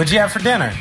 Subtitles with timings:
[0.00, 0.72] What'd you have for dinner?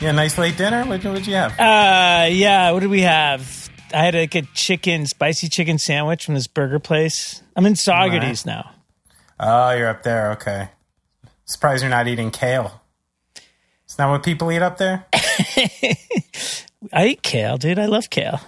[0.00, 0.84] Yeah, nice late dinner.
[0.84, 1.50] What would you have?
[1.58, 2.70] Uh, yeah.
[2.70, 3.68] What did we have?
[3.92, 7.42] I had like a chicken, spicy chicken sandwich from this burger place.
[7.56, 8.70] I'm in Saugerties now.
[9.40, 10.30] Oh, you're up there.
[10.34, 10.68] Okay.
[11.44, 12.80] Surprised you're not eating kale.
[13.88, 15.06] Is that what people eat up there?
[16.92, 17.80] I eat kale, dude.
[17.80, 18.40] I love kale.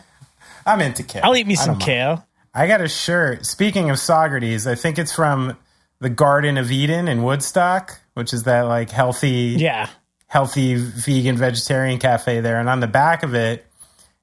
[0.64, 1.22] I'm into kale.
[1.24, 1.82] I'll eat me some mind.
[1.82, 2.24] kale.
[2.54, 3.46] I got a shirt.
[3.46, 5.56] Speaking of Saugerties, I think it's from
[5.98, 9.88] the Garden of Eden in Woodstock, which is that like healthy, Yeah.
[10.30, 12.60] Healthy vegan vegetarian cafe there.
[12.60, 13.66] And on the back of it,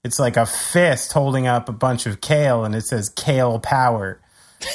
[0.05, 4.19] it's like a fist holding up a bunch of kale, and it says "Kale Power."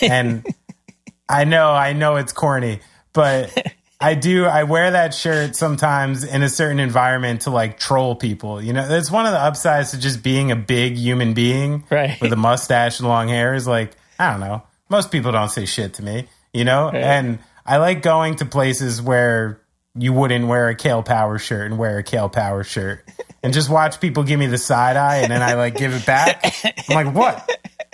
[0.02, 0.46] And
[1.28, 2.80] I know, I know it's corny,
[3.14, 3.50] but
[3.98, 4.44] I do.
[4.44, 8.60] I wear that shirt sometimes in a certain environment to like troll people.
[8.60, 12.20] You know, it's one of the upsides to just being a big human being Right.
[12.20, 13.54] with a mustache and long hair.
[13.54, 14.64] Is like I don't know.
[14.90, 16.90] Most people don't say shit to me, you know.
[16.90, 19.61] And I like going to places where
[19.94, 23.08] you wouldn't wear a Kale Power shirt and wear a Kale Power shirt,
[23.42, 26.06] and just watch people give me the side eye, and then I like give it
[26.06, 26.54] back.
[26.88, 27.48] I'm like, what,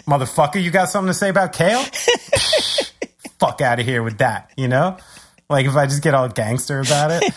[0.09, 0.63] motherfucker?
[0.63, 1.83] You got something to say about kale?
[3.39, 4.97] fuck out of here with that, you know?
[5.49, 7.33] Like if I just get all gangster about it.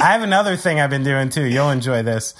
[0.00, 1.44] I have another thing I've been doing too.
[1.44, 2.34] You'll enjoy this.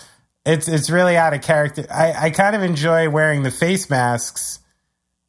[0.44, 1.86] It's it's really out of character.
[1.90, 4.58] I, I kind of enjoy wearing the face masks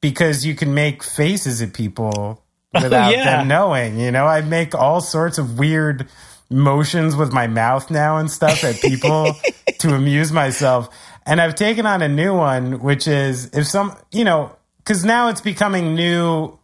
[0.02, 2.45] because you can make faces at people
[2.84, 3.38] without yeah.
[3.38, 4.00] them knowing.
[4.00, 6.08] You know, I make all sorts of weird
[6.50, 9.34] motions with my mouth now and stuff at people
[9.80, 10.90] to amuse myself.
[11.26, 15.30] And I've taken on a new one, which is if some, you know, because now
[15.30, 16.60] it's becoming new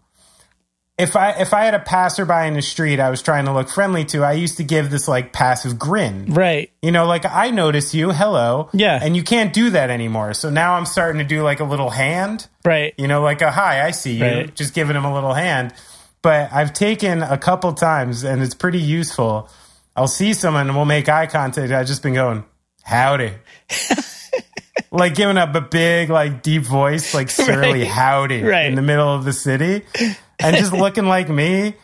[1.01, 3.69] if I if I had a passerby in the street I was trying to look
[3.69, 6.25] friendly to, I used to give this like passive grin.
[6.27, 6.71] Right.
[6.81, 8.69] You know, like I notice you, hello.
[8.73, 8.99] Yeah.
[9.01, 10.33] And you can't do that anymore.
[10.33, 12.47] So now I'm starting to do like a little hand.
[12.63, 12.93] Right.
[12.97, 14.25] You know, like a hi, I see you.
[14.25, 14.55] Right.
[14.55, 15.73] Just giving him a little hand.
[16.21, 19.49] But I've taken a couple times and it's pretty useful.
[19.95, 21.71] I'll see someone and we'll make eye contact.
[21.71, 22.43] I've just been going,
[22.83, 23.33] howdy.
[24.91, 27.87] like giving up a big, like deep voice, like surly Right.
[27.87, 28.65] howdy Right.
[28.67, 29.83] in the middle of the city.
[30.39, 31.75] And just looking like me.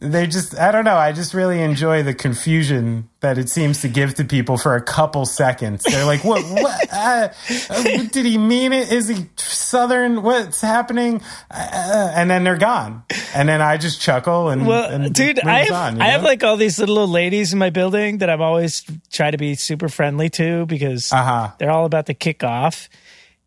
[0.00, 0.96] They just, I don't know.
[0.96, 4.82] I just really enjoy the confusion that it seems to give to people for a
[4.82, 5.84] couple seconds.
[5.84, 7.28] They're like, what, what, uh,
[7.70, 8.90] uh, did he mean it?
[8.92, 10.22] Is he Southern?
[10.24, 11.22] What's happening?
[11.48, 13.04] Uh, and then they're gone.
[13.36, 16.42] And then I just chuckle and, Well, and dude, I have, on, I have like
[16.42, 20.28] all these little ladies in my building that I'm always try to be super friendly
[20.30, 21.52] to because Uh-huh.
[21.58, 22.88] they're all about to kick off.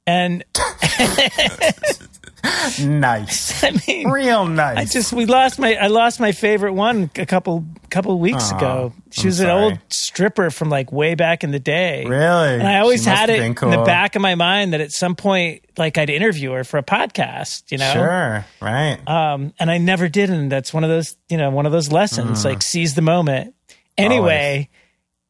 [0.07, 0.45] And
[2.81, 3.63] nice.
[3.63, 4.77] I mean, Real nice.
[4.77, 8.93] I just we lost my I lost my favorite one a couple couple weeks ago.
[9.11, 9.63] She I'm was an sorry.
[9.63, 12.05] old stripper from like way back in the day.
[12.05, 12.53] Really?
[12.55, 14.73] And I always She must had have it been in the back of my mind
[14.73, 17.91] that at some point like I'd interview her for a podcast, you know?
[17.93, 18.45] Sure.
[18.61, 18.97] Right.
[19.07, 21.91] Um, and I never did, and that's one of those, you know, one of those
[21.91, 22.41] lessons.
[22.41, 22.45] Mm.
[22.45, 23.53] Like seize the moment.
[23.97, 24.69] Anyway,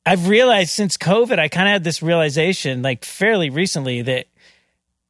[0.06, 4.28] I've realized since COVID, I kind of had this realization, like fairly recently, that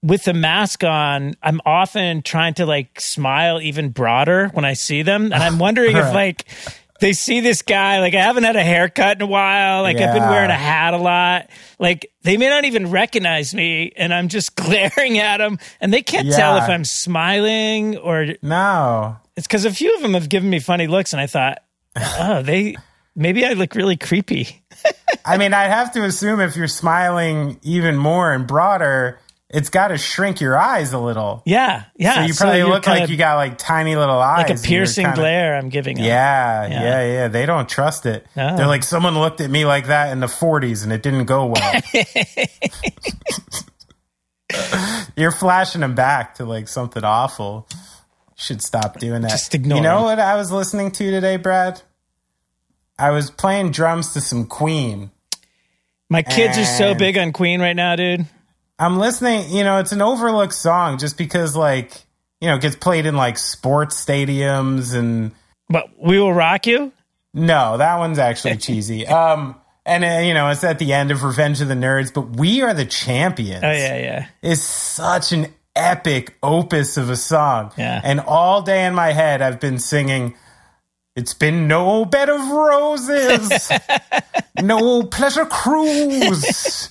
[0.04, 5.02] with the mask on, I'm often trying to like smile even broader when I see
[5.02, 6.46] them, and I'm wondering if like.
[7.00, 9.84] They see this guy, like I haven't had a haircut in a while.
[9.84, 11.48] Like I've been wearing a hat a lot.
[11.78, 16.02] Like they may not even recognize me and I'm just glaring at them and they
[16.02, 19.16] can't tell if I'm smiling or no.
[19.36, 21.60] it's because a few of them have given me funny looks, and I thought,
[21.96, 22.76] oh, they
[23.16, 24.64] maybe I look really creepy.
[25.24, 29.20] I mean, I'd have to assume if you're smiling even more and broader,
[29.50, 31.42] it's got to shrink your eyes a little.
[31.46, 32.16] Yeah, yeah.
[32.16, 34.50] So you probably you're look like kinda you got like tiny little eyes.
[34.50, 35.56] like a piercing kinda- glare.
[35.56, 35.98] I'm giving.
[35.98, 36.82] Yeah, Yeah.
[36.82, 38.28] yeah, yeah, They don't trust it.
[38.36, 38.58] No.
[38.58, 41.46] They're like, someone looked at me like that in the 40s and it didn't go
[41.46, 41.82] well.
[45.16, 47.68] You're flashing them back to like something awful.
[48.36, 49.32] Should stop doing that.
[49.32, 51.82] Just ignore You know what I was listening to today, Brad?
[53.00, 55.12] I was playing drums to some Queen.
[56.10, 58.26] My kids are so big on Queen right now, dude.
[58.80, 61.92] I'm listening, you know, it's an overlooked song just because like,
[62.42, 65.32] you know, it gets played in like sports stadiums and
[65.70, 66.92] But we will rock you.
[67.34, 69.08] No, that one's actually cheesy.
[69.08, 72.36] Um, and uh, you know, it's at the end of Revenge of the Nerds, but
[72.38, 74.28] We Are the Champions Oh yeah, yeah.
[74.42, 77.72] is such an epic opus of a song.
[77.78, 78.02] Yeah.
[78.04, 80.36] And all day in my head, I've been singing.
[81.16, 83.72] It's been no bed of roses,
[84.62, 86.90] no pleasure cruise.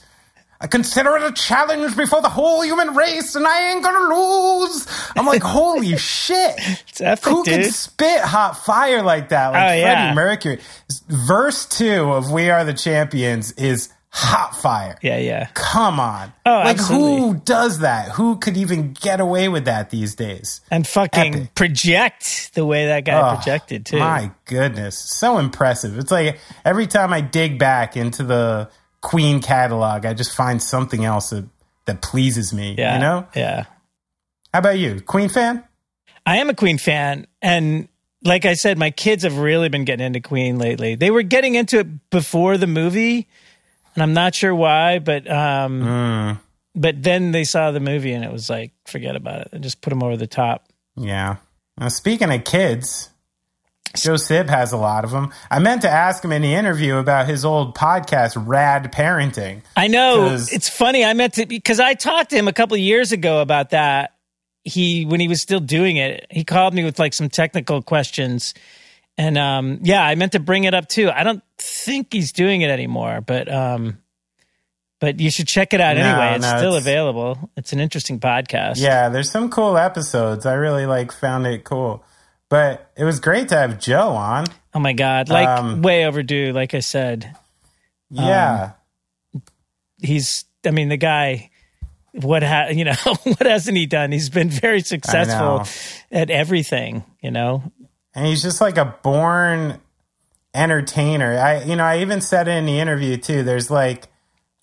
[0.66, 4.84] I consider it a challenge before the whole human race, and I ain't gonna lose.
[5.14, 6.56] I'm like, holy shit!
[6.88, 9.52] It's epic, Who can spit hot fire like that?
[9.52, 10.14] Like Oh, Freddie yeah.
[10.14, 10.58] Mercury.
[11.08, 14.98] Verse two of We Are the Champions is hot fire.
[15.02, 15.46] Yeah, yeah.
[15.54, 16.32] Come on.
[16.44, 17.20] Oh, like absolutely.
[17.20, 18.08] who does that?
[18.08, 20.62] Who could even get away with that these days?
[20.68, 21.54] And fucking Epic.
[21.54, 24.00] project the way that guy Oh, projected too.
[24.00, 25.96] My goodness, so impressive.
[25.96, 28.68] It's like every time I dig back into the
[29.06, 31.44] Queen catalog, I just find something else that,
[31.84, 32.74] that pleases me.
[32.76, 32.94] yeah.
[32.94, 33.26] You know?
[33.36, 33.64] Yeah.
[34.52, 35.00] How about you?
[35.00, 35.62] Queen fan?
[36.26, 37.86] I am a Queen fan, and
[38.24, 40.96] like I said, my kids have really been getting into Queen lately.
[40.96, 43.28] They were getting into it before the movie,
[43.94, 46.40] and I'm not sure why, but um, Mm,
[46.74, 49.82] but then they saw the movie, and it was like, forget about it, and just
[49.82, 50.66] put them over the top.
[50.96, 51.36] yeah.
[51.78, 53.10] Now, speaking of kids,
[54.02, 55.32] Joe Sib has a lot of them.
[55.50, 59.62] I meant to ask him in the interview about his old podcast, Rad Parenting.
[59.76, 61.04] I know it's funny.
[61.04, 64.12] I meant to because I talked to him a couple of years ago about that.
[64.64, 68.52] He when he was still doing it, he called me with like some technical questions,
[69.16, 71.08] and um, yeah, I meant to bring it up too.
[71.10, 73.98] I don't think he's doing it anymore, but um,
[74.98, 76.34] but you should check it out No, anyway.
[76.36, 77.50] It's no, still it's- available.
[77.56, 78.78] It's an interesting podcast.
[78.80, 80.46] Yeah, there's some cool episodes.
[80.46, 82.02] I really like found it cool.
[82.48, 84.44] But it was great to have Joe on.
[84.74, 86.52] Oh my god, like Um, way overdue.
[86.52, 87.34] Like I said,
[88.10, 88.72] Yeah.
[90.00, 90.44] he's.
[90.66, 91.50] I mean, the guy.
[92.12, 92.94] What ha you know?
[93.24, 94.10] what hasn't he done?
[94.12, 95.64] He's been very successful
[96.10, 97.04] at everything.
[97.22, 97.62] You know,
[98.14, 99.80] and he's just like a born
[100.54, 101.38] entertainer.
[101.38, 103.42] I you know, I even said in the interview too.
[103.42, 104.08] There's like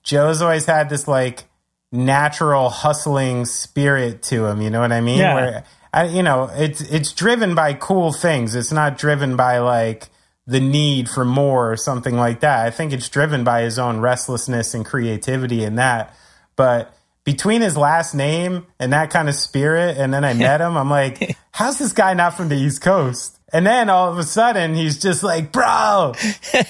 [0.04, 1.44] Joe's always had this like
[1.92, 5.20] natural hustling spirit to him, you know what I mean?
[5.20, 5.36] Yeah.
[5.36, 5.64] Where
[5.94, 8.56] I you know, it's it's driven by cool things.
[8.56, 10.10] It's not driven by like
[10.46, 12.66] the need for more or something like that.
[12.66, 16.16] I think it's driven by his own restlessness and creativity in that.
[16.56, 16.94] But
[17.24, 20.90] between his last name and that kind of spirit, and then I met him, I'm
[20.90, 23.40] like, how's this guy not from the East Coast?
[23.54, 26.14] And then all of a sudden, he's just like, bro,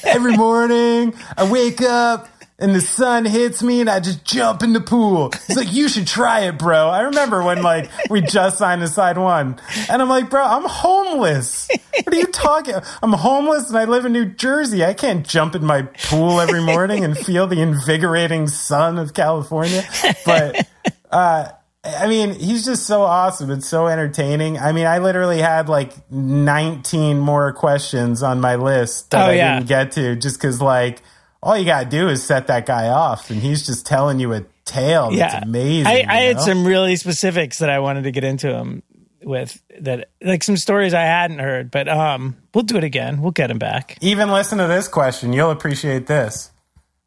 [0.04, 2.28] every morning I wake up
[2.64, 5.32] and the sun hits me and I just jump in the pool.
[5.48, 6.88] He's like, you should try it, bro.
[6.88, 10.64] I remember when like we just signed the side one and I'm like, bro, I'm
[10.66, 11.70] homeless.
[12.04, 12.76] What are you talking?
[13.04, 14.84] I'm homeless and I live in New Jersey.
[14.84, 19.84] I can't jump in my pool every morning and feel the invigorating sun of California.
[20.26, 20.66] But,
[21.12, 21.50] uh,
[21.86, 24.58] I mean, he's just so awesome and so entertaining.
[24.58, 29.34] I mean, I literally had like 19 more questions on my list that Oh, I
[29.36, 29.56] yeah.
[29.56, 31.02] didn't get to just because, like,
[31.44, 34.32] all you got to do is set that guy off and he's just telling you
[34.34, 35.88] a tale that's amazing.
[35.88, 36.44] I, I had know?
[36.44, 38.82] some really specifics that I wanted to get into him
[39.22, 41.70] with that, like some stories I hadn't heard.
[41.70, 43.22] But um, we'll do it again.
[43.22, 43.98] We'll get him back.
[44.00, 45.34] Even listen to this question.
[45.34, 46.50] You'll appreciate this.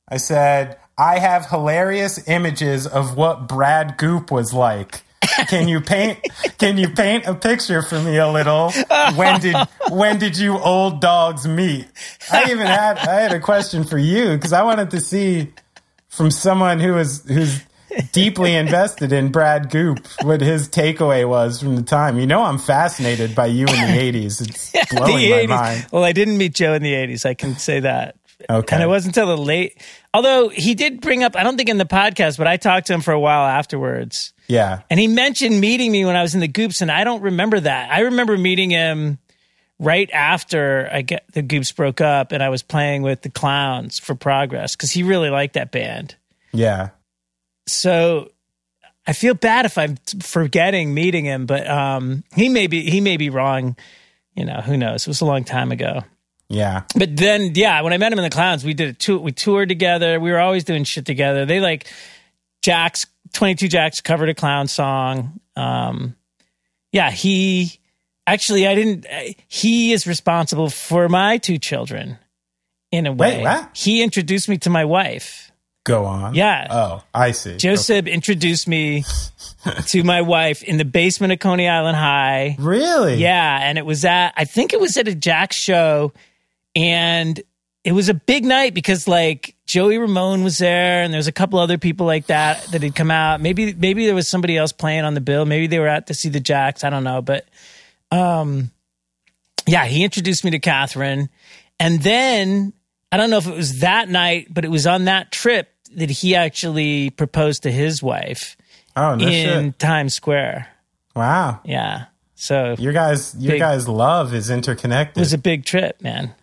[0.07, 5.03] I said, I have hilarious images of what Brad Goop was like.
[5.49, 6.19] Can you paint
[6.59, 8.73] can you paint a picture for me a little?
[9.15, 9.57] When did
[9.91, 11.87] when did you old dogs meet?
[12.31, 15.53] I even had I had a question for you because I wanted to see
[16.09, 17.61] from someone who is who's
[18.13, 22.19] deeply invested in Brad Goop what his takeaway was from the time.
[22.19, 24.49] You know I'm fascinated by you in the 80s.
[24.49, 25.87] It's blowing the my mind.
[25.93, 27.25] Well, I didn't meet Joe in the 80s.
[27.25, 28.17] I can say that.
[28.49, 28.77] Okay.
[28.77, 31.79] And it wasn't until the late, although he did bring up, I don't think in
[31.79, 34.33] the podcast, but I talked to him for a while afterwards.
[34.47, 34.83] Yeah.
[34.91, 37.59] And he mentioned meeting me when I was in the Goops, and I don't remember
[37.61, 37.91] that.
[37.91, 39.19] I remember meeting him
[39.79, 43.99] right after I get the Goops broke up, and I was playing with the Clowns
[43.99, 46.15] for Progress because he really liked that band.
[46.53, 46.91] Yeah.
[47.67, 48.31] So
[49.07, 53.17] I feel bad if I'm forgetting meeting him, but um, he may be he may
[53.17, 53.77] be wrong.
[54.35, 55.03] You know, who knows?
[55.03, 56.03] It was a long time ago.
[56.49, 56.83] Yeah.
[56.97, 59.19] But then, yeah, when I met him in the clowns, we did a tour.
[59.19, 60.21] We toured together.
[60.21, 61.45] We were always doing shit together.
[61.45, 61.87] They like
[62.63, 65.41] Jack's Twenty Two Jacks covered a clown song.
[65.57, 66.15] Um,
[66.93, 67.81] yeah, he
[68.27, 69.07] actually, I didn't.
[69.49, 72.19] He is responsible for my two children
[72.93, 73.39] in a way.
[73.39, 73.71] Wait, what?
[73.75, 75.51] He introduced me to my wife.
[75.85, 76.35] Go on.
[76.35, 76.67] Yeah.
[76.69, 77.57] Oh, I see.
[77.59, 79.05] Joseph introduced me
[79.87, 82.57] to my wife in the basement of Coney Island High.
[82.59, 83.15] Really?
[83.17, 86.13] Yeah, and it was at I think it was at a Jack show,
[86.77, 87.41] and
[87.83, 91.33] it was a big night because like Joey Ramone was there, and there was a
[91.33, 93.41] couple other people like that that had come out.
[93.41, 95.45] Maybe maybe there was somebody else playing on the bill.
[95.47, 96.85] Maybe they were out to see the Jacks.
[96.85, 97.47] I don't know, but
[98.13, 98.71] um,
[99.67, 101.29] yeah, he introduced me to Catherine,
[101.81, 102.73] and then
[103.11, 106.11] I don't know if it was that night, but it was on that trip that
[106.11, 108.57] he actually proposed to his wife
[108.97, 109.79] Oh, no in shit.
[109.79, 110.69] Times Square.
[111.15, 111.61] Wow.
[111.65, 115.19] Yeah, so Your guys, your Big- guys' love is interconnected.
[115.19, 116.35] It was a big trip, man.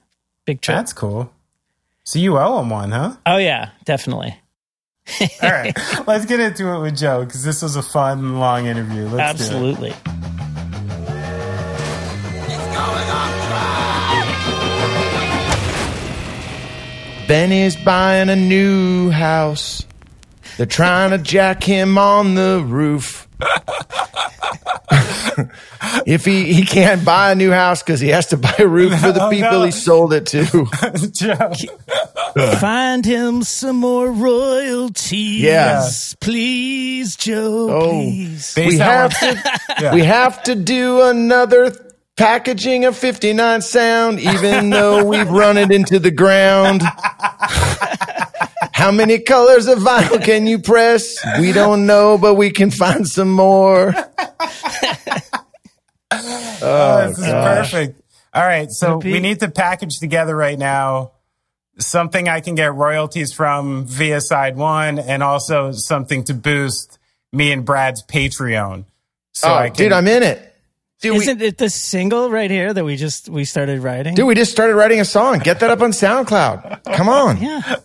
[0.46, 0.78] Big trip.
[0.78, 1.32] That's cool.
[2.04, 3.16] So you owe him one, huh?
[3.26, 4.38] oh yeah, definitely.
[5.42, 9.08] All right, let's get into it with Joe because this was a fun, long interview.
[9.08, 9.48] Let's do it.
[9.48, 9.94] Absolutely.
[17.28, 19.86] Benny's buying a new house.
[20.58, 23.28] They're trying to jack him on the roof.
[26.06, 28.92] if he, he can't buy a new house because he has to buy a roof
[29.00, 29.64] for the Oh, people no.
[29.64, 30.66] he sold it to.
[32.60, 35.42] Find him some more royalties.
[35.42, 35.88] Yeah.
[36.20, 37.70] Please, Joe.
[37.72, 37.90] Oh.
[37.90, 38.54] Please.
[38.58, 39.38] we have what-
[39.80, 41.72] to we have to do another
[42.16, 46.82] packaging of 59 sound even though we've run it into the ground
[48.74, 53.08] how many colors of vinyl can you press we don't know but we can find
[53.08, 53.93] some more
[56.12, 58.01] Oh, this is perfect.
[58.34, 59.12] All right, so Repeat.
[59.12, 61.12] we need to package together right now
[61.79, 67.00] something I can get royalties from via side one, and also something to boost
[67.32, 68.86] me and Brad's Patreon.
[69.34, 70.50] So oh I can, dude i'm in it
[71.01, 74.13] Dude, Isn't it the single right here that we just we started writing?
[74.13, 77.77] dude we just started writing a song get that up on soundcloud come on yeah.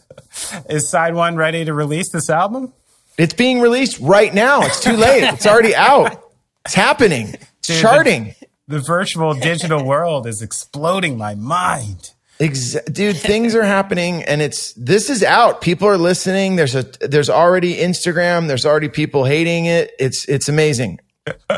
[0.68, 2.72] Is side one ready to release this album?
[3.18, 6.22] it's being released right now it's too late it's already out
[6.64, 8.34] it's happening it's Dude, charting
[8.68, 12.12] The virtual digital world is exploding my mind.
[12.40, 15.60] Ex- dude, things are happening and it's this is out.
[15.60, 16.54] People are listening.
[16.56, 19.90] There's a there's already Instagram, there's already people hating it.
[19.98, 21.00] It's it's amazing.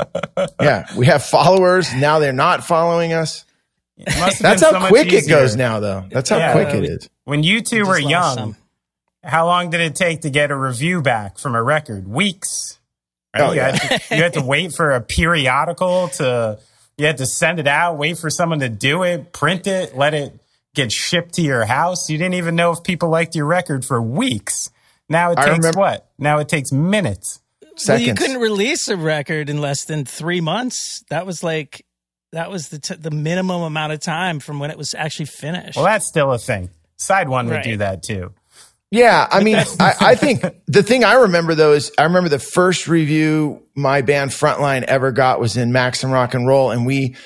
[0.60, 1.92] yeah, we have followers.
[1.94, 3.44] Now they're not following us.
[3.99, 6.06] It must have That's been how so much quick it goes now though.
[6.10, 6.52] That's how Yeah.
[6.52, 7.10] quick it we- is.
[7.25, 8.56] When you two were young, some.
[9.22, 12.08] How long did it take to get a review back from a record?
[12.08, 12.78] Weeks.
[13.34, 13.42] Right?
[13.42, 13.76] Oh, you, yeah.
[13.76, 16.58] had to, you had to wait for a periodical to,
[16.96, 20.14] you had to send it out, wait for someone to do it, print it, let
[20.14, 20.32] it
[20.74, 22.08] get shipped to your house.
[22.08, 24.70] You didn't even know if people liked your record for weeks.
[25.08, 26.10] Now it I takes remember- what?
[26.18, 27.40] Now it takes minutes.
[27.88, 31.02] Well, you couldn't release a record in less than three months.
[31.08, 31.86] That was like
[32.32, 35.76] that was the t- the minimum amount of time from when it was actually finished.
[35.76, 36.68] Well, that's still a thing.
[36.98, 38.34] Side one would do that too.
[38.90, 42.38] Yeah, I mean, I, I think the thing I remember though is I remember the
[42.38, 47.16] first review my band Frontline ever got was in Maximum Rock and Roll, and we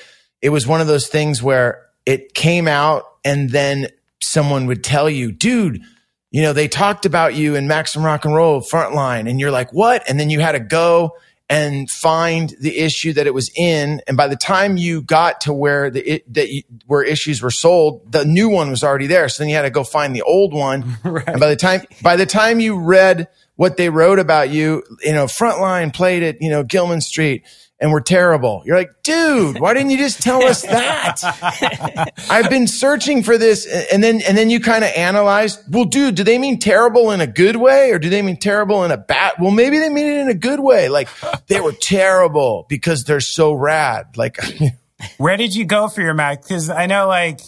[0.41, 3.87] it was one of those things where it came out and then
[4.21, 5.81] someone would tell you, dude,
[6.29, 9.73] you know, they talked about you in Maximum Rock and Roll Frontline, and you're like,
[9.73, 10.07] what?
[10.07, 11.15] And then you had to go
[11.49, 15.53] and find the issue that it was in, and by the time you got to
[15.53, 19.29] where the it, that you, where issues were sold, the new one was already there.
[19.29, 22.15] So then you had to go find the old one, and by the time by
[22.15, 26.49] the time you read what they wrote about you, you know, Frontline played at you
[26.49, 27.45] know Gilman Street.
[27.77, 28.63] And we're terrible.
[28.65, 32.13] You're like, dude, why didn't you just tell us that?
[32.29, 33.67] I've been searching for this.
[33.91, 37.19] And then, and then you kind of analyze, well, dude, do they mean terrible in
[37.19, 39.33] a good way or do they mean terrible in a bad?
[39.41, 40.87] Well, maybe they mean it in a good way.
[40.87, 41.09] Like
[41.47, 44.15] they were terrible because they're so rad.
[44.15, 44.37] Like,
[45.17, 46.41] Where did you go for your Mac?
[46.41, 47.41] Because I know, like,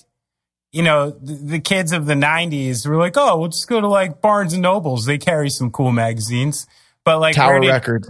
[0.72, 3.88] you know, the, the kids of the '90s were like, "Oh, we'll just go to
[3.88, 5.06] like Barnes and Nobles.
[5.06, 6.68] They carry some cool magazines."
[7.04, 8.10] But like, Tower did, Records.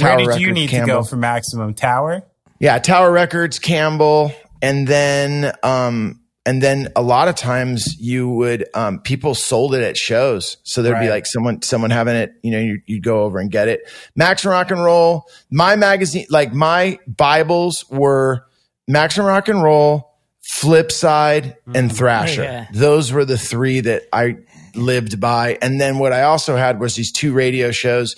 [0.00, 2.22] where did Records, you need to go for Maximum Tower?
[2.60, 8.64] Yeah, Tower Records, Campbell, and then um and then a lot of times you would
[8.74, 10.56] um people sold it at shows.
[10.64, 13.50] So there'd be like someone someone having it, you know, you, you'd go over and
[13.50, 13.82] get it.
[14.16, 18.46] Maximum Rock and Roll, my magazine, like my Bibles were
[18.86, 20.07] Maximum Rock and Roll,
[20.48, 21.96] Flipside, and mm.
[21.96, 22.42] Thrasher.
[22.42, 22.66] Yeah.
[22.72, 24.38] Those were the three that I
[24.74, 25.58] lived by.
[25.60, 28.16] And then what I also had was these two radio shows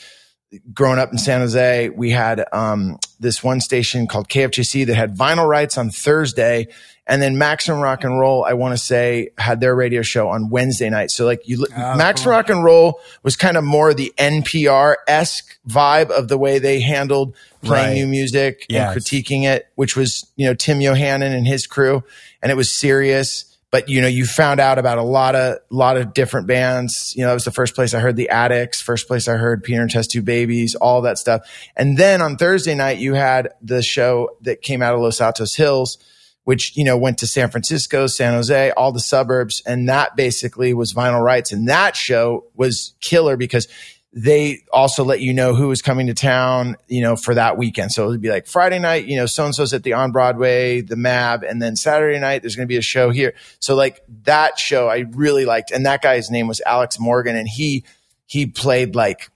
[0.72, 5.16] growing up in San Jose, we had um, this one station called KFJC that had
[5.16, 6.66] vinyl rights on Thursday,
[7.06, 10.48] and then Maximum Rock and Roll, I want to say, had their radio show on
[10.48, 11.10] Wednesday night.
[11.10, 16.10] So like you, Maximum Rock and Roll was kind of more the NPR esque vibe
[16.10, 17.94] of the way they handled playing Right.
[17.94, 18.94] new music Yes.
[18.94, 22.02] and critiquing it, which was you know Tim Yohannan and his crew,
[22.42, 23.44] and it was serious.
[23.70, 27.14] But you know, you found out about a lot of lot of different bands.
[27.16, 29.62] You know, it was the first place I heard the Adicts, first place I heard
[29.62, 31.42] Peter and Test Tube Babies, all that stuff.
[31.76, 35.54] And then on Thursday night, you had the show that came out of Los Altos
[35.54, 35.98] Hills,
[36.44, 40.74] which you know went to San Francisco, San Jose, all the suburbs, and that basically
[40.74, 41.52] was vinyl rights.
[41.52, 43.68] And that show was killer because
[44.12, 47.92] they also let you know who was coming to town, you know, for that weekend.
[47.92, 50.10] So it would be like Friday night, you know, so and so's at the on
[50.10, 53.34] Broadway, the MAB, and then Saturday night there's going to be a show here.
[53.60, 57.48] So like that show I really liked, and that guy's name was Alex Morgan, and
[57.48, 57.84] he
[58.26, 59.30] he played like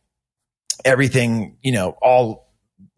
[0.85, 2.44] everything, you know, all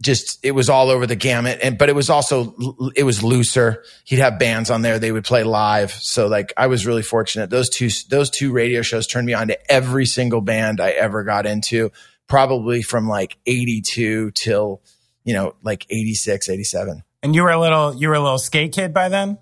[0.02, 1.58] just it was all over the gamut.
[1.62, 2.54] And but it was also
[2.94, 3.82] it was looser.
[4.04, 4.98] He'd have bands on there.
[4.98, 5.92] They would play live.
[5.92, 7.50] So like i was really fortunate.
[7.50, 11.24] Those two those two radio shows turned me on to every single band i ever
[11.24, 11.90] got into
[12.26, 14.82] probably from like 82 till
[15.24, 18.72] you know like 86 87 And you were a little, you were a little skate
[18.72, 19.38] kid by then.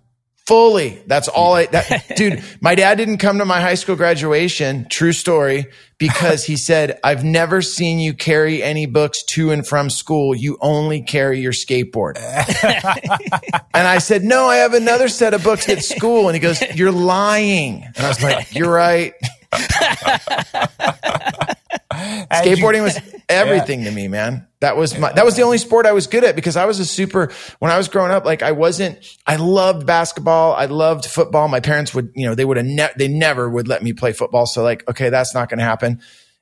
[0.46, 1.02] Fully.
[1.06, 4.86] That's all I, that, dude, my dad didn't come to my high school graduation.
[4.90, 5.66] True story.
[5.96, 10.34] Because he said, I've never seen you carry any books to and from school.
[10.34, 12.16] You only carry your skateboard.
[13.74, 16.28] and I said, no, I have another set of books at school.
[16.28, 17.84] And he goes, you're lying.
[17.84, 19.14] And I was like, you're right.
[22.32, 22.98] Skateboarding was
[23.28, 23.90] everything yeah.
[23.90, 24.46] to me, man.
[24.60, 26.80] That was my, that was the only sport I was good at because I was
[26.80, 30.54] a super, when I was growing up, like I wasn't, I loved basketball.
[30.54, 31.48] I loved football.
[31.48, 34.12] My parents would, you know, they would have, ne- they never would let me play
[34.12, 34.46] football.
[34.46, 36.00] So like, okay, that's not going to happen.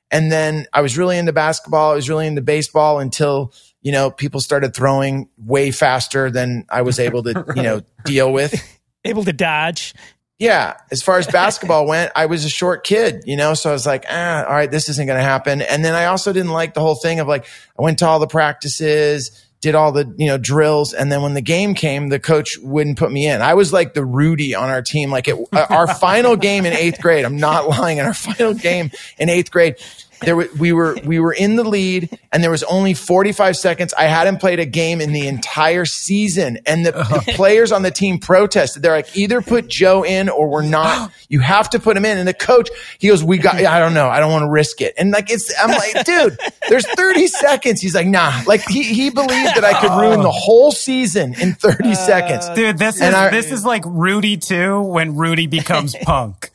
[0.09, 1.91] And then I was really into basketball.
[1.91, 6.83] I was really into baseball until, you know, people started throwing way faster than I
[6.83, 8.79] was able to, you know, deal with.
[9.03, 9.93] Able to dodge
[10.39, 13.73] yeah, as far as basketball went, I was a short kid, you know, so I
[13.73, 15.61] was like, ah, all right, this isn't going to happen.
[15.61, 17.45] And then I also didn't like the whole thing of like,
[17.77, 20.93] I went to all the practices, did all the, you know, drills.
[20.93, 23.41] And then when the game came, the coach wouldn't put me in.
[23.41, 25.09] I was like the Rudy on our team.
[25.09, 28.91] Like it, our final game in eighth grade, I'm not lying, in our final game
[29.17, 29.77] in eighth grade,
[30.25, 33.93] there we were we were in the lead and there was only 45 seconds.
[33.93, 37.91] I hadn't played a game in the entire season and the, the players on the
[37.91, 38.81] team protested.
[38.81, 41.11] They're like either put joe in or we're not.
[41.33, 42.19] You have to put him in.
[42.19, 44.07] And the coach he goes we got i don't know.
[44.07, 44.93] I don't want to risk it.
[44.99, 46.37] And like it's i'm like dude
[46.69, 47.81] there's 30 seconds.
[47.81, 48.43] He's like nah.
[48.45, 52.49] Like he, he believed that i could ruin the whole season in 30 uh, seconds.
[52.49, 56.51] Dude this is I, this is like rudy too when rudy becomes punk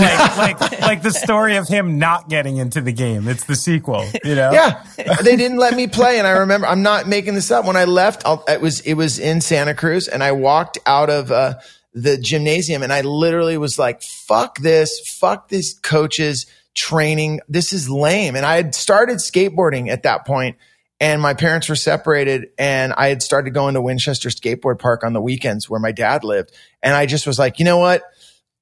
[0.00, 3.28] like like like the story of him not getting into the game.
[3.28, 4.52] It's the sequel, you know.
[4.52, 4.84] Yeah,
[5.22, 7.64] they didn't let me play, and I remember I'm not making this up.
[7.64, 11.10] When I left, I'll, it was it was in Santa Cruz, and I walked out
[11.10, 11.54] of uh,
[11.92, 15.00] the gymnasium, and I literally was like, "Fuck this!
[15.00, 17.40] Fuck this coaches training.
[17.48, 20.56] This is lame." And I had started skateboarding at that point
[21.00, 25.14] and my parents were separated and I had started going to Winchester Skateboard Park on
[25.14, 26.52] the weekends where my dad lived.
[26.82, 28.02] And I just was like, you know what?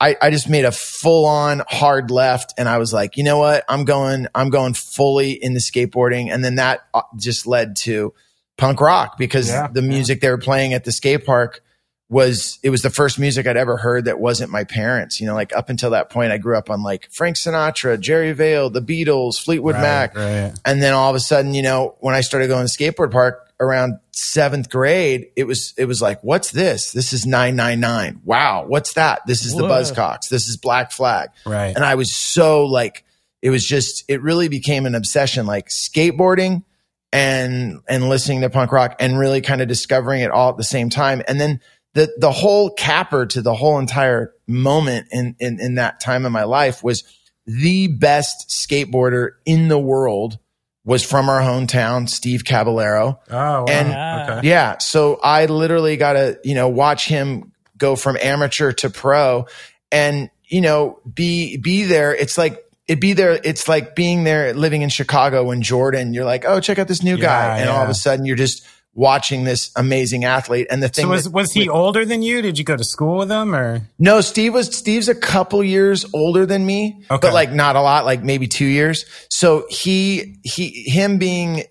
[0.00, 3.38] I, I just made a full on hard left and I was like, you know
[3.38, 3.64] what?
[3.68, 6.32] I'm going, I'm going fully into skateboarding.
[6.32, 8.14] And then that uh, just led to
[8.56, 10.28] punk rock because yeah, the music yeah.
[10.28, 11.62] they were playing at the skate park
[12.10, 15.20] was, it was the first music I'd ever heard that wasn't my parents.
[15.20, 18.32] You know, like up until that point, I grew up on like Frank Sinatra, Jerry
[18.32, 20.16] Vale, the Beatles, Fleetwood right, Mac.
[20.16, 20.52] Right.
[20.64, 23.48] And then all of a sudden, you know, when I started going to skateboard park,
[23.60, 26.92] around seventh grade, it was it was like, what's this?
[26.92, 28.20] This is nine nine nine.
[28.24, 29.26] Wow, what's that?
[29.26, 29.62] This is Whoa.
[29.62, 30.28] the Buzzcocks.
[30.28, 31.30] This is Black Flag.
[31.44, 31.74] Right.
[31.74, 33.04] And I was so like,
[33.42, 36.64] it was just it really became an obsession, like skateboarding
[37.12, 40.64] and and listening to punk rock and really kind of discovering it all at the
[40.64, 41.22] same time.
[41.26, 41.60] And then
[41.98, 46.30] the the whole capper to the whole entire moment in in, in that time of
[46.30, 47.02] my life was
[47.44, 50.38] the best skateboarder in the world
[50.84, 53.20] was from our hometown, Steve Caballero.
[53.28, 53.64] Oh, wow.
[53.68, 53.88] and
[54.38, 54.48] okay.
[54.48, 59.46] yeah, so I literally got to you know watch him go from amateur to pro,
[59.90, 62.14] and you know be be there.
[62.14, 63.40] It's like it be there.
[63.42, 66.14] It's like being there, living in Chicago when Jordan.
[66.14, 67.76] You're like, oh, check out this new yeah, guy, and yeah.
[67.76, 68.64] all of a sudden you're just
[68.98, 70.66] watching this amazing athlete.
[70.70, 72.42] And the thing so was that, was he older than you?
[72.42, 74.20] Did you go to school with him or no?
[74.20, 77.18] Steve was Steve's a couple years older than me, okay.
[77.20, 79.06] but like not a lot, like maybe two years.
[79.30, 81.62] So he he him being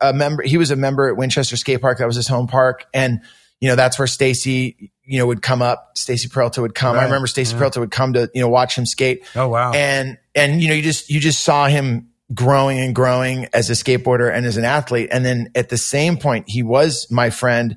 [0.00, 1.98] a member, he was a member at Winchester Skate Park.
[1.98, 3.20] That was his home park, and
[3.60, 5.92] you know that's where Stacy you know would come up.
[5.94, 6.96] Stacy Peralta would come.
[6.96, 7.02] Right.
[7.02, 7.58] I remember Stacy yeah.
[7.58, 9.24] Peralta would come to you know watch him skate.
[9.36, 9.70] Oh wow!
[9.72, 13.72] And and you know you just you just saw him growing and growing as a
[13.72, 15.08] skateboarder and as an athlete.
[15.12, 17.76] And then at the same point, he was my friend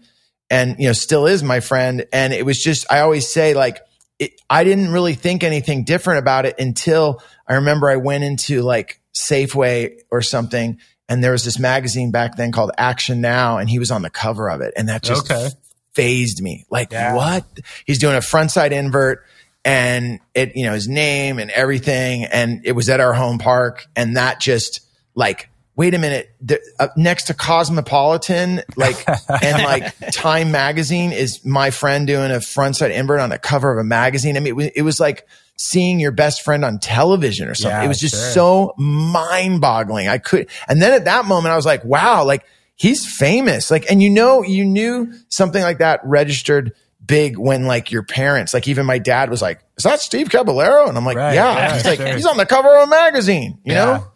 [0.50, 2.06] and, you know, still is my friend.
[2.14, 3.80] And it was just, I always say like,
[4.20, 8.62] it, I didn't really think anything different about it until I remember I went into
[8.62, 13.70] like Safeway or something and there was this magazine back then called Action Now and
[13.70, 14.74] he was on the cover of it.
[14.78, 15.50] And that just okay.
[15.94, 16.66] fazed me.
[16.70, 17.16] Like yeah.
[17.16, 17.46] what?
[17.86, 19.26] He's doing a frontside invert
[19.66, 22.24] and it, you know, his name and everything.
[22.26, 23.88] And it was at our home park.
[23.96, 24.82] And that just
[25.16, 29.04] like, wait a minute, the, uh, next to Cosmopolitan, like,
[29.44, 33.80] and like Time Magazine is my friend doing a frontside invert on the cover of
[33.80, 34.38] a magazine.
[34.38, 37.76] I mean, it was, it was like seeing your best friend on television or something.
[37.76, 38.32] Yeah, it was just sure.
[38.32, 40.08] so mind boggling.
[40.08, 43.72] I could, and then at that moment, I was like, wow, like, he's famous.
[43.72, 46.74] Like, and you know, you knew something like that registered
[47.06, 50.88] big when like your parents, like even my dad was like, is that Steve Caballero?
[50.88, 51.56] And I'm like, right, yeah.
[51.56, 51.74] yeah.
[51.74, 53.86] He's like, he's on the cover of a magazine, you yeah.
[53.86, 54.12] know?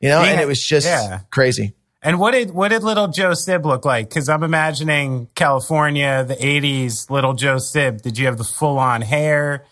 [0.00, 1.20] You know, and it was just yeah.
[1.30, 1.74] crazy.
[2.02, 4.08] And what did what did little Joe Sib look like?
[4.08, 8.02] Because I'm imagining California, the '80s, little Joe Sib.
[8.02, 9.64] Did you have the full on hair?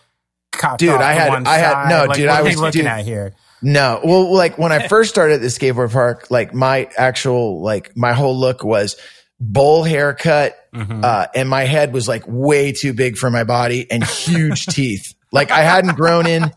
[0.77, 2.27] Dude, I had, I had no, like, dude.
[2.27, 3.35] I was looking dude, at here.
[3.61, 7.95] No, well, like when I first started at the skateboard park, like my actual, like
[7.95, 8.95] my whole look was
[9.39, 11.01] bowl haircut, mm-hmm.
[11.03, 15.13] uh, and my head was like way too big for my body and huge teeth.
[15.31, 16.51] Like I hadn't grown in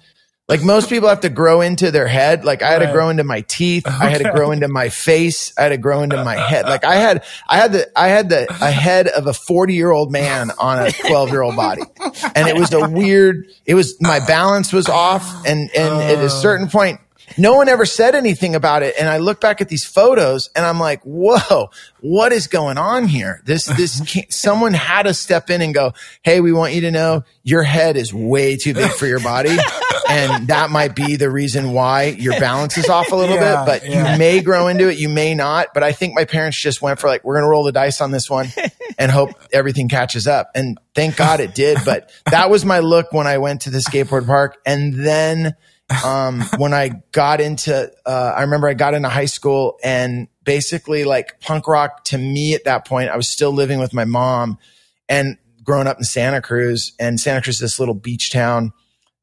[0.49, 2.43] like most people have to grow into their head.
[2.43, 2.87] Like I had right.
[2.87, 3.87] to grow into my teeth.
[3.87, 3.95] Okay.
[3.95, 5.53] I had to grow into my face.
[5.59, 6.65] I had to grow into my head.
[6.65, 9.91] Like I had, I had the, I had the, a head of a 40 year
[9.91, 11.83] old man on a 12 year old body.
[12.35, 15.47] And it was a weird, it was, my balance was off.
[15.47, 17.01] And, and at a certain point,
[17.37, 18.95] no one ever said anything about it.
[18.99, 23.07] And I look back at these photos and I'm like, whoa, what is going on
[23.07, 23.43] here?
[23.45, 27.25] This, this, someone had to step in and go, Hey, we want you to know
[27.43, 29.57] your head is way too big for your body.
[30.09, 33.67] and that might be the reason why your balance is off a little yeah, bit,
[33.67, 34.13] but yeah.
[34.13, 34.99] you may grow into it.
[34.99, 35.75] You may not.
[35.75, 38.01] But I think my parents just went for like, we're going to roll the dice
[38.01, 38.49] on this one
[38.99, 40.51] and hope everything catches up.
[40.55, 41.79] And thank God it did.
[41.85, 44.57] But that was my look when I went to the skateboard park.
[44.65, 45.55] And then,
[46.05, 51.05] um, when I got into, uh, I remember I got into high school and basically
[51.05, 54.59] like punk rock to me at that point, I was still living with my mom
[55.09, 58.73] and growing up in Santa Cruz and Santa Cruz is this little beach town.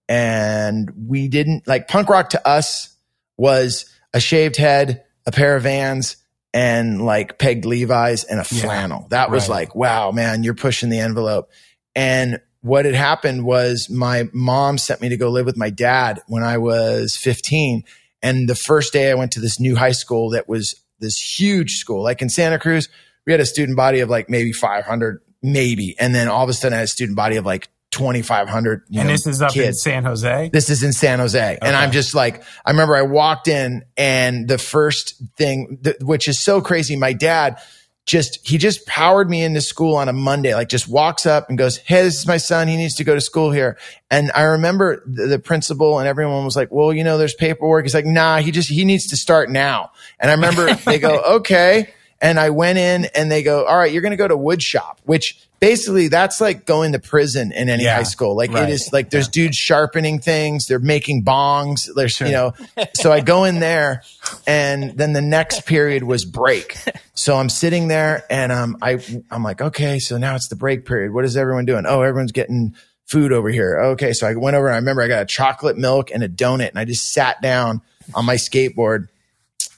[0.07, 2.95] And we didn't like punk rock to us
[3.37, 6.17] was a shaved head, a pair of vans
[6.53, 9.01] and like pegged Levi's and a flannel.
[9.01, 9.55] Yeah, that was right.
[9.55, 11.49] like, wow, man, you're pushing the envelope.
[11.95, 16.19] And what had happened was my mom sent me to go live with my dad
[16.25, 17.83] when I was 15.
[18.23, 21.75] And the first day I went to this new high school that was this huge
[21.75, 22.89] school, like in Santa Cruz,
[23.27, 25.95] we had a student body of like maybe 500, maybe.
[25.99, 28.81] And then all of a sudden I had a student body of like 2,500.
[28.87, 29.67] and know, this is up kids.
[29.67, 30.49] in San Jose?
[30.51, 31.39] This is in San Jose.
[31.39, 31.59] Okay.
[31.61, 36.43] And I'm just like, I remember I walked in and the first thing, which is
[36.43, 37.59] so crazy, my dad,
[38.05, 40.53] just he just powered me into school on a Monday.
[40.53, 42.67] Like just walks up and goes, "Hey, this is my son.
[42.67, 43.77] He needs to go to school here."
[44.11, 47.83] And I remember the, the, principal and everyone was like, "Well, you know, there's paperwork."
[47.83, 51.19] He's like, "Nah, he just he needs to start now." And I remember they go,
[51.37, 54.37] "Okay." And I went in and they go, all right, you're going to go to
[54.37, 58.35] wood shop, which basically that's like going to prison in any yeah, high school.
[58.35, 58.69] Like right.
[58.69, 60.67] it is like there's dudes sharpening things.
[60.67, 61.89] They're making bongs.
[61.95, 62.27] There's, sure.
[62.27, 62.53] you know,
[62.93, 64.03] so I go in there
[64.45, 66.77] and then the next period was break.
[67.13, 68.99] So I'm sitting there and um, I,
[69.31, 71.13] I'm like, okay, so now it's the break period.
[71.13, 71.85] What is everyone doing?
[71.87, 73.79] Oh, everyone's getting food over here.
[73.79, 74.13] Okay.
[74.13, 76.69] So I went over and I remember I got a chocolate milk and a donut
[76.69, 77.81] and I just sat down
[78.13, 79.07] on my skateboard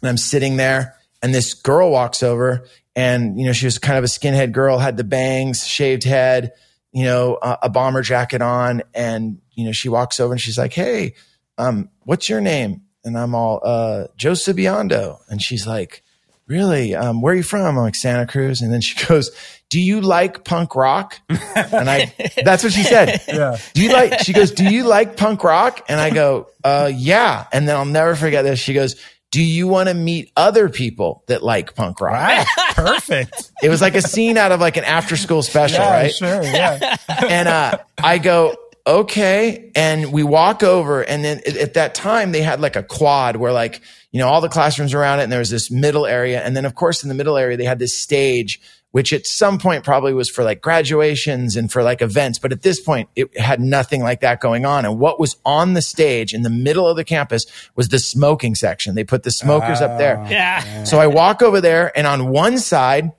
[0.01, 2.65] and I'm sitting there and this girl walks over
[2.97, 6.53] and, you know, she was kind of a skinhead girl, had the bangs, shaved head,
[6.91, 8.81] you know, a, a bomber jacket on.
[8.95, 11.13] And, you know, she walks over and she's like, Hey,
[11.60, 12.81] um, what's your name?
[13.05, 15.19] And I'm all, uh, Joe Sibiondo.
[15.29, 16.01] And she's like,
[16.47, 16.95] really?
[16.95, 17.62] Um, where are you from?
[17.65, 18.62] I'm like, Santa Cruz.
[18.62, 19.29] And then she goes,
[19.69, 21.19] do you like punk rock?
[21.29, 22.12] And I,
[22.43, 23.21] that's what she said.
[23.27, 23.57] Yeah.
[23.75, 25.86] Do you like, she goes, do you like punk rock?
[25.88, 27.45] And I go, uh, yeah.
[27.51, 28.57] And then I'll never forget this.
[28.57, 28.95] She goes,
[29.38, 32.47] do you want to meet other people that like punk rock?
[32.73, 33.52] Perfect.
[33.62, 36.12] it was like a scene out of like an after school special, yeah, right?
[36.12, 36.41] Sure.
[36.41, 36.97] Yeah.
[37.08, 38.56] and uh, I go,
[38.88, 39.71] okay.
[39.76, 43.54] And we walk over, and then at that time they had like a quad where
[43.54, 46.58] like you know all the classrooms around it, and there was this middle area, and
[46.58, 48.60] then of course in the middle area they had this stage
[48.91, 52.39] which at some point probably was for like graduations and for like events.
[52.39, 54.86] But at this point, it had nothing like that going on.
[54.86, 57.45] And what was on the stage in the middle of the campus
[57.76, 58.95] was the smoking section.
[58.95, 60.17] They put the smokers uh, up there.
[60.17, 60.84] Oh, yeah.
[60.84, 63.12] So I walk over there and on one side,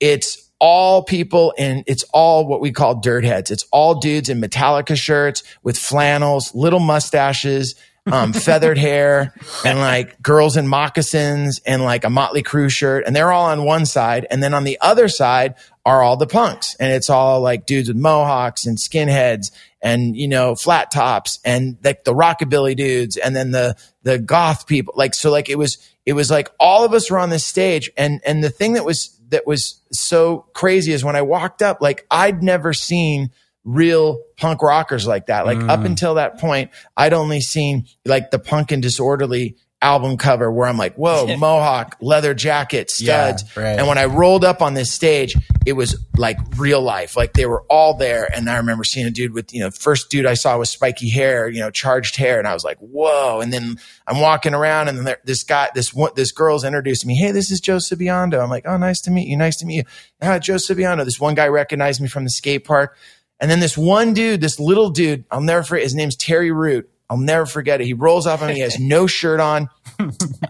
[0.00, 3.50] it's all people and it's all what we call dirt heads.
[3.50, 7.74] It's all dudes in Metallica shirts with flannels, little mustaches,
[8.06, 13.04] um, feathered hair and like girls in moccasins and like a Motley Crue shirt.
[13.06, 14.26] And they're all on one side.
[14.30, 16.74] And then on the other side are all the punks.
[16.76, 19.50] And it's all like dudes with mohawks and skinheads
[19.82, 24.66] and, you know, flat tops and like the rockabilly dudes and then the, the goth
[24.66, 24.94] people.
[24.96, 27.90] Like, so like it was, it was like all of us were on this stage.
[27.96, 31.80] And, and the thing that was, that was so crazy is when I walked up,
[31.80, 33.30] like I'd never seen
[33.66, 35.44] real punk rockers like that.
[35.44, 35.68] Like mm.
[35.68, 40.66] up until that point, I'd only seen like the punk and disorderly album cover where
[40.66, 43.44] I'm like, whoa, mohawk, leather jacket, studs.
[43.56, 43.78] Yeah, right.
[43.78, 47.16] And when I rolled up on this stage, it was like real life.
[47.16, 48.28] Like they were all there.
[48.34, 51.10] And I remember seeing a dude with, you know, first dude I saw with spiky
[51.10, 52.38] hair, you know, charged hair.
[52.38, 53.40] And I was like, whoa.
[53.40, 53.76] And then
[54.06, 57.16] I'm walking around and there, this guy, this one, this girl's introduced me.
[57.16, 58.42] Hey, this is Joe Sibiondo.
[58.42, 59.36] I'm like, oh, nice to meet you.
[59.36, 59.84] Nice to meet you.
[60.22, 61.04] Ah, Joe Sibiondo.
[61.04, 62.96] This one guy recognized me from the skate park.
[63.40, 66.90] And then this one dude, this little dude, I'll never forget, his name's Terry Root.
[67.08, 67.84] I'll never forget it.
[67.84, 68.54] He rolls off on me.
[68.54, 69.68] He has no shirt on,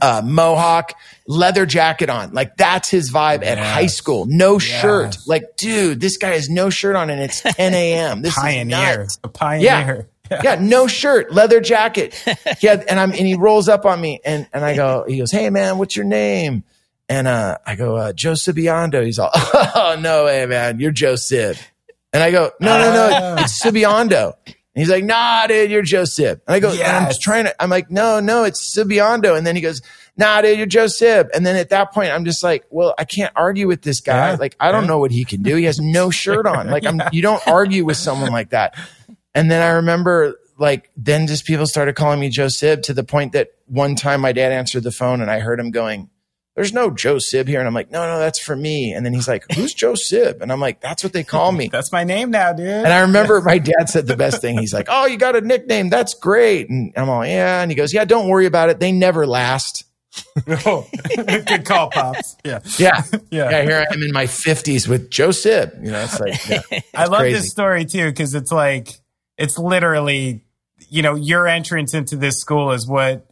[0.01, 0.94] uh, mohawk,
[1.27, 2.33] leather jacket on.
[2.33, 3.53] Like that's his vibe yes.
[3.53, 4.25] at high school.
[4.27, 4.62] No yes.
[4.62, 5.18] shirt.
[5.27, 8.22] Like, dude, this guy has no shirt on and it's 10 a.m.
[8.22, 9.03] This pioneer.
[9.03, 10.09] is A pioneer.
[10.29, 10.40] Yeah.
[10.42, 10.55] yeah.
[10.61, 12.20] no shirt, leather jacket.
[12.61, 15.31] Yeah, and I'm and he rolls up on me and and I go, he goes,
[15.31, 16.64] Hey man, what's your name?
[17.09, 19.05] And uh, I go, uh, Joe Sibiondo.
[19.05, 20.81] He's all, oh, no way, man.
[20.81, 21.57] You're Joe Sib.
[22.16, 23.42] And I go, no, no, no, Ah.
[23.42, 24.33] it's Sibiondo.
[24.46, 26.40] And he's like, nah, dude, you're Joe Sib.
[26.46, 29.37] And I go, and I'm just trying to, I'm like, no, no, it's Sibiondo.
[29.37, 29.83] And then he goes,
[30.16, 31.29] nah, dude, you're Joe Sib.
[31.35, 34.31] And then at that point, I'm just like, well, I can't argue with this guy.
[34.31, 34.37] Yeah.
[34.40, 34.88] Like, I don't Yeah.
[34.88, 35.57] know what he can do.
[35.57, 36.68] He has no shirt on.
[36.68, 38.74] Like, I'm, you don't argue with someone like that.
[39.35, 43.05] And then I remember like then just people started calling me Joe Sib to the
[43.05, 46.09] point that one time my dad answered the phone and I heard him going,
[46.57, 47.59] There's no Joe Sib here.
[47.61, 48.92] And I'm like, No, no, that's for me.
[48.92, 50.42] And then he's like, Who's Joe Sib?
[50.42, 51.69] And I'm like, That's what they call me.
[51.69, 52.66] That's my name now, dude.
[52.66, 54.59] And I remember my dad said the best thing.
[54.59, 55.90] He's like, Oh, you got a nickname.
[55.90, 56.69] That's great.
[56.71, 57.61] And I'm all, Yeah.
[57.62, 58.81] And he goes, Yeah, don't worry about it.
[58.81, 59.85] They never last.
[60.64, 62.37] Oh, good call, pops.
[62.42, 63.03] Yeah, Yeah.
[63.31, 63.51] yeah.
[63.51, 63.62] Yeah.
[63.62, 65.73] Here I am in my 50s with Joe Sib.
[65.83, 67.37] You know, it's like, yeah, I love crazy.
[67.38, 68.88] this story too because it's like
[69.37, 70.42] it's literally,
[70.88, 73.27] you know, your entrance into this school is what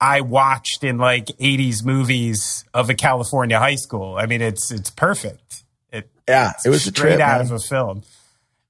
[0.00, 4.16] I watched in like '80s movies of a California high school.
[4.16, 5.64] I mean, it's it's perfect.
[5.92, 7.20] It, yeah, it was a straight trip.
[7.20, 7.46] out man.
[7.46, 8.02] of a film.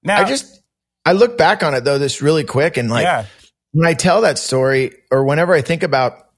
[0.03, 0.62] Now, I just,
[1.05, 3.27] I look back on it though, this really quick and like, yeah,
[3.73, 6.29] when I tell that story or whenever I think about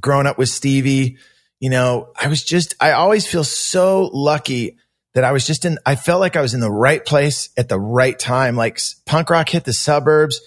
[0.00, 1.18] growing up with Stevie,
[1.60, 4.76] you know, I was just, I always feel so lucky
[5.14, 7.68] that I was just in, I felt like I was in the right place at
[7.68, 8.54] the right time.
[8.54, 10.40] Like punk rock hit the suburbs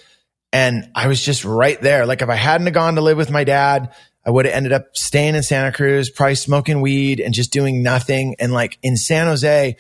[0.54, 2.06] and I was just right there.
[2.06, 3.94] Like if I hadn't have gone to live with my dad,
[4.26, 7.82] I would have ended up staying in Santa Cruz, probably smoking weed and just doing
[7.82, 8.36] nothing.
[8.40, 9.78] And like in San Jose,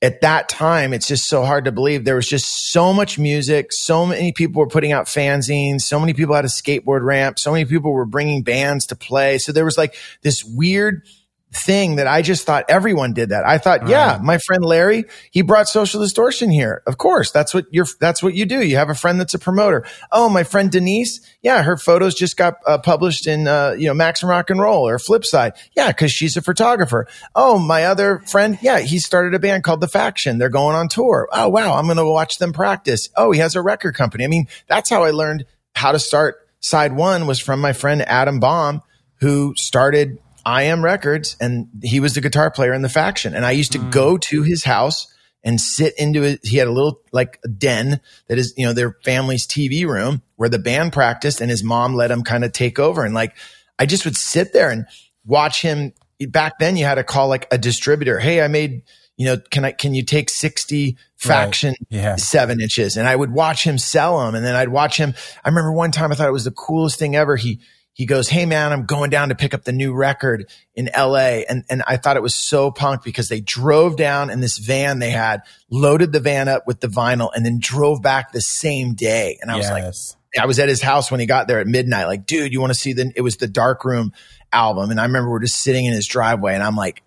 [0.00, 2.04] at that time, it's just so hard to believe.
[2.04, 3.72] There was just so much music.
[3.72, 5.82] So many people were putting out fanzines.
[5.82, 7.38] So many people had a skateboard ramp.
[7.38, 9.38] So many people were bringing bands to play.
[9.38, 11.06] So there was like this weird
[11.54, 13.46] thing that I just thought everyone did that.
[13.46, 16.82] I thought, yeah, my friend Larry, he brought social distortion here.
[16.86, 18.62] Of course, that's what you're, that's what you do.
[18.62, 19.84] You have a friend that's a promoter.
[20.10, 21.20] Oh, my friend Denise.
[21.42, 21.62] Yeah.
[21.62, 24.98] Her photos just got uh, published in, uh, you know, Maximum Rock and Roll or
[24.98, 25.52] Flipside.
[25.76, 25.92] Yeah.
[25.92, 27.06] Cause she's a photographer.
[27.34, 28.58] Oh, my other friend.
[28.60, 28.80] Yeah.
[28.80, 30.38] He started a band called The Faction.
[30.38, 31.28] They're going on tour.
[31.32, 31.76] Oh, wow.
[31.76, 33.08] I'm going to watch them practice.
[33.16, 34.24] Oh, he has a record company.
[34.24, 38.02] I mean, that's how I learned how to start side one was from my friend
[38.02, 38.82] Adam Baum,
[39.20, 43.34] who started I Am Records, and he was the guitar player in the faction.
[43.34, 44.20] And I used to go mm.
[44.22, 46.40] to his house and sit into it.
[46.42, 50.22] He had a little like a den that is, you know, their family's TV room
[50.36, 53.04] where the band practiced, and his mom let him kind of take over.
[53.04, 53.36] And like,
[53.78, 54.86] I just would sit there and
[55.24, 55.92] watch him.
[56.28, 58.18] Back then, you had to call like a distributor.
[58.18, 58.82] Hey, I made.
[59.16, 59.70] You know, can I?
[59.70, 62.16] Can you take sixty faction Yeah.
[62.16, 62.96] seven inches?
[62.96, 65.14] And I would watch him sell them, and then I'd watch him.
[65.44, 67.36] I remember one time I thought it was the coolest thing ever.
[67.36, 67.60] He
[67.94, 71.42] he goes, Hey man, I'm going down to pick up the new record in LA.
[71.48, 74.98] And, and I thought it was so punk because they drove down in this van
[74.98, 78.94] they had, loaded the van up with the vinyl and then drove back the same
[78.94, 79.38] day.
[79.40, 79.94] And I was like.
[80.36, 82.06] I was at his house when he got there at midnight.
[82.06, 84.12] Like, dude, you want to see the, it was the Dark Room
[84.52, 84.90] album.
[84.90, 87.04] And I remember we're just sitting in his driveway and I'm like,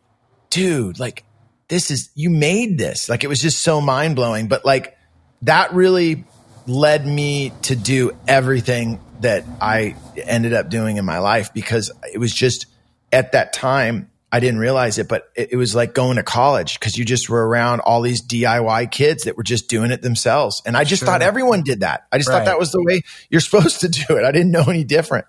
[0.49, 1.25] dude, like
[1.67, 3.09] this is, you made this.
[3.09, 4.47] Like it was just so mind blowing.
[4.47, 4.97] But like
[5.41, 6.23] that really
[6.67, 12.17] led me to do everything that I ended up doing in my life because it
[12.17, 12.67] was just
[13.11, 16.79] at that time, I didn't realize it, but it, it was like going to college
[16.79, 20.61] because you just were around all these DIY kids that were just doing it themselves.
[20.65, 21.07] And I just Sure.
[21.07, 22.05] thought everyone did that.
[22.11, 22.39] I just Right.
[22.39, 24.25] thought that was the way you're supposed to do it.
[24.25, 25.25] I didn't know any different.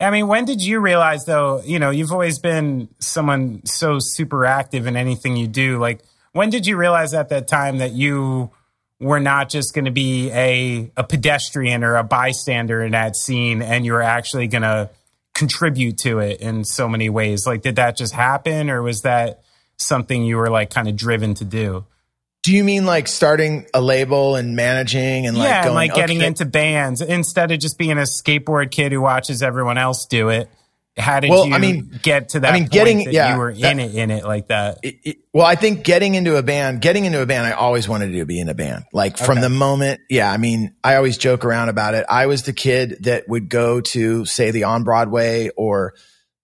[0.00, 1.62] I mean, when did you realize, though?
[1.62, 5.78] You know, you've always been someone so super active in anything you do.
[5.78, 6.00] Like,
[6.32, 8.50] when did you realize at that time that you
[9.00, 13.62] were not just going to be a a pedestrian or a bystander in that scene,
[13.62, 14.90] and you're actually going to
[15.34, 17.46] contribute to it in so many ways?
[17.46, 19.42] Like, did that just happen, or was that
[19.78, 21.86] something you were like kind of driven to do?
[22.42, 25.94] Do you mean like starting a label and managing and like yeah, going, and like
[25.94, 30.06] getting okay, into bands instead of just being a skateboard kid who watches everyone else
[30.06, 30.48] do it.
[30.98, 32.50] How did Well, you I mean- get to that?
[32.50, 34.78] I mean, point getting- that yeah, you were that- in it, in it like that.
[34.82, 37.88] it, it- well, I think getting into a band, getting into a band, I always
[37.88, 38.84] wanted to be in a band.
[38.92, 39.42] Like from Okay.
[39.42, 42.04] the moment, yeah, I mean, I always joke around about it.
[42.08, 45.94] I was the kid that would go to say the on Broadway or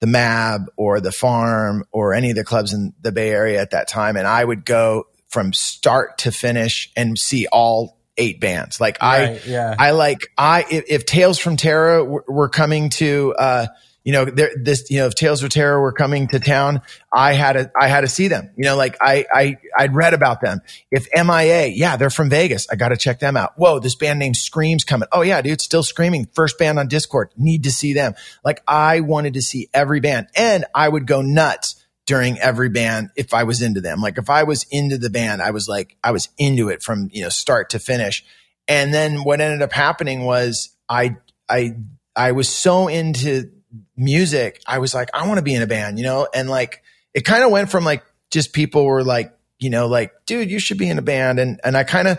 [0.01, 3.73] the Mab or the Farm or any of the clubs in the Bay Area at
[3.73, 4.17] that time.
[4.17, 8.81] And I would go from start to finish and see all eight bands.
[8.81, 9.75] Like I, yeah.
[9.79, 13.67] I like I if, if Tales from Terror were, were coming to uh
[14.07, 16.81] you know there this you know if Tales from Terror were coming to town
[17.13, 18.51] I had to I had to see them.
[18.57, 20.61] You know like I I I'd read about them.
[20.93, 22.69] If MIA yeah they're from Vegas.
[22.71, 23.55] I got to check them out.
[23.57, 25.09] Whoa this band named Screams coming.
[25.11, 26.29] Oh yeah dude still screaming.
[26.33, 27.27] First band on Dischord.
[27.37, 28.15] Need to see them.
[28.45, 30.29] Like I wanted to see every band.
[30.37, 34.01] And I would go nuts during every band if I was into them.
[34.01, 37.11] Like if I was into the band, I was like, I was into it from,
[37.13, 38.25] you know, start to finish.
[38.69, 41.17] And then what ended up happening was I,
[41.49, 41.77] I,
[42.15, 43.51] I was so into
[43.97, 44.63] music.
[44.67, 46.83] I was like, I want to be in a band, you know, and like,
[47.15, 50.59] it kind of went from like just people were like, you know, like, dude, you
[50.59, 51.39] should be in a band.
[51.39, 52.19] And, and I kind of,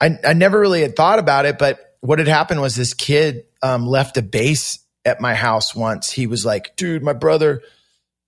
[0.00, 3.44] I, I never really had thought about it, but what had happened was this kid,
[3.62, 6.12] um, left a bass at my house once.
[6.12, 7.62] He was like, dude, my brother,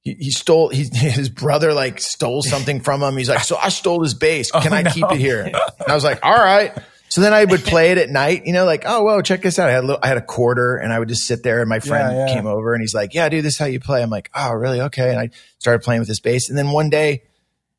[0.01, 3.17] he, he stole, he, his brother like stole something from him.
[3.17, 4.51] He's like, so I stole his bass.
[4.63, 4.91] Can Oh, I no.
[4.91, 5.43] keep it here?
[5.43, 5.55] And
[5.87, 6.77] I was like, all right.
[7.11, 9.59] So then I would play it at night, you know, like, oh, whoa, check this
[9.59, 9.68] out.
[9.68, 11.68] I had a little, I had a quarter and I would just sit there and
[11.68, 12.35] my friend Yeah, yeah.
[12.35, 14.03] came over and he's like, yeah, dude, this is how you play.
[14.03, 14.81] I'm like, oh, really?
[14.83, 15.11] Okay.
[15.11, 16.49] And I started playing with his bass.
[16.49, 17.25] And then one day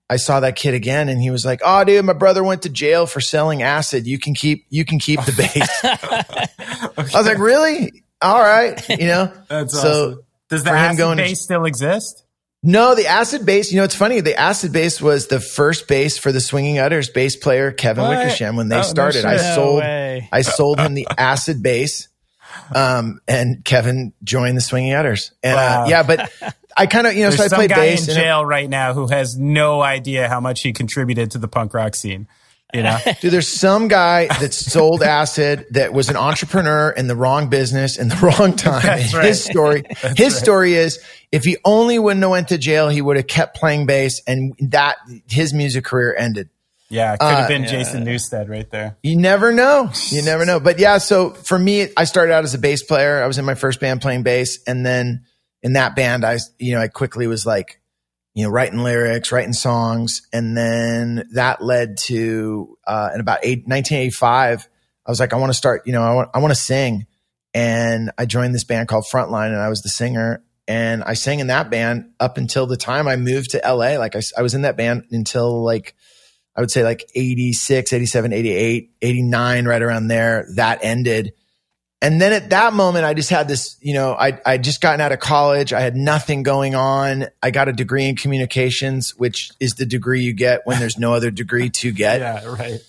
[0.09, 2.69] I saw that kid again and he was like, oh, dude, my brother went to
[2.69, 4.05] jail for selling acid.
[4.05, 5.79] You can keep, you can keep the bass.
[6.97, 8.03] I was like, really?
[8.21, 8.87] All right.
[8.89, 10.23] You know, That's so awesome.
[10.49, 12.25] Does the acid going to- still exist?
[12.63, 14.19] No, the acid bass, you know, it's funny.
[14.21, 18.17] The acid bass was the first bass for the Swinging Utters bass player, Kevin What?
[18.17, 19.25] Wickersham, when they Oh, no started.
[19.25, 20.29] I sold, way.
[20.31, 22.07] I sold him the acid bass.
[22.75, 25.31] Um, and Kevin joined the Swinging Utters.
[25.41, 25.83] And, Wow.
[25.83, 26.31] uh, yeah, but
[26.77, 28.07] I kind of, you know, There's so I some played guy bass.
[28.07, 31.73] in jail right now who has no idea how much he contributed to the punk
[31.73, 32.27] rock scene.
[32.73, 37.15] You know, Dude, there's some guy that sold acid that was an entrepreneur in the
[37.15, 38.81] wrong business in the wrong time.
[38.81, 39.25] That's right.
[39.25, 39.83] His story,
[40.15, 40.99] his story is
[41.31, 44.53] if he only wouldn't have went to jail, he would have kept playing bass, and
[44.69, 44.95] that
[45.29, 46.49] his music career ended.
[46.89, 48.97] yeah, could have Uh, been Jason Newsted right there.
[49.03, 49.89] You never know.
[50.09, 50.59] You never know.
[50.59, 53.21] But yeah, so for me, I started out as a bass player.
[53.23, 55.25] I was in my first band playing bass, and then
[55.63, 57.80] in that band, I you know I quickly was like,
[58.33, 63.67] you know, writing lyrics, writing songs, and then that led to uh, in about eight,
[63.67, 64.69] 1985.
[65.05, 65.83] I was like, I want to start.
[65.85, 67.07] You know, I want I want to sing,
[67.53, 70.43] and I joined this band called Frontline, and I was the singer.
[70.67, 73.97] And I sang in that band up until the time I moved to LA.
[73.97, 75.95] Like I, I was in that band until like
[76.55, 80.47] I would say like 86, 87, 88, 89, right around there.
[80.55, 81.33] That ended.
[82.03, 85.01] And then at that moment, I just had this, you know, I I just gotten
[85.01, 85.71] out of college.
[85.71, 87.27] I had nothing going on.
[87.43, 91.13] I got a degree in communications, which is the degree you get when there's no
[91.13, 92.79] other degree to get Yeah, right.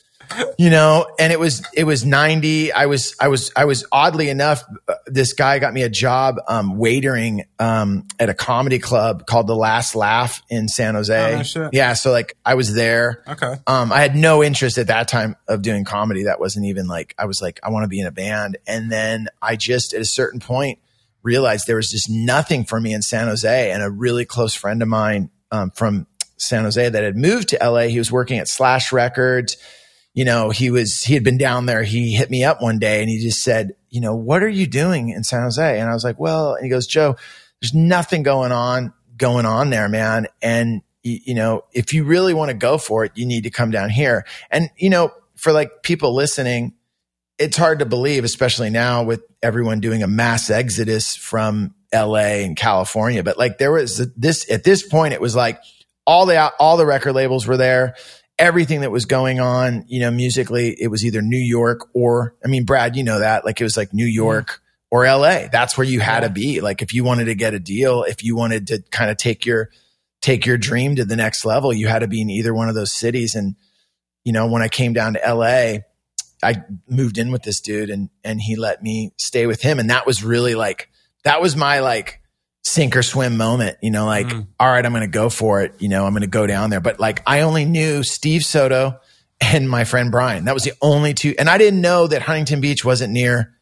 [0.59, 4.29] You know and it was it was 90 i was i was i was oddly
[4.29, 9.27] enough uh, this guy got me a job um waitering um at a comedy club
[9.27, 11.45] called the last laugh in san jose.
[11.57, 13.23] Oh, no yeah so like i was there.
[13.27, 13.55] Okay.
[13.67, 16.25] um i had no interest at that time of doing comedy.
[16.25, 18.59] That wasn't even like i was like i want to be in a band.
[18.67, 20.79] And then i just at a certain point
[21.23, 23.71] realized there was just nothing for me in san jose.
[23.71, 27.59] And a really close friend of mine um, from san jose that had moved to
[27.63, 29.57] la he was working at slash records
[30.15, 31.83] you know, he was, he had been down there.
[31.83, 34.67] He hit me up one day and he just said, you know, what are you
[34.67, 35.81] doing in San Jose?
[35.81, 37.17] And I was like, well, and he goes, Joe,
[37.61, 40.27] there's nothing going on, going on there, man.
[40.43, 43.71] And, you know, if you really want to go for it, you need to come
[43.71, 44.27] down here.
[44.51, 46.75] And, you know, for like people listening,
[47.39, 52.57] it's hard to believe, especially now with everyone doing a mass exodus from LA and
[52.57, 53.23] California.
[53.23, 55.61] But like there was this, at this point, it was like
[56.07, 57.95] all the, all the record labels were there
[58.39, 62.49] everything that was going on, you know, musically, it was either New York or, I
[62.49, 64.15] mean, Brad, you know that, like it was like New mm-hmm.
[64.15, 65.49] York or LA.
[65.51, 66.61] That's where you had to be.
[66.61, 69.47] Like if you wanted to get a deal, if you wanted to kind of take
[69.47, 69.71] your,
[70.21, 72.75] take your dream to the next level, you had to be in either one of
[72.75, 73.35] those cities.
[73.35, 73.57] And,
[74.25, 75.79] you know, when I came down to LA,
[76.43, 79.79] I moved in with this dude and, and he let me stay with him.
[79.79, 80.89] And that was really like,
[81.25, 82.22] that was my like,
[82.63, 84.47] sink or swim moment, you know, like, Mm.
[84.61, 85.75] all right, I'm going to go for it.
[85.81, 86.81] You know, I'm going to go down there.
[86.81, 88.99] But like, I only knew Steve Soto
[89.41, 90.45] and my friend Brian.
[90.45, 91.35] That was the only two.
[91.39, 93.53] And I didn't know that Huntington Beach wasn't near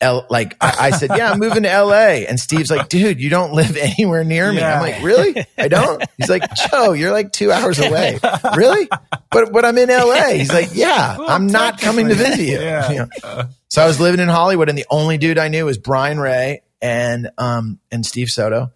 [0.00, 0.26] L.
[0.28, 2.24] Like, I, I said, yeah, I'm moving to LA.
[2.28, 4.58] And Steve's like, dude, you don't live anywhere near me.
[4.58, 4.74] Yeah.
[4.76, 5.44] I'm like, really?
[5.56, 6.02] I don't.
[6.16, 8.18] He's like, Joe, you're like two hours away.
[8.56, 8.88] Really?
[9.30, 10.30] But, but I'm in LA.
[10.30, 12.58] He's like, yeah, I'm not coming to visit you.
[12.60, 12.90] Yeah.
[12.92, 13.44] You know?
[13.68, 16.62] So I was living in Hollywood and the only dude I knew was Brian Ray
[16.80, 18.72] and, um, and Steve Soto.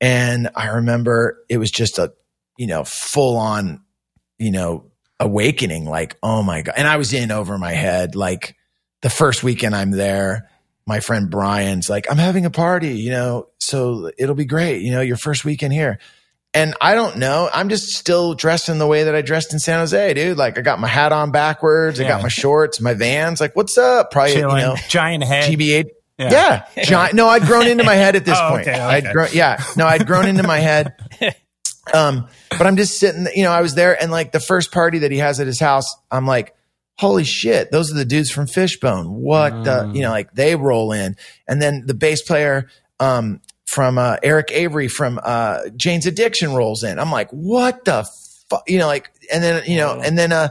[0.00, 2.12] And I remember it was just a,
[2.58, 3.82] you know, full on,
[4.38, 5.86] you know, awakening.
[5.86, 6.74] Like, oh my God.
[6.76, 8.14] And I was in over my head.
[8.14, 8.56] Like
[9.02, 10.50] the first weekend I'm there,
[10.86, 14.82] my friend Brian's like, I'm having a party, you know, so it'll be great.
[14.82, 15.98] You know, your first weekend here.
[16.54, 17.50] And I don't know.
[17.52, 20.38] I'm just still dressed in the way that I dressed in San Jose, dude.
[20.38, 22.00] Like I got my hat on backwards.
[22.00, 23.42] I got my shorts, my vans.
[23.42, 24.10] Like, what's up?
[24.10, 25.52] Probably, Chilling, you know, giant head.
[25.52, 25.86] GB8.
[26.18, 26.66] Yeah.
[26.76, 26.84] Yeah.
[26.84, 28.62] Giant, no, I'd grown into my head at this Oh, point.
[28.62, 28.80] okay, okay.
[28.82, 29.62] I'd grown, yeah.
[29.76, 30.94] No, I'd grown into my head.
[31.94, 34.98] Um, but I'm just sitting, you know, I was there and like the first party
[34.98, 36.52] that he has at his house, I'm like,
[36.98, 39.06] holy shit, those are the dudes from Fishbone.
[39.06, 41.14] What the, you know, like they roll in.
[41.46, 46.82] And then the bass player, um, from, uh, Eric Avery from, uh, Jane's Addiction rolls
[46.82, 46.98] in.
[46.98, 48.04] I'm like, what the
[48.50, 50.48] fuck, you know, like, and then, you know, and then, uh,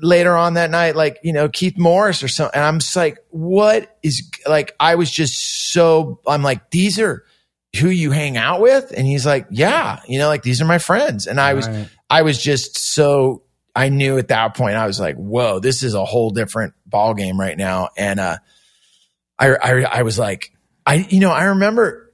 [0.00, 2.54] later on that night, like, you know, Keith Morris or something.
[2.54, 7.24] And I'm just like, what is like, I was just so, I'm like, these are
[7.78, 8.92] who you hang out with?
[8.96, 11.26] And he's like, yeah, you know, like these are my friends.
[11.26, 11.88] And I was, Right.
[12.10, 13.42] I was just so,
[13.74, 17.14] I knew at that point, I was like, whoa, this is a whole different ball
[17.14, 17.88] game right now.
[17.96, 18.36] And, uh,
[19.38, 20.52] I, I, I was like,
[20.84, 22.11] I, you know, I remember,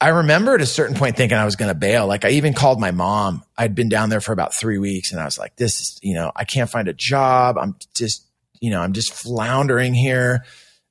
[0.00, 2.06] I remember at a certain point thinking I was going to bail.
[2.06, 3.42] Like I even called my mom.
[3.56, 6.14] I'd been down there for about three weeks and I was like, this is, you
[6.14, 7.58] know, I can't find a job.
[7.58, 8.26] I'm just,
[8.60, 10.44] you know, I'm just floundering here.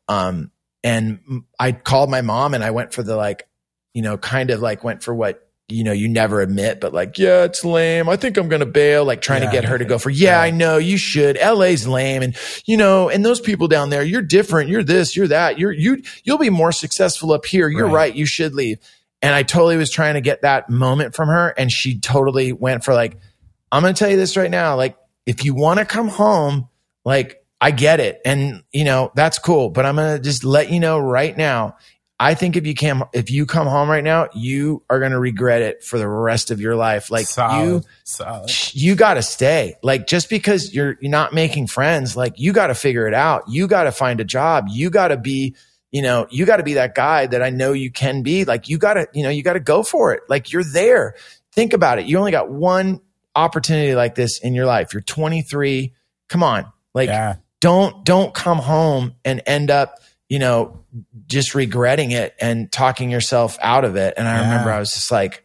[0.08, 0.52] Um,
[0.84, 3.48] and I called my mom and I went for the like,
[3.94, 7.18] you know, kind of like went for what, you know, you never admit, but like,
[7.18, 8.10] yeah, it's lame.
[8.10, 9.50] I think I'm going to bail, like trying Yeah.
[9.50, 11.38] to get her to go for, yeah, I know you should.
[11.42, 12.22] LA's lame.
[12.22, 12.36] And,
[12.66, 14.70] you know, and those people down there, you're different.
[14.70, 15.58] You're this, you're that.
[15.58, 17.70] You're, you, you'll be more successful up here.
[17.70, 17.94] You're Right.
[17.94, 18.16] right.
[18.16, 18.78] You should leave.
[19.22, 21.50] And I totally was trying to get that moment from her.
[21.58, 23.18] And she totally went for like,
[23.72, 24.76] I'm going to tell you this right now.
[24.76, 26.68] Like, if you want to come home,
[27.06, 28.20] like, I get it.
[28.26, 29.70] And, you know, that's cool.
[29.70, 31.78] But I'm going to just let you know right now.
[32.20, 35.20] I think if you can, if you come home right now, you are going to
[35.20, 37.10] regret it for the rest of your life.
[37.12, 38.52] Like you, solid, solid.
[38.74, 39.76] you got to stay.
[39.84, 43.44] Like just because you're you're not making friends, like you got to figure it out.
[43.50, 44.68] You got to find a job.
[44.70, 45.56] You got to be,
[45.92, 48.46] you know, you got to be that guy that I know you can be.
[48.46, 50.22] Like you got to, you know, you got to go for it.
[50.30, 51.16] Like you're there.
[51.52, 52.06] Think about it.
[52.06, 53.02] You only got one
[53.36, 54.94] opportunity like this in your life.
[54.94, 55.94] You're 23.
[56.30, 56.72] Come on.
[56.94, 57.36] Like Yeah.
[57.60, 60.00] don't don't come home and end up
[60.30, 60.83] you know
[61.26, 64.14] just regretting it and talking yourself out of it.
[64.18, 64.42] And i Yeah.
[64.50, 65.44] remember i was just like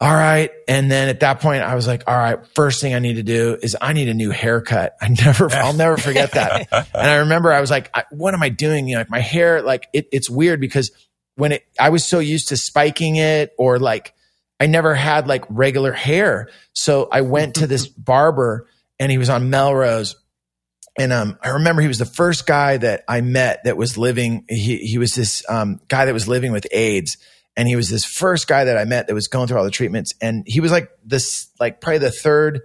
[0.00, 0.50] all right.
[0.66, 3.22] And then at that point i was like all right first thing i need to
[3.22, 4.94] do is i need a new haircut.
[5.00, 6.68] I never i'll never forget that.
[6.94, 8.88] And i remember i was like I, what am i doing?
[8.88, 10.90] You know like my hair like it, it's weird because
[11.36, 14.12] when it i was so used to spiking it or like
[14.60, 16.48] i never had like regular hair.
[16.72, 18.66] So i went to this barber
[18.98, 20.16] and he was on melrose
[20.98, 24.44] and um, I remember he was the first guy that I met that was living.
[24.48, 27.16] He he was this um, guy that was living with AIDS,
[27.56, 29.70] and he was this first guy that I met that was going through all the
[29.70, 30.12] treatments.
[30.20, 32.60] And he was like this, like probably the third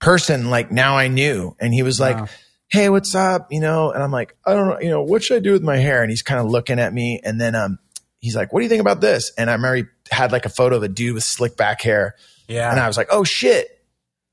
[0.00, 0.50] person.
[0.50, 2.28] Like now I knew, and he was like, Wow.
[2.68, 5.36] "Hey, what's up?" You know, and I'm like, "I don't know, you know, what should
[5.36, 7.78] I do with my hair?" And he's kind of looking at me, and then um,
[8.20, 10.50] he's like, "What do you think about this?" And I remember he had like a
[10.50, 12.14] photo of a dude with slick back hair,
[12.48, 12.70] Yeah.
[12.70, 13.68] and I was like, "Oh shit."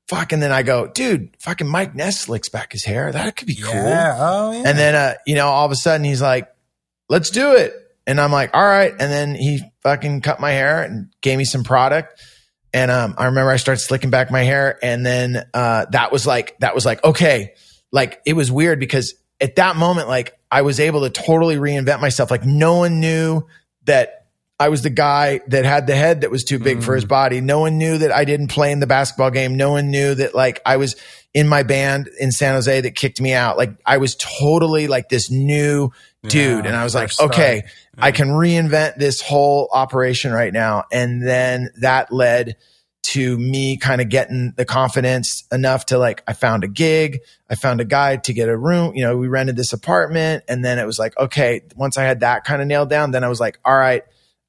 [0.08, 3.10] Fuck, and then I go, dude, fucking Mike Ness slicks back his hair.
[3.10, 3.72] That could be cool.
[3.72, 4.16] Yeah.
[4.18, 4.62] Oh, yeah.
[4.66, 6.46] And then, uh, you know, all of a sudden he's like,
[7.08, 7.72] let's do it.
[8.06, 8.90] And I'm like, all right.
[8.90, 12.20] And then he fucking cut my hair and gave me some product.
[12.74, 14.78] And, um, I remember I started slicking back my hair.
[14.82, 17.54] And then, uh, that was like, that was like, okay.
[17.90, 22.00] Like it was weird because at that moment, like I was able to totally reinvent
[22.00, 22.30] myself.
[22.30, 23.46] Like no one knew
[23.84, 24.23] that
[24.58, 27.08] I was the guy that had the head that was too big for his mm.
[27.08, 27.40] body.
[27.40, 29.56] No one knew that I didn't play in the basketball game.
[29.56, 30.94] No one knew that like I was
[31.32, 33.58] in my band in San Jose that kicked me out.
[33.58, 35.90] Like I was totally like this new
[36.22, 36.64] dude.
[36.64, 37.64] Yeah, And I was like, okay,
[37.98, 40.84] I can reinvent this whole operation right now.
[40.92, 42.56] And then that led
[43.02, 47.20] to me kind of getting the confidence enough to like, I found a gig.
[47.50, 48.94] I found a guy to get a room.
[48.94, 50.44] You know, we rented this apartment.
[50.48, 53.22] And then it was like, okay, once I had that kind of nailed down, then
[53.22, 54.04] I was like, all right,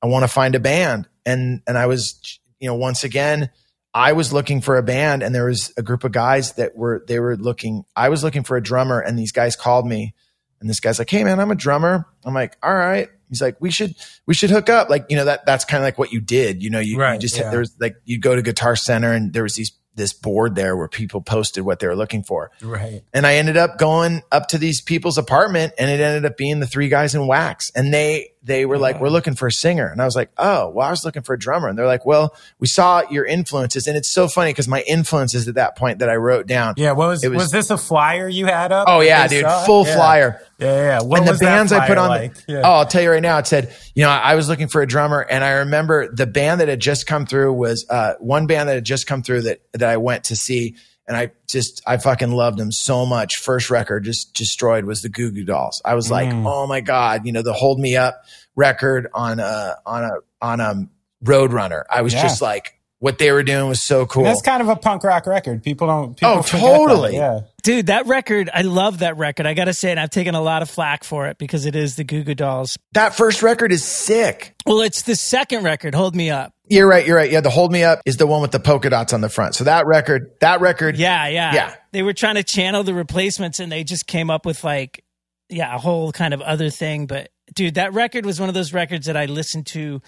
[0.05, 1.07] I want to find a band.
[1.25, 3.49] And, and I was, you know, once again,
[3.91, 7.03] I was looking for a band and there was a group of guys that were,
[7.07, 10.13] they were looking, I was looking for a drummer and these guys called me
[10.61, 12.05] and this guy's like, Hey man, I'm a drummer.
[12.23, 13.09] I'm like, all right.
[13.29, 13.95] He's like, we should,
[14.27, 14.91] we should hook up.
[14.91, 16.61] Like, you know, that, that's kind of like what you did.
[16.61, 17.49] You know, you, you just, yeah.
[17.49, 20.75] there was like, you go to Guitar Center and there was these, this board there
[20.77, 22.51] where people posted what they were looking for.
[22.61, 23.01] right.
[23.13, 26.59] And I ended up going up to these people's apartment and it ended up being
[26.59, 27.71] the three guys in wax.
[27.73, 29.87] And they, they were like, we're looking for a singer.
[29.87, 31.67] And I was like, oh, well, I was looking for a drummer.
[31.67, 33.87] And they're like, well, we saw your influences.
[33.87, 36.75] And it's so funny because my influences at that point that I wrote down.
[36.77, 36.91] Yeah.
[36.91, 38.85] What was, It was was- this a flyer you had up?
[38.87, 39.95] Oh yeah, dude, saw full Yeah.
[39.95, 40.41] flyer.
[40.59, 40.73] Yeah.
[40.75, 41.01] Yeah.
[41.01, 42.35] What and the bands I put on, like?
[42.45, 42.61] the, Yeah.
[42.63, 43.39] oh, I'll tell you right now.
[43.39, 46.61] It said, you know, I was looking for a drummer, and I remember the band
[46.61, 49.61] that had just come through was uh, one band that had just come through that
[49.73, 50.75] that I went to see,
[51.07, 53.37] and I just I fucking loved them so much.
[53.37, 55.81] First record just destroyed was the Goo Goo Dolls.
[55.85, 56.45] I was like, Mm.
[56.47, 58.23] oh my god, you know, the Hold Me Up
[58.55, 60.87] record on a on a on a
[61.23, 61.83] Roadrunner.
[61.89, 62.21] I was Yeah.
[62.23, 64.23] just like, what they were doing was so cool.
[64.23, 65.61] That's kind of a punk rock record.
[65.63, 66.15] People don't.
[66.17, 66.77] People Oh, forget that.
[66.77, 67.13] totally.
[67.15, 67.39] Yeah.
[67.63, 69.45] Dude, that record, I love that record.
[69.45, 71.75] I got to say, and I've taken a lot of flack for it because it
[71.75, 72.77] is the Goo Goo Dolls.
[72.93, 74.55] that first record is sick.
[74.65, 76.53] Well, it's the second record, Hold Me Up.
[76.67, 77.05] You're right.
[77.05, 77.29] You're right.
[77.31, 79.55] Yeah, the Hold Me Up is the one with the polka dots on the front.
[79.55, 81.53] So that record, that record, Yeah, yeah.
[81.53, 81.75] Yeah.
[81.91, 85.03] They were trying to channel the replacements and they just came up with like,
[85.49, 87.05] yeah, a whole kind of other thing.
[87.07, 90.01] But dude, that record was one of those records that I listened to.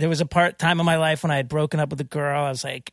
[0.00, 2.04] There was a part time of my life when I had broken up with a
[2.04, 2.44] girl.
[2.44, 2.92] I was like,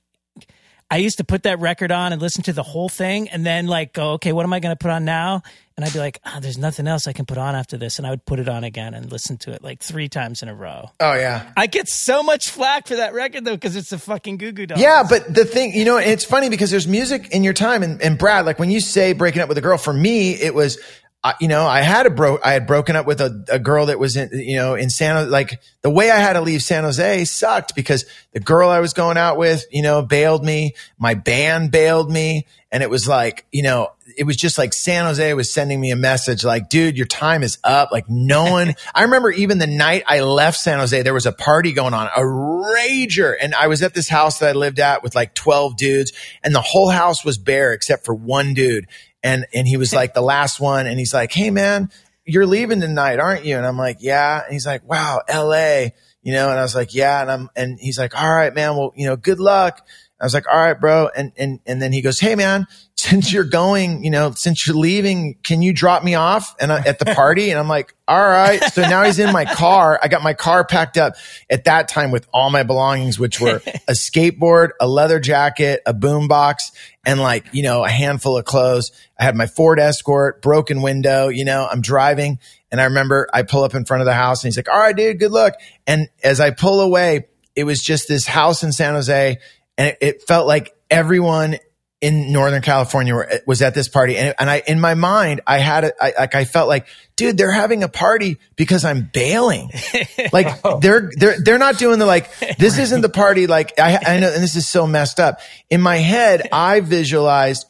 [0.89, 3.67] I used to put that record on and listen to the whole thing and then
[3.67, 5.41] like go, okay, what am I going to put on now?
[5.75, 7.97] And I'd be like, oh, there's nothing else I can put on after this.
[7.97, 10.47] And I would put it on again and listen to it like three times in
[10.47, 10.89] a row.
[11.01, 11.51] Oh, yeah.
[11.57, 14.65] I get so much flack for that record though, because it's a fucking Goo Goo
[14.65, 14.79] Dolls.
[14.79, 17.83] Yeah, but the thing, you know, it's funny because there's music in your time.
[17.83, 20.55] And, and Brad, like when you say breaking up with a girl, for me, it
[20.55, 20.79] was,
[21.27, 23.87] I, you know, I had a bro, I had broken up with a, a girl
[23.87, 26.85] that was in, you know, in San, like the way I had to leave San
[26.85, 30.73] Jose sucked because the girl I was going out with, you know, bailed me.
[30.97, 32.47] My band bailed me.
[32.71, 35.91] And it was like, you know, it was just like San Jose was sending me
[35.91, 37.91] a message like, dude, your time is up.
[37.91, 41.33] Like no one, I remember even the night I left San Jose, there was a
[41.33, 43.35] party going on, a rager.
[43.39, 46.55] And I was at this house that I lived at with like 12 dudes and
[46.55, 48.87] the whole house was bare except for one dude.
[49.27, 50.87] And, and he was like the last one.
[50.87, 51.89] And he's like, Hey man,
[52.27, 53.55] you're leaving tonight, aren't you?
[53.55, 54.43] And I'm like, yeah.
[54.43, 55.87] And he's like, wow, LA,
[56.21, 57.21] you know, and I was like, yeah.
[57.21, 58.75] And I'm, and he's like, all right, man.
[58.75, 59.87] Well, you know, good luck.
[60.19, 61.09] I was like, all right, bro.
[61.15, 62.65] And, and, and then he goes, Hey man,
[62.95, 66.81] since you're going, you know, since you're leaving, can you drop me off and uh,
[66.83, 67.51] at the party?
[67.51, 68.61] And I'm like, all right.
[68.73, 69.99] So now he's in my car.
[70.01, 71.13] I got my car packed up
[71.47, 75.93] at that time with all my belongings, which were a skateboard, a leather jacket, a
[75.93, 76.71] boombox,
[77.05, 78.91] and like, you know, a handful of clothes.
[79.19, 82.39] I had my Ford Escort, broken window, you know, I'm driving.
[82.71, 84.79] And I remember I pull up in front of the house and he's like, all
[84.79, 85.53] right, dude, good luck.
[85.85, 89.37] And as I pull away, it was just this house in San Jose
[89.77, 91.57] and it, it felt like everyone
[91.99, 94.17] in Northern California was at this party.
[94.17, 97.37] And, and I, in my mind, I had it, I, like, I felt like, dude,
[97.37, 99.71] they're having a party because I'm bailing.
[100.31, 100.79] like oh.
[100.79, 103.47] they're, they're, they're not doing the like, this isn't the party.
[103.47, 105.39] Like I, I know, and this is so messed up.
[105.71, 107.65] In my head, I visualized,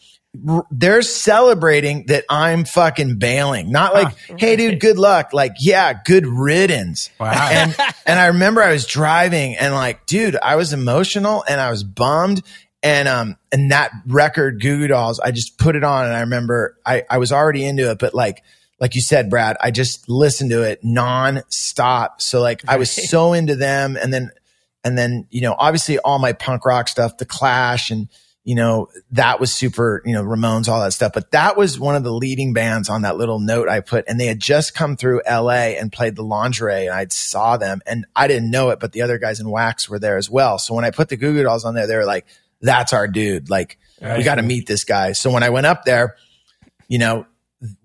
[0.72, 3.72] they're celebrating that I'm fucking bailing.
[3.72, 4.36] Not like, huh.
[4.38, 5.34] hey dude, good luck.
[5.34, 7.10] Like, yeah, good riddance.
[7.20, 7.50] Wow.
[7.52, 7.76] And
[8.06, 11.84] and I remember I was driving and like, dude, I was emotional and I was
[11.84, 12.44] bummed
[12.84, 16.22] and um and that record Goo Goo Dolls, I just put it on and I
[16.22, 18.44] remember I I was already into it, but like
[18.80, 22.22] like you said, Brad, I just listened to it non-stop.
[22.22, 24.32] So like I was so into them and then
[24.84, 28.08] and then, you know, obviously all my punk rock stuff, the clash and
[28.48, 31.12] you know, that was super, you know, Ramones, all that stuff.
[31.14, 34.06] But that was one of the leading bands on that little note I put.
[34.08, 37.82] And they had just come through LA and played the lingerie and I saw them
[37.86, 40.60] and I didn't know it, but the other guys in Wax were there as well.
[40.60, 42.26] So when I put the Goo Goo Dolls on there, they were like,
[42.62, 43.50] that's our dude.
[43.50, 44.18] Like right.
[44.18, 45.12] we got to meet this guy.
[45.12, 46.16] So when I went up there,
[46.88, 47.26] you know,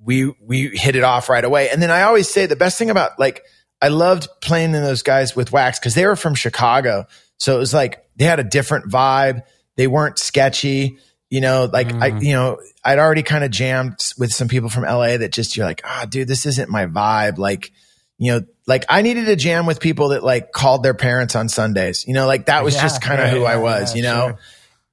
[0.00, 1.70] we, we hit it off right away.
[1.70, 3.42] And then I always say the best thing about like,
[3.80, 7.06] I loved playing in those guys with wax because they were from Chicago.
[7.38, 9.42] So it was like they had a different vibe.
[9.82, 10.98] They weren't sketchy.
[11.28, 12.02] You know, like mm.
[12.02, 15.56] I, you know, I'd already kind of jammed with some people from LA that just
[15.56, 17.38] you're like, ah, oh, dude, this isn't my vibe.
[17.38, 17.72] Like,
[18.18, 21.48] you know, like I needed to jam with people that like called their parents on
[21.48, 22.06] Sundays.
[22.06, 23.92] You know, like that was yeah, just kind of right, who yeah, I was.
[23.92, 24.38] Yeah, you know, sure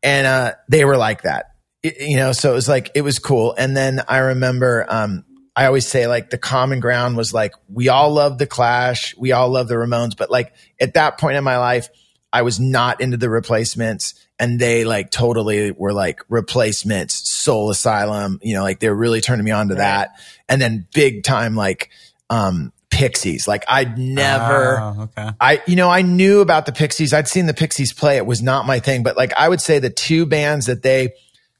[0.03, 1.51] and uh, they were like that.
[1.83, 3.53] It, you know, so it was like it was cool.
[3.57, 5.25] And then I remember, um,
[5.55, 9.31] I always say like the common ground was like we all love the Clash, we
[9.31, 11.89] all love the Ramones, but like at that point in my life,
[12.31, 18.39] I was not into the replacements, and they like totally were like replacements, Soul Asylum.
[18.41, 19.79] You know, like they were really turning me on to right.
[19.79, 21.89] that, and then big time like
[22.29, 23.47] um Pixies.
[23.47, 25.29] Like I'd never, oh, okay.
[25.39, 27.13] I, you know, I knew about the Pixies.
[27.13, 28.17] I'd seen the Pixies play.
[28.17, 31.13] It was not my thing, but like I would say the two bands that they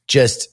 [0.07, 0.49] just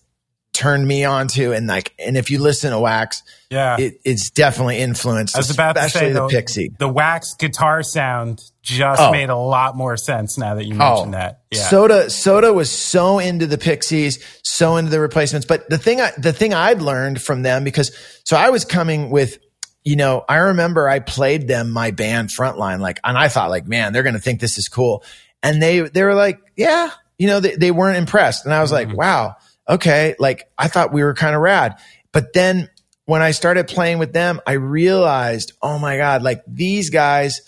[0.52, 4.30] turned me on to and like, and if you listen to Wax, yeah, it, it's
[4.30, 5.34] definitely influenced.
[5.34, 6.70] I was about to say the, the Pixie.
[6.78, 9.12] The Wax guitar sound just oh.
[9.12, 11.18] made a lot more sense now that you mentioned oh.
[11.18, 11.42] that.
[11.52, 11.62] Yeah.
[11.62, 15.46] Soda, Soda was so into the Pixies, so into the replacements.
[15.46, 19.10] But the thing, I, the thing I'd learned from them because, so I was coming
[19.10, 19.38] with
[19.84, 23.68] you know, I remember I played them my band Frontline, like, and I thought like,
[23.68, 25.04] man, they're going to think this is cool.
[25.44, 28.44] And they, they were like, yeah, you know, they, they weren't impressed.
[28.44, 28.88] And I was mm-hmm.
[28.88, 29.36] like, wow,
[29.68, 30.16] okay.
[30.18, 31.76] Like I thought we were kind of rad.
[32.10, 32.68] But then
[33.04, 37.42] when I started playing with them, I realized, oh my God, like these guys,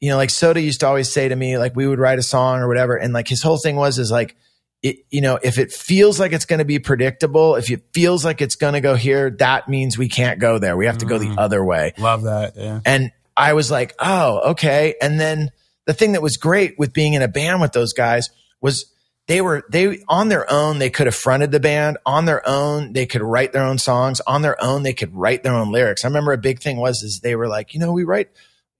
[0.00, 2.22] you know, like Soda used to always say to me, like we would write a
[2.22, 2.96] song or whatever.
[2.96, 4.36] And like his whole thing was, is like,
[4.80, 8.24] it, you know, if it feels like it's going to be predictable, if it feels
[8.24, 10.76] like it's going to go here, that means we can't go there.
[10.76, 11.34] We have to go the mm.
[11.36, 11.94] other way.
[11.98, 12.56] Love that.
[12.56, 12.80] Yeah.
[12.86, 14.94] And I was like, oh, okay.
[15.02, 15.50] And then
[15.86, 18.30] the thing that was great with being in a band with those guys
[18.60, 18.86] was
[19.26, 22.92] they were, they on their own, they could have fronted the band on their own.
[22.92, 24.84] They could write their own songs on their own.
[24.84, 26.04] They could write their own lyrics.
[26.04, 28.30] I remember a big thing was, is they were like, you know, we write,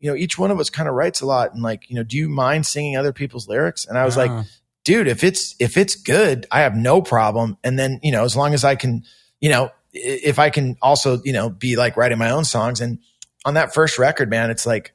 [0.00, 1.52] you know, each one of us kind of writes a lot.
[1.54, 3.86] And like, you know, do you mind singing other people's lyrics?
[3.86, 4.36] And I was uh-huh.
[4.36, 4.46] like,
[4.84, 7.56] dude, if it's, if it's good, I have no problem.
[7.64, 9.04] And then, you know, as long as I can,
[9.40, 12.80] you know, if I can also, you know, be like writing my own songs.
[12.80, 12.98] And
[13.44, 14.92] on that first record, man, it's like,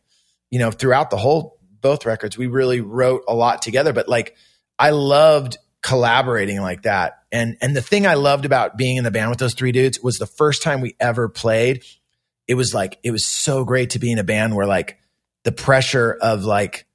[0.49, 3.91] you know, throughout the whole, both records, we really wrote a lot together.
[3.91, 4.35] But like,
[4.79, 7.19] I loved collaborating like that.
[7.31, 9.99] And and the thing I loved about being in the band with those three dudes
[10.01, 11.83] was the first time we ever played.
[12.47, 14.97] It was like it was so great to be in a band where like
[15.43, 16.85] the pressure of like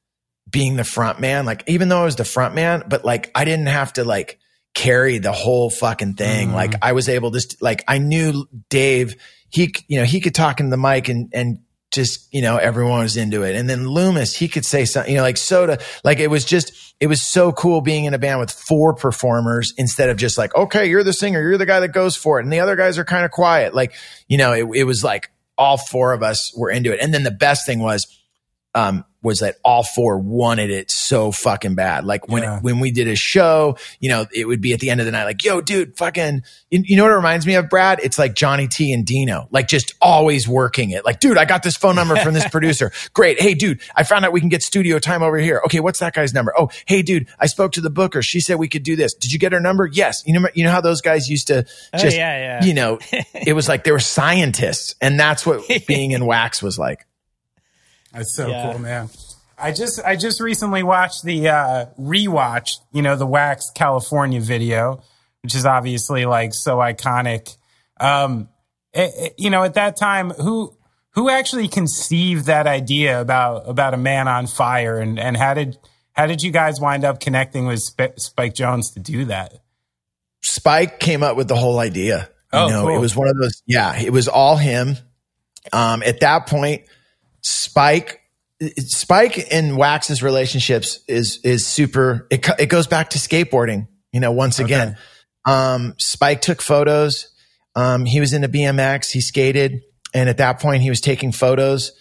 [0.50, 3.44] being the front man, like even though I was the front man, but like I
[3.44, 4.38] didn't have to like
[4.74, 6.50] carry the whole fucking thing.
[6.50, 6.54] Mm.
[6.54, 9.16] Like I was able to like I knew Dave,
[9.50, 11.58] he you know, he could talk in the mic and and
[11.90, 15.16] just you know everyone was into it and then loomis he could say something you
[15.16, 18.38] know like soda like it was just it was so cool being in a band
[18.38, 21.88] with four performers instead of just like okay you're the singer you're the guy that
[21.88, 23.94] goes for it and the other guys are kind of quiet like
[24.28, 27.00] you know it, it was like all four of us were into it.
[27.02, 28.06] And then the best thing was
[28.74, 32.04] um was that all four wanted it so fucking bad.
[32.04, 32.60] Like when yeah.
[32.60, 35.12] when we did a show, you know, it would be at the end of the
[35.12, 38.00] night, like, "Yo, dude, fucking," you, you, know what it reminds me of, Brad?
[38.02, 41.04] It's like Johnny T and Dino, like just always working it.
[41.04, 42.92] Like, dude, I got this phone number from this producer.
[43.12, 43.40] Great.
[43.40, 45.60] Hey, dude, I found out we can get studio time over here.
[45.64, 46.52] Okay, what's that guy's number?
[46.56, 48.22] Oh, hey, dude, I spoke to the booker.
[48.22, 49.14] She said we could do this.
[49.14, 49.86] Did you get her number?
[49.86, 50.22] Yes.
[50.26, 52.64] You know, you know how those guys used to oh, just, oh, yeah, yeah.
[52.64, 52.98] you know,
[53.34, 57.06] it was like they were scientists, and that's what being in Wax was like.
[58.12, 58.72] That's so yeah.
[58.72, 59.08] cool, man.
[59.58, 65.02] I just I just recently watched the uh rewatch, you know, the Wax California video,
[65.42, 67.56] which is obviously like so iconic.
[68.00, 68.48] Um
[68.92, 70.76] it, it, you know, at that time who
[71.10, 75.76] who actually conceived that idea about about a man on fire and and how did
[76.12, 79.54] how did you guys wind up connecting with Sp- Spike Jonze to do that?
[80.40, 82.30] Spike came up with the whole idea.
[82.52, 82.96] You oh, know, cool.
[82.96, 84.96] it was one of those yeah, it was all him.
[85.72, 86.84] Um at that point
[87.48, 88.20] Spike
[88.60, 92.26] Spike and Wax's relationships is is super.
[92.30, 93.86] It it goes back to skateboarding.
[94.12, 94.96] You know, once again,
[95.46, 95.56] okay.
[95.56, 97.28] um, Spike took photos.
[97.76, 99.10] Um, he was into BMX.
[99.10, 99.82] He skated,
[100.12, 101.92] and at that point, he was taking photos.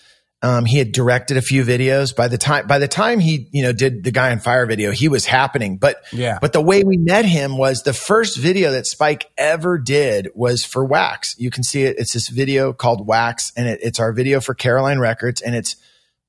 [0.44, 2.16] Um, he had directed a few videos.
[2.16, 4.92] By the time by the time he you know did the guy on fire video,
[4.92, 5.78] he was happening.
[5.78, 9.80] But yeah, but the way we met him was the first video that Spike ever
[9.80, 11.36] did was for Wax.
[11.40, 11.98] You can see it.
[11.98, 15.76] It's this video called Wax, and it, it's our video for Caroline Records, and it's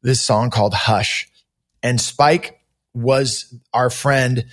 [0.02, 1.28] this song called Hush.
[1.82, 2.58] And Spike
[2.94, 4.46] was our friend.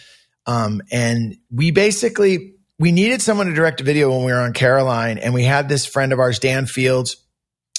[0.46, 4.54] Um, and we basically, we needed someone to direct a video when we were on
[4.54, 5.18] Caroline.
[5.18, 7.18] And we had this friend of ours, Dan Fields,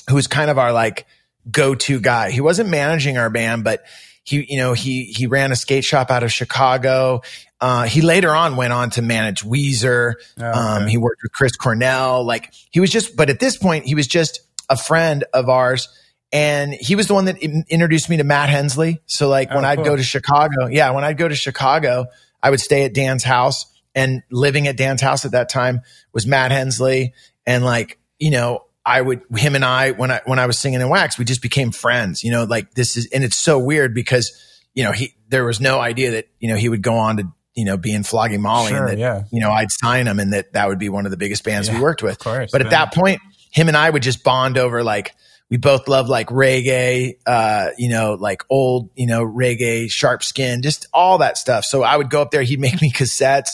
[0.08, 1.06] who was kind of our like
[1.50, 2.30] go-to guy.
[2.30, 3.84] He wasn't managing our band, but
[4.24, 7.22] he, you know, he, he ran a skate shop out of Chicago.
[7.60, 10.14] Uh, he later on went on to manage Weezer.
[10.38, 10.58] Oh, okay.
[10.58, 12.24] um, he worked with Chris Cornell.
[12.24, 15.88] Like he was just, but at this point, he was just a friend of ours
[16.32, 19.00] and he was the one that introduced me to Matt Hensley.
[19.06, 22.06] So like when oh, I'd go to Chicago, yeah, when I'd go to Chicago,
[22.42, 25.80] I would stay at Dan's house and living at Dan's house at that time
[26.12, 27.14] was Matt Hensley.
[27.46, 30.80] And like, you know, I would, him and I, when I, when I was singing
[30.80, 33.94] in wax, we just became friends, you know, like this is, and it's so weird
[33.94, 34.32] because,
[34.74, 37.24] you know, he, there was no idea that, you know, he would go on to,
[37.56, 39.22] you know, be in Flogging Molly sure, and that, yeah.
[39.32, 41.66] you know, I'd sign him and that that would be one of the biggest bands
[41.68, 42.20] yeah, we worked with.
[42.20, 42.66] Course, but man.
[42.66, 43.20] at that point,
[43.50, 45.14] him and I would just bond over like,
[45.50, 50.62] we both love like reggae, uh, you know, like old, you know, reggae, sharp skin,
[50.62, 51.64] just all that stuff.
[51.64, 53.50] So I would go up there, he'd make me cassettes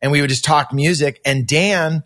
[0.00, 1.20] and we would just talk music.
[1.24, 2.02] And Dan,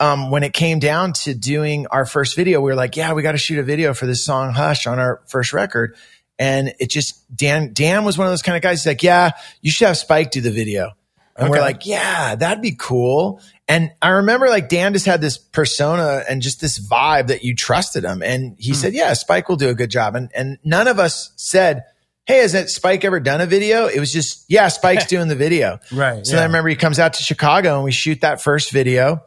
[0.00, 3.22] um, when it came down to doing our first video, we were like, yeah, we
[3.22, 5.96] got to shoot a video for this song Hush on our first record.
[6.38, 8.82] And it just, Dan, Dan was one of those kind of guys.
[8.82, 10.92] He's like, yeah, you should have Spike do the video.
[11.36, 11.50] And okay.
[11.50, 13.40] we're like, yeah, that'd be cool.
[13.66, 17.54] And I remember like Dan just had this persona and just this vibe that you
[17.54, 18.22] trusted him.
[18.22, 18.74] And he hmm.
[18.74, 20.14] said, yeah, Spike will do a good job.
[20.14, 21.84] And, and none of us said,
[22.24, 23.86] Hey, has Spike ever done a video?
[23.86, 25.80] It was just, yeah, Spike's doing the video.
[25.90, 26.26] Right.
[26.26, 26.42] So yeah.
[26.42, 29.22] I remember he comes out to Chicago and we shoot that first video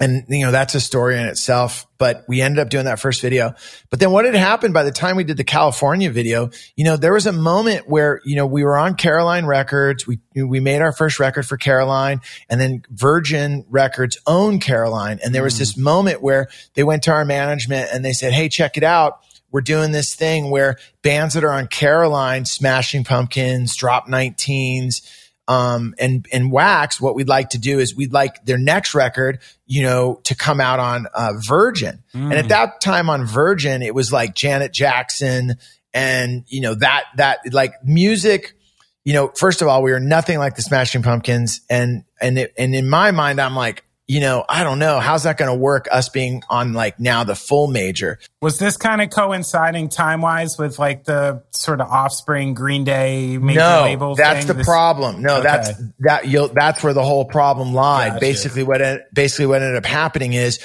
[0.00, 3.20] and you know that's a story in itself but we ended up doing that first
[3.20, 3.54] video.
[3.90, 6.96] But then what had happened by the time we did the california video you know
[6.96, 10.06] there was a moment where you know we were on caroline records.
[10.06, 15.18] We we made our first record for caroline and then virgin records owned caroline.
[15.22, 15.58] And there was mm.
[15.58, 19.20] this moment where they went to our management and they said hey check it out.
[19.50, 25.00] We're doing this thing where bands that are on caroline smashing pumpkins Drop Nineteens
[25.48, 29.40] um, and and Wax, what we'd like to do is we'd like their next record,
[29.66, 32.04] you know, to come out on uh, Virgin.
[32.14, 32.24] Mm.
[32.24, 32.48] And at mm.
[32.50, 35.54] that time on Virgin, it was like Janet Jackson,
[35.94, 38.54] and you know that that like music.
[39.04, 42.52] You know, first of all, we were nothing like the Smashing Pumpkins, and and it,
[42.58, 45.00] and in my mind, I'm like, you know, I don't know.
[45.00, 48.18] How's that going to work us being on like now the full major?
[48.40, 53.36] Was this kind of coinciding time wise with like the sort of offspring Green Day
[53.36, 54.14] major no, label?
[54.14, 54.46] That's thing?
[54.48, 55.20] the this, problem.
[55.20, 55.42] No, okay.
[55.42, 58.12] that's that you'll, that's where the whole problem lied.
[58.12, 58.20] Gotcha.
[58.20, 58.80] Basically what,
[59.12, 60.58] basically what ended up happening is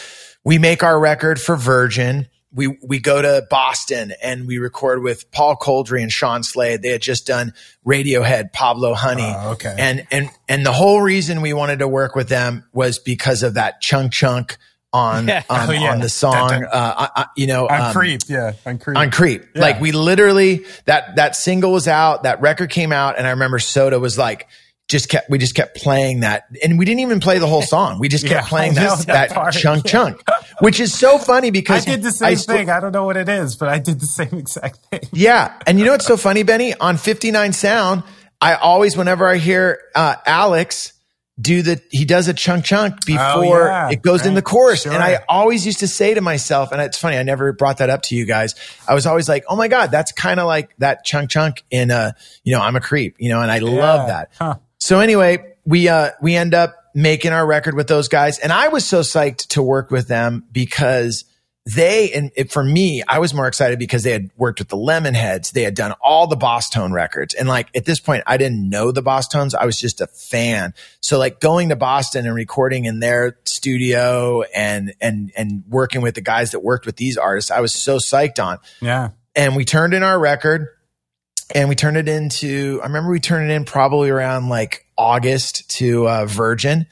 [0.46, 2.28] we make our record for Virgin.
[2.54, 6.82] We we go to Boston and we record with Paul Kolderie and Sean Slade.
[6.82, 7.54] They had just done
[7.86, 9.24] Radiohead, Pablo Honey.
[9.26, 9.76] Oh, okay.
[9.78, 13.56] And and and the whole reason we wanted to work with them was because of
[13.56, 14.58] that chunk chunk
[14.94, 15.42] on Yeah.
[15.50, 15.92] um, Oh, yeah.
[15.92, 16.34] on the song.
[16.50, 16.64] Dun, dun.
[16.72, 18.98] Uh, I, I, you know, On um, creep, yeah, on creep.
[18.98, 19.44] on creep.
[19.56, 19.62] Yeah.
[19.62, 23.58] Like we literally that that single was out, that record came out, and I remember
[23.58, 24.48] Soda was like
[24.94, 28.00] just kept we just kept playing that, and we didn't even play the whole song.
[28.00, 29.54] We just kept Yeah, playing that that that, part.
[29.54, 30.22] chunk chunk,
[30.62, 32.70] which is so funny because I did the same st- thing.
[32.70, 35.02] I don't know what it is, but I did the same exact thing.
[35.12, 36.74] yeah, and you know what's so funny, Benny?
[36.76, 38.04] On 59 Sound,
[38.40, 40.94] I always, whenever I hear uh, Alex
[41.42, 44.84] do the, he does a chunk chunk before Oh, yeah, it goes in the chorus,
[44.84, 44.94] Sure.
[44.94, 47.90] and I always used to say to myself, and it's funny, I never brought that
[47.90, 48.54] up to you guys.
[48.88, 51.90] I was always like, oh my god, that's kind of like that chunk chunk in
[51.90, 52.12] uh,
[52.44, 54.30] you know, I'm a creep, you know, and I love that.
[54.38, 54.58] Huh.
[54.84, 58.68] So anyway, we uh we end up making our record with those guys, and I
[58.68, 61.24] was so psyched to work with them because
[61.66, 64.76] they and it, for me, I was more excited because they had worked with the
[64.76, 65.54] Lemonheads.
[65.54, 68.92] They had done all the Bosstone records, and like at this point, I didn't know
[68.92, 69.56] the Bosstones.
[69.56, 70.74] I was just a fan.
[71.00, 76.16] So like going to Boston and recording in their studio and and and working with
[76.16, 79.12] the guys that worked with these artists, I was so psyched on Yeah.
[79.34, 80.68] and we turned in our record
[81.54, 85.70] and we turned it into i remember we turned it in probably around like august
[85.70, 86.88] to uh, virgin.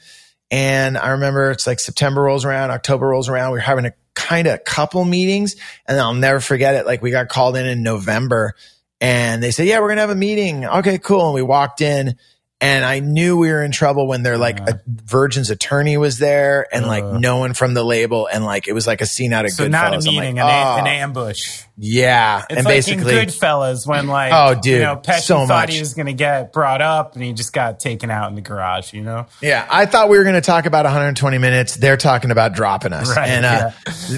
[0.50, 3.92] And i remember it's like september rolls around october rolls around we were having a
[4.14, 5.56] kind of couple meetings.
[5.86, 6.86] And i'll never forget it.
[6.86, 8.54] Like we got called in in november
[9.00, 10.64] and they said yeah we're gonna have a meeting.
[10.64, 11.26] Okay cool.
[11.26, 12.16] And we walked in
[12.62, 16.66] and I knew we were in trouble when they're like a Virgin's attorney was there
[16.72, 17.18] and like Uh.
[17.18, 19.66] no one from the label and like it was like a scene out of So
[19.66, 19.70] Goodfellas.
[19.70, 21.62] not a I'm like, meeting, an, a- "Oh." an ambush.
[21.76, 25.38] Yeah, It's and like basically, in Goodfellas when like Oh, dude, you know, Pesci so
[25.46, 25.74] thought much.
[25.74, 28.92] he was gonna get brought up and he just got taken out in the garage.
[28.92, 31.74] You know, yeah, I thought we were going to talk about 120 minutes.
[31.76, 33.70] They're talking about dropping us, Right, and uh,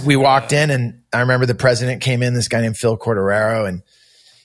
[0.05, 3.67] we walked in, and I remember the president came in, this guy named Phil Quartararo,
[3.69, 3.83] and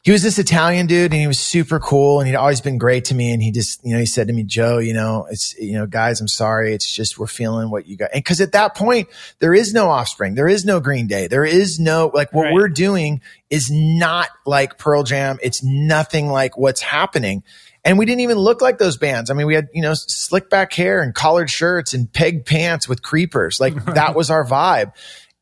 [0.02, 3.06] he was this Italian dude, and he was super cool, and he'd always been great
[3.06, 3.32] to me.
[3.34, 5.86] And he just, you know, he said to me, Joe, you know, it's, you know,
[5.86, 9.10] guys, I'm sorry, it's just we're feeling what you got, and because at that point
[9.39, 12.54] there is no Offspring, there is no Green Day, there is no like what Right.
[12.54, 15.38] we're doing is not like Pearl Jam.
[15.41, 17.43] It's nothing like what's happening.
[17.86, 19.30] And we didn't even look like those bands.
[19.30, 22.88] I mean, we had, you know, slick back hair and collared shirts and peg pants
[22.88, 23.60] with creepers.
[23.60, 24.91] Like that was our vibe.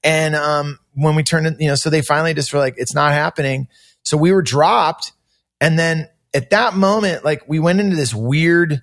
[0.03, 2.93] And um, when we turned it, you know, so they finally just were like, it's
[2.93, 3.67] not happening.
[4.07, 5.11] So we were dropped.
[5.59, 8.81] And then at that moment, like we went into this weird,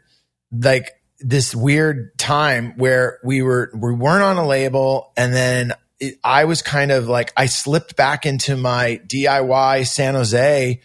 [0.52, 5.12] like this weird time where we were, we weren't on a label.
[5.16, 10.12] And then it, I was kind of like, I slipped back into my DIY San
[10.14, 10.82] Jose,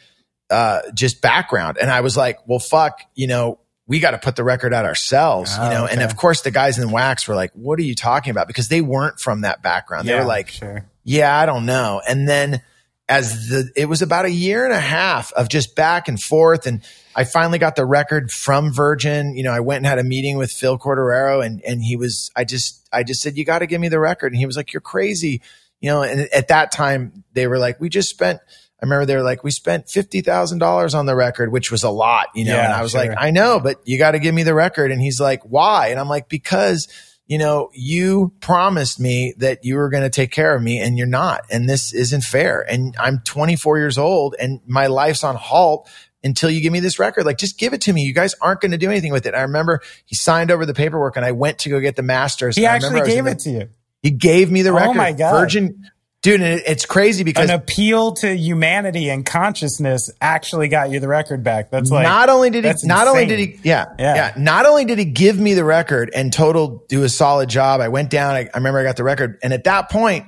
[0.49, 1.77] uh, just background.
[1.81, 4.85] And I was like, well, fuck, you know, we got to put the record out
[4.85, 5.85] ourselves, you Oh, know?
[5.85, 8.47] And of course the guys in Wax were like, what are you talking about?
[8.47, 10.07] Because they weren't from that background.
[10.07, 10.85] They were like, sure.
[11.03, 12.01] yeah, I don't know.
[12.07, 12.61] And then
[13.09, 16.67] as the, it was about a year and a half of just back and forth.
[16.67, 16.83] And
[17.15, 19.35] I finally got the record from Virgin.
[19.35, 22.29] You know, I went and had a meeting with Phil Quartararo and, and he was,
[22.35, 24.31] I just, I just said, you got to give me the record.
[24.31, 25.41] And he was like, you're crazy.
[25.81, 28.39] You know, and at that time they were like, we just spent,
[28.81, 32.27] I remember they were like, we spent $50,000 on the record, which was a lot,
[32.35, 33.01] you know, Yeah, and I was sure.
[33.05, 34.91] like, I know, but you got to give me the record.
[34.91, 35.87] And he's like, why?
[35.87, 36.87] And I'm like, because
[37.29, 40.97] you know, you promised me that you were going to take care of me and
[40.97, 41.45] you're not.
[41.51, 42.65] And this isn't fair.
[42.67, 45.87] And I'm 24 years old and my life's on halt
[46.23, 47.27] until you give me this record.
[47.27, 48.01] Like, just give it to me.
[48.01, 49.35] You guys aren't going to do anything with it.
[49.35, 52.55] I remember he signed over the paperwork and I went to go get the masters.
[52.55, 53.69] He I actually gave the- it to you.
[54.01, 54.85] He gave me the record.
[54.85, 54.97] Oh record.
[54.97, 55.39] my God.
[55.39, 55.91] Virgin.
[56.21, 61.45] Dude, it's crazy because An appeal to humanity and consciousness actually got you the record
[61.45, 61.71] back.
[61.71, 64.15] That's like not only did he not only did he yeah, Yeah.
[64.15, 64.33] yeah.
[64.37, 67.87] Not only did he give me the record and total do a solid job i
[67.87, 69.39] went down I, I remember i got the record.
[69.41, 70.25] And at that point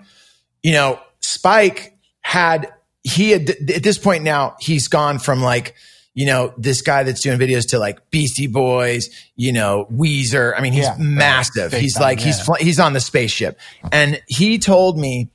[0.63, 2.71] you know spike had
[3.03, 5.75] he had at this point now he's gone from like
[6.13, 10.53] you know this guy that's doing videos to like beastie boys you know weezer.
[10.57, 11.71] I mean he's Yeah, massive.
[11.71, 13.59] Big he's time, like he's fl- he's on the spaceship.
[13.91, 15.29] And he told me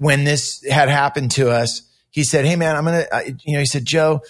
[0.00, 3.60] when this had happened to us, he said, Hey man, I'm going to, you know,
[3.60, 4.22] he said, Joe,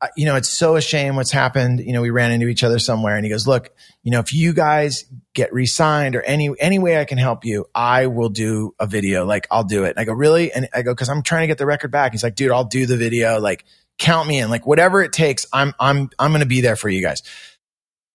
[0.00, 1.80] I- you know, it's so a shame what's happened.
[1.80, 3.68] You know, we ran into each other somewhere and he goes, look,
[4.02, 5.04] you know, if you guys
[5.34, 9.26] get re-signed or any, any way I can help you, I will do a video.
[9.26, 9.90] Like I'll do it.
[9.90, 10.50] And I go, really?
[10.50, 12.12] And I go, cause I'm trying to get the record back.
[12.12, 13.38] He's like, dude, I'll do the video.
[13.38, 13.66] Like
[13.98, 15.44] count me in, like whatever it takes.
[15.52, 17.22] I'm, I'm, I'm going to be there for you guys.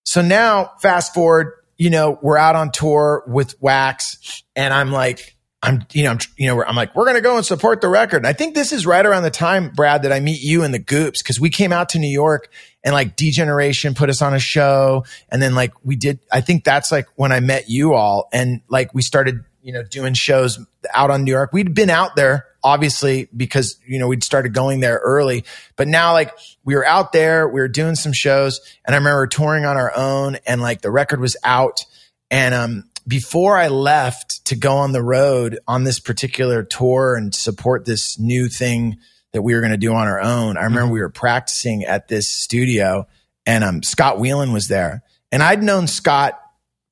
[0.04, 5.33] So now fast forward, you know, we're out on tour with Wax and I'm like,
[5.64, 7.88] I'm, you know, I'm, you know, I'm like, we're going to go and support the
[7.88, 8.18] record.
[8.18, 10.74] And I think this is right around the time, Brad, that I meet you and
[10.74, 12.52] the Goops because we came out to New York
[12.84, 15.06] and like Degeneration put us on a show.
[15.30, 18.62] And then like we did, I think that's like when I met you all and
[18.68, 20.60] like we started, you know, doing shows
[20.94, 21.54] out on New York.
[21.54, 25.46] We'd been out there obviously because, you know, we'd started going there early,
[25.78, 26.34] but now like
[26.66, 29.96] we were out there, we were doing some shows and I remember touring on our
[29.96, 31.86] own and like the record was out.
[32.30, 37.34] And, um, before I left to go on the road on this particular tour and
[37.34, 38.98] support this new thing
[39.32, 40.94] that we were going to do on our own, I remember mm-hmm.
[40.94, 43.08] we were practicing at this studio
[43.46, 45.04] and um, Scott Weiland was there.
[45.32, 46.40] And I'd known Scott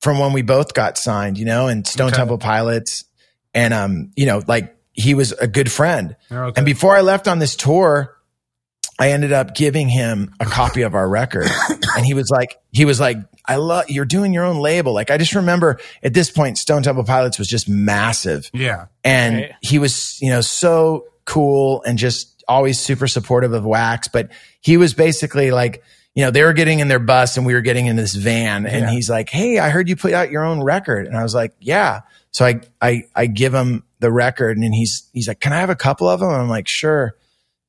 [0.01, 2.17] from when we both got signed, you know, and Stone okay.
[2.17, 3.05] Temple Pilots.
[3.53, 6.15] And, um, you know, like he was a good friend.
[6.31, 6.53] Okay.
[6.57, 8.17] And before I left on this tour,
[8.99, 11.47] I ended up giving him a copy of our record.
[11.95, 13.17] and he was like, he was like,
[13.51, 14.93] I love, you're doing your own label.
[14.93, 18.49] Like I just remember at this point, Stone Temple Pilots was just massive.
[18.53, 18.85] Yeah.
[19.03, 19.51] And right.
[19.61, 24.07] he was, you know, so cool and just always super supportive of Wax.
[24.07, 24.31] But
[24.61, 25.83] he was basically like,
[26.15, 28.65] you know, they were getting in their bus and we were getting in this van
[28.65, 28.91] and yeah.
[28.91, 31.07] he's like, Hey, I heard you put out your own record.
[31.07, 32.01] And I was like, yeah.
[32.31, 35.69] So I, I, I give him the record and he's, he's like, can I have
[35.69, 36.29] a couple of them?
[36.29, 37.15] I'm like, sure.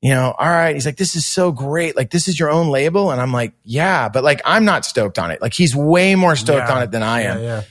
[0.02, 0.74] You know, all right.
[0.74, 1.96] He's like, this is so great.
[1.96, 3.12] Like, this is your own label.
[3.12, 5.40] And I'm like, yeah, but like, I'm not stoked on it.
[5.40, 6.74] Like, he's way more stoked yeah.
[6.74, 7.40] on it than I am.
[7.40, 7.62] Yeah,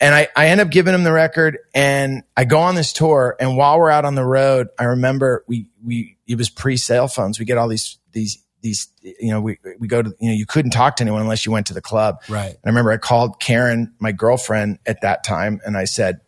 [0.00, 3.36] and I, I end up giving him the record and I go on this tour.
[3.40, 7.08] And while we're out on the road, I remember we, we, it was pre cell
[7.08, 7.38] phones.
[7.38, 10.44] We get all these, these these, you know, we, we go to, you know, you
[10.46, 12.20] couldn't talk to anyone unless you went to the club.
[12.28, 12.48] Right.
[12.48, 16.20] And I remember I called Karen, my girlfriend at that time, and I said,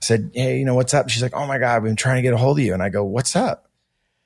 [0.00, 1.08] said, Hey, you know, what's up?
[1.08, 2.74] She's like, Oh my God, we've been trying to get a hold of you.
[2.74, 3.63] And I go, What's up?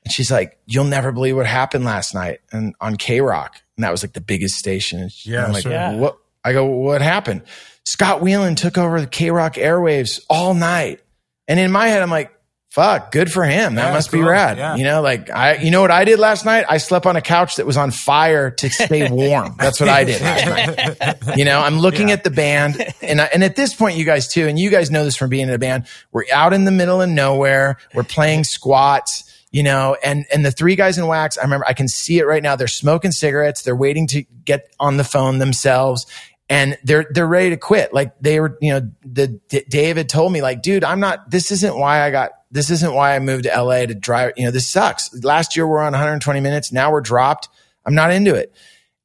[0.09, 3.61] And she's like, You'll never believe what happened last night and on K Rock.
[3.76, 5.11] And that was like the biggest station.
[5.22, 5.44] yeah.
[5.44, 5.72] I'm like, sure.
[5.72, 5.96] yeah.
[5.96, 6.16] What?
[6.42, 7.42] I go, What happened?
[7.84, 11.02] Scott Weiland took over the K Rock airwaves all night.
[11.46, 12.32] And in my head, I'm like,
[12.70, 13.74] fuck, good for him.
[13.74, 14.20] That yeah, must cool.
[14.20, 14.56] be rad.
[14.56, 14.76] Yeah.
[14.76, 16.64] You know, like I, you know what I did last night?
[16.68, 19.56] I slept on a couch that was on fire to stay warm.
[19.59, 21.36] That's what I did last night.
[21.36, 22.14] You know, I'm looking yeah.
[22.14, 24.90] at the band and I, and at this point, you guys too, and you guys
[24.90, 27.76] know this from being in a band, we're out in the middle of nowhere.
[27.94, 29.28] We're playing squats.
[29.51, 32.26] You know, and and the three guys in wax, I remember I can see it
[32.26, 32.55] right now.
[32.55, 33.62] They're smoking cigarettes.
[33.62, 36.07] They're waiting to get on the phone themselves
[36.51, 37.92] and they're they're ready to quit.
[37.92, 41.30] Like they were, you know, the D- David told me, like, dude, I'm not.
[41.30, 44.32] This isn't why I got this isn't why I moved to LA to drive.
[44.36, 45.12] You know, this sucks.
[45.22, 46.72] Last year we're on 120 minutes.
[46.72, 47.49] Now we're dropped.
[47.84, 48.55] I'm not into it.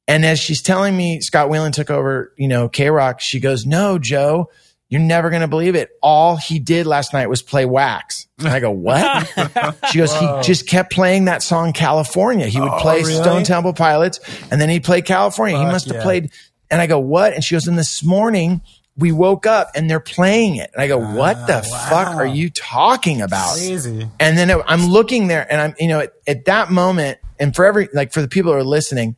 [0.06, 3.66] And as she's telling me Scott Weiland took over, you know, K Rock, she goes,
[3.66, 4.50] No, Joe,
[4.88, 5.90] you're never going to believe it.
[6.02, 8.26] All he did last night was play wax.
[8.38, 9.26] And I go, What?
[9.90, 10.38] she goes, Whoa.
[10.38, 12.46] He just kept playing that song California.
[12.46, 13.14] He would oh, play really?
[13.14, 14.20] Stone Temple Pilots
[14.50, 15.56] and then he'd play California.
[15.56, 16.02] Fuck he must have yeah.
[16.02, 16.30] played.
[16.70, 17.32] And I go, What?
[17.32, 18.60] And she goes, And this morning,
[18.96, 20.70] we woke up and they're playing it.
[20.72, 21.86] And I go, oh, what the wow.
[21.90, 23.54] fuck are you talking about?
[23.54, 24.08] Crazy.
[24.20, 27.64] And then I'm looking there and I'm, you know, at, at that moment, and for
[27.64, 29.16] every, like for the people who are listening,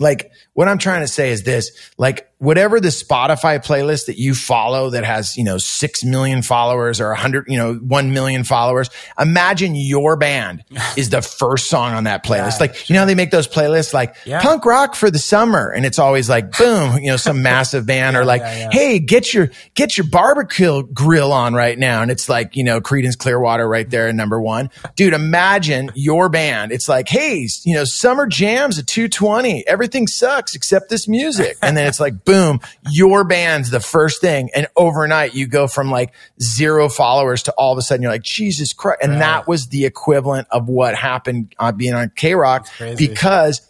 [0.00, 4.32] like what I'm trying to say is this, like whatever the Spotify playlist that you
[4.32, 8.90] follow that has, you know, 6 million followers or 100, you know, 1 million followers,
[9.18, 10.64] imagine your band
[10.96, 12.52] is the first song on that playlist.
[12.52, 12.94] Yeah, like, sure.
[12.94, 14.40] you know, they make those playlists like yeah.
[14.40, 18.14] punk rock for the summer and it's always like boom, you know, some massive band
[18.14, 22.02] yeah, or like, hey, get your, get your barbecue grill on right now.
[22.02, 24.70] And it's like, you know, Creedence Clearwater right there at number one.
[24.94, 26.70] Dude, imagine your band.
[26.70, 29.66] It's like, hey, you know, summer jams at 220.
[29.66, 31.56] Everything sucks except this music.
[31.62, 32.60] And then it's like, boom,
[32.90, 34.50] your band's the first thing.
[34.54, 38.22] And overnight you go from like zero followers to all of a sudden you're like,
[38.22, 39.00] Jesus Christ.
[39.02, 39.18] And right.
[39.20, 43.62] that was the equivalent of what happened on being on K Rock because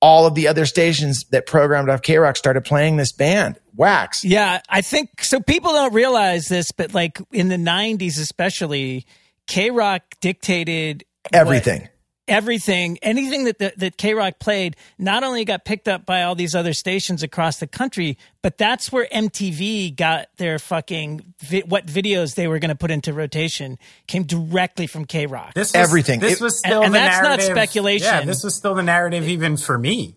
[0.00, 3.58] all of the other stations that programmed off K Rock started playing this band.
[3.74, 4.22] Wax.
[4.24, 5.40] Yeah, I think so.
[5.40, 9.06] People don't realize this, but like in the 90s, especially,
[9.46, 11.88] K Rock dictated everything
[12.28, 16.34] everything, anything that the, that K Rock played, not only got picked up by all
[16.34, 21.86] these other stations across the country, but that's where MTV got their fucking vi- what
[21.86, 25.54] videos they were going to put into rotation came directly from K Rock.
[25.54, 26.20] This was, everything.
[26.20, 27.48] This was still and, and that's narrative.
[27.48, 28.06] not speculation.
[28.06, 30.16] Yeah, this was still the narrative even for me.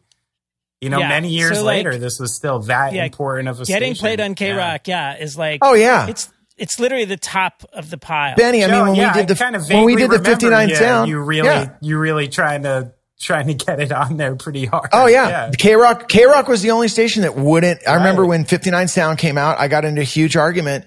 [0.81, 1.07] You know, yeah.
[1.07, 4.03] many years so like, later, this was still that yeah, important of a getting station.
[4.03, 4.87] played on K Rock.
[4.87, 5.13] Yeah.
[5.13, 8.35] yeah, is like oh yeah, it's it's literally the top of the pile.
[8.35, 10.49] Benny, I mean, when yeah, we did the kind of when we did the fifty
[10.49, 11.75] nine sound, you really, yeah.
[11.81, 14.89] you really trying to trying to get it on there pretty hard.
[14.93, 15.51] Oh yeah, yeah.
[15.57, 17.87] K Rock, K Rock was the only station that wouldn't.
[17.87, 20.85] I remember when fifty nine sound came out, I got into a huge argument.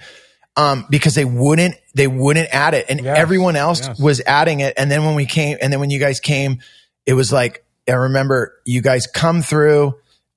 [0.57, 4.01] Um, because they wouldn't, they wouldn't add it and yes, everyone else yes.
[4.01, 4.75] was adding it.
[4.77, 6.59] And then when we came, and then when you guys came,
[7.07, 9.95] it was like, I remember you guys come through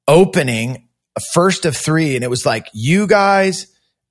[0.08, 0.88] opening
[1.34, 3.66] first of three and it was like you guys,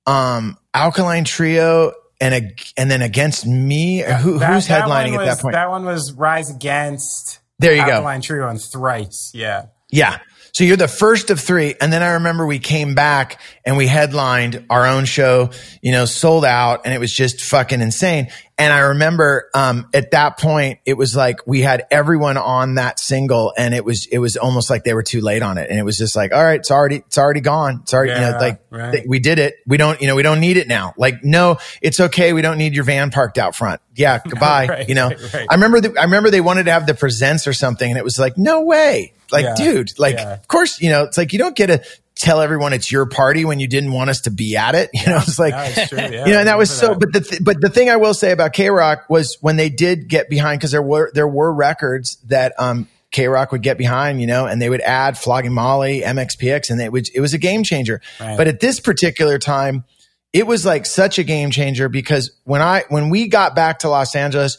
[0.05, 3.99] um, Alkaline Trio and a, and then against me.
[3.99, 5.53] Who, that, who's headlining was, at that point?
[5.53, 7.39] That one was Rise Against.
[7.59, 7.97] There you Alkaline go.
[7.97, 9.31] Alkaline Trio on Thrice.
[9.33, 9.65] Yeah.
[9.89, 10.19] Yeah.
[10.53, 11.75] So you're the first of three.
[11.79, 16.05] And then I remember we came back and we headlined our own show, you know,
[16.05, 18.27] sold out and it was just fucking insane.
[18.57, 22.99] And I remember, um, at that point, it was like we had everyone on that
[22.99, 25.69] single and it was, it was almost like they were too late on it.
[25.69, 27.79] And it was just like, all right, it's already, it's already gone.
[27.81, 29.07] It's already, yeah, you know, like right.
[29.07, 29.55] we did it.
[29.65, 30.93] We don't, you know, we don't need it now.
[30.95, 32.33] Like, no, it's okay.
[32.33, 33.81] We don't need your van parked out front.
[33.95, 34.19] Yeah.
[34.29, 34.67] Goodbye.
[34.67, 37.47] right, you know, right, I remember, the, I remember they wanted to have the presents
[37.47, 39.13] or something and it was like, no way.
[39.31, 40.33] Like, yeah, dude, like, yeah.
[40.33, 41.83] of course, you know, it's like you don't get to
[42.15, 44.89] tell everyone it's your party when you didn't want us to be at it.
[45.01, 45.87] You know, it's like, yeah,
[46.25, 46.99] you know, and that was so, that.
[46.99, 49.69] but the, th- but the thing I will say about K Rock was when they
[49.69, 53.77] did get behind, cause there were, there were records that, um, K Rock would get
[53.77, 57.33] behind, you know, and they would add Flogging Molly, MXPX, and it would, it was
[57.33, 58.01] a game changer.
[58.19, 58.37] Right.
[58.37, 59.83] But at this particular time,
[60.31, 63.89] it was like such a game changer because when I, when we got back to
[63.89, 64.57] Los Angeles,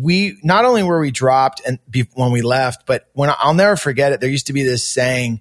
[0.00, 3.76] we not only were we dropped and be, when we left, but when I'll never
[3.76, 5.40] forget it, there used to be this saying,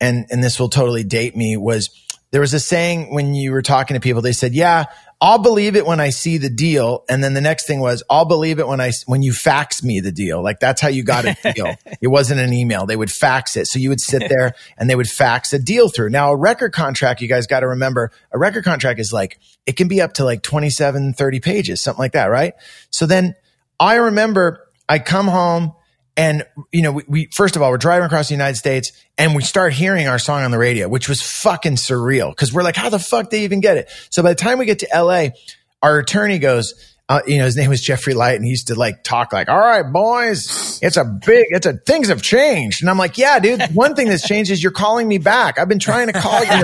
[0.00, 1.56] and and this will totally date me.
[1.56, 1.90] Was
[2.30, 4.22] there was a saying when you were talking to people?
[4.22, 4.86] They said, "Yeah,
[5.20, 8.24] I'll believe it when I see the deal," and then the next thing was, "I'll
[8.24, 11.26] believe it when I when you fax me the deal." Like that's how you got
[11.26, 11.76] a deal.
[12.00, 13.66] it wasn't an email; they would fax it.
[13.66, 16.10] So you would sit there and they would fax a deal through.
[16.10, 19.76] Now a record contract, you guys got to remember, a record contract is like it
[19.76, 22.54] can be up to like 27, 30 pages, something like that, right?
[22.90, 23.36] So then
[23.78, 25.74] I remember I come home
[26.16, 29.34] and, you know, we, we, first of all, we're driving across the United States and
[29.34, 32.34] we start hearing our song on the radio, which was fucking surreal.
[32.36, 33.90] Cause we're like, how the fuck they even get it?
[34.10, 35.28] So by the time we get to LA,
[35.82, 36.74] our attorney goes,
[37.08, 39.48] uh, you know, his name was Jeffrey Light and he used to like talk like,
[39.48, 42.82] all right, boys, it's a big, it's a, things have changed.
[42.82, 45.58] And I'm like, yeah, dude, one thing that's changed is you're calling me back.
[45.58, 46.50] I've been trying to call you.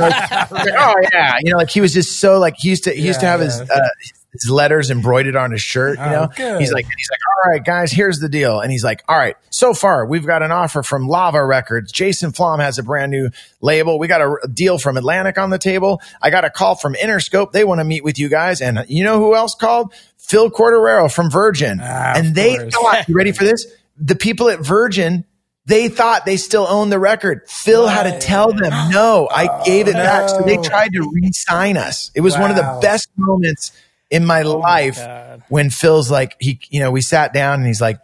[0.51, 1.37] Like, oh yeah.
[1.41, 3.39] You know, like he was just so like, he used to, he used yeah, to
[3.39, 3.47] have yeah.
[3.47, 3.89] his, uh,
[4.33, 5.99] his letters embroidered on his shirt.
[5.99, 6.61] You oh, know, good.
[6.61, 8.61] he's like, he's like, all right, guys, here's the deal.
[8.61, 11.93] And he's like, all right, so far we've got an offer from Lava Records.
[11.93, 13.99] Jason Flom has a brand new label.
[13.99, 16.01] We got a deal from Atlantic on the table.
[16.21, 17.53] I got a call from Interscope.
[17.53, 18.61] They want to meet with you guys.
[18.61, 19.93] And you know who else called?
[20.19, 21.81] Phil Quartararo from Virgin.
[21.83, 22.75] Ah, and they course.
[22.75, 23.67] thought, you ready for this?
[23.97, 25.25] The people at Virgin
[25.69, 27.43] they thought they still owned the record.
[27.47, 27.93] Phil right.
[27.93, 30.31] had to tell them, no, I oh, gave it back.
[30.31, 32.11] So they tried to re-sign us.
[32.15, 32.41] It was wow.
[32.41, 33.73] one of the best moments
[34.11, 37.67] in my oh life my when Phil's like, he, you know, we sat down and
[37.67, 37.99] he's like,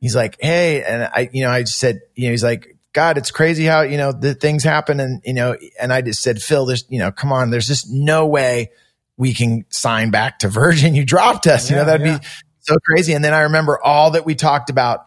[0.00, 3.18] he's like, Hey, and I, you know, I just said, you know, he's like, God,
[3.18, 5.00] it's crazy how, you know, the things happen.
[5.00, 7.90] And, you know, and I just said, Phil, there's, you know, come on, there's just
[7.90, 8.70] no way
[9.16, 10.94] we can sign back to Virgin.
[10.94, 12.18] You dropped us, yeah, you know, that'd yeah.
[12.18, 12.26] be
[12.60, 13.12] so crazy.
[13.12, 15.06] And then I remember all that we talked about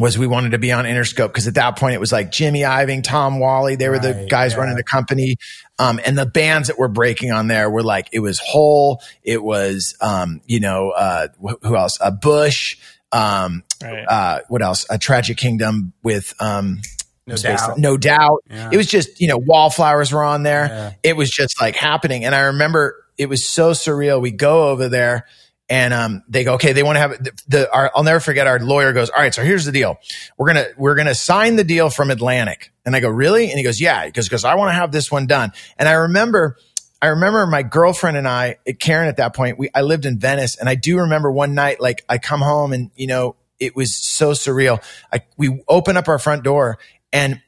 [0.00, 2.60] was we wanted to be on Interscope because at that point it was like Jimmy
[2.60, 4.60] Iovine, Tom Whalley, they were right, the guys yeah.
[4.60, 5.36] running the company.
[5.78, 9.42] Um, and the bands that were breaking on there were like, it was Hole, it
[9.42, 11.98] was, um, you know, uh, wh- who else?
[12.00, 12.78] Uh, Bush,
[13.12, 14.04] um, right.
[14.08, 14.86] uh, what else?
[14.88, 16.80] A Tragic Kingdom with, um,
[17.26, 17.78] no doubt.
[17.78, 18.42] No doubt.
[18.50, 18.70] Yeah.
[18.72, 20.66] It was just, you know, wallflowers were on there.
[20.66, 20.92] Yeah.
[21.02, 22.24] It was just like happening.
[22.24, 24.20] And I remember it was so surreal.
[24.20, 25.26] We go over there
[25.70, 28.48] and um, they go, okay, they want to have the, the our, I'll never forget.
[28.48, 29.96] Our lawyer goes, all right, so here's the deal.
[30.36, 33.48] We're gonna we're gonna sign the deal from Atlantic, and I go, really?
[33.48, 35.52] And he goes, yeah, because because I want to have this one done.
[35.78, 36.58] And I remember.
[37.02, 40.56] I remember my girlfriend and I, Karen at that point, we, I lived in Venice
[40.56, 43.96] and I do remember one night, like I come home and, you know, it was
[43.96, 44.84] so surreal.
[45.10, 46.78] I, we open up our front door
[47.10, 47.40] and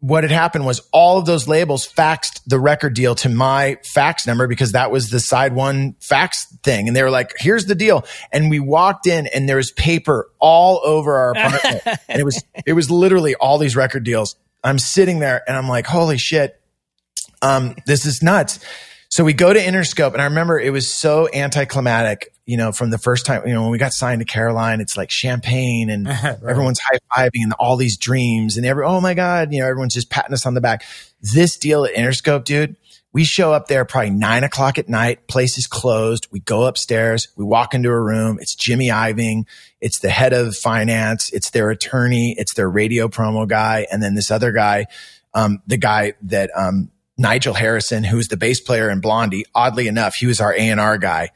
[0.00, 4.26] what had happened was all of those labels faxed the record deal to my fax
[4.26, 6.88] number because that was the side one fax thing.
[6.88, 8.04] And they were like, here's the deal.
[8.32, 12.00] And we walked in and there was paper all over our apartment.
[12.08, 14.36] and it was, it was literally all these record deals.
[14.62, 16.60] I'm sitting there and I'm like, holy shit.
[17.40, 18.58] Um, this is nuts.
[19.10, 22.90] So we go to Interscope and I remember it was so anticlimactic, you know, from
[22.90, 26.06] the first time, you know, when we got signed to Caroline, it's like champagne and
[26.22, 26.36] right.
[26.46, 29.94] everyone's high fiving and all these dreams and every, oh my God, you know, everyone's
[29.94, 30.84] just patting us on the back.
[31.22, 32.76] This deal at Interscope, dude,
[33.14, 36.28] we show up there probably nine o'clock at night, place is closed.
[36.30, 38.38] We go upstairs, we walk into a room.
[38.42, 39.44] It's Jimmy Iovine.
[39.80, 41.32] It's the head of finance.
[41.32, 42.34] It's their attorney.
[42.36, 43.86] It's their radio promo guy.
[43.90, 44.86] And then this other guy,
[45.32, 49.44] um, the guy that, um, Nigel Harrison, who's the bass player in Blondie.
[49.54, 51.30] Oddly enough, he was our A&R guy.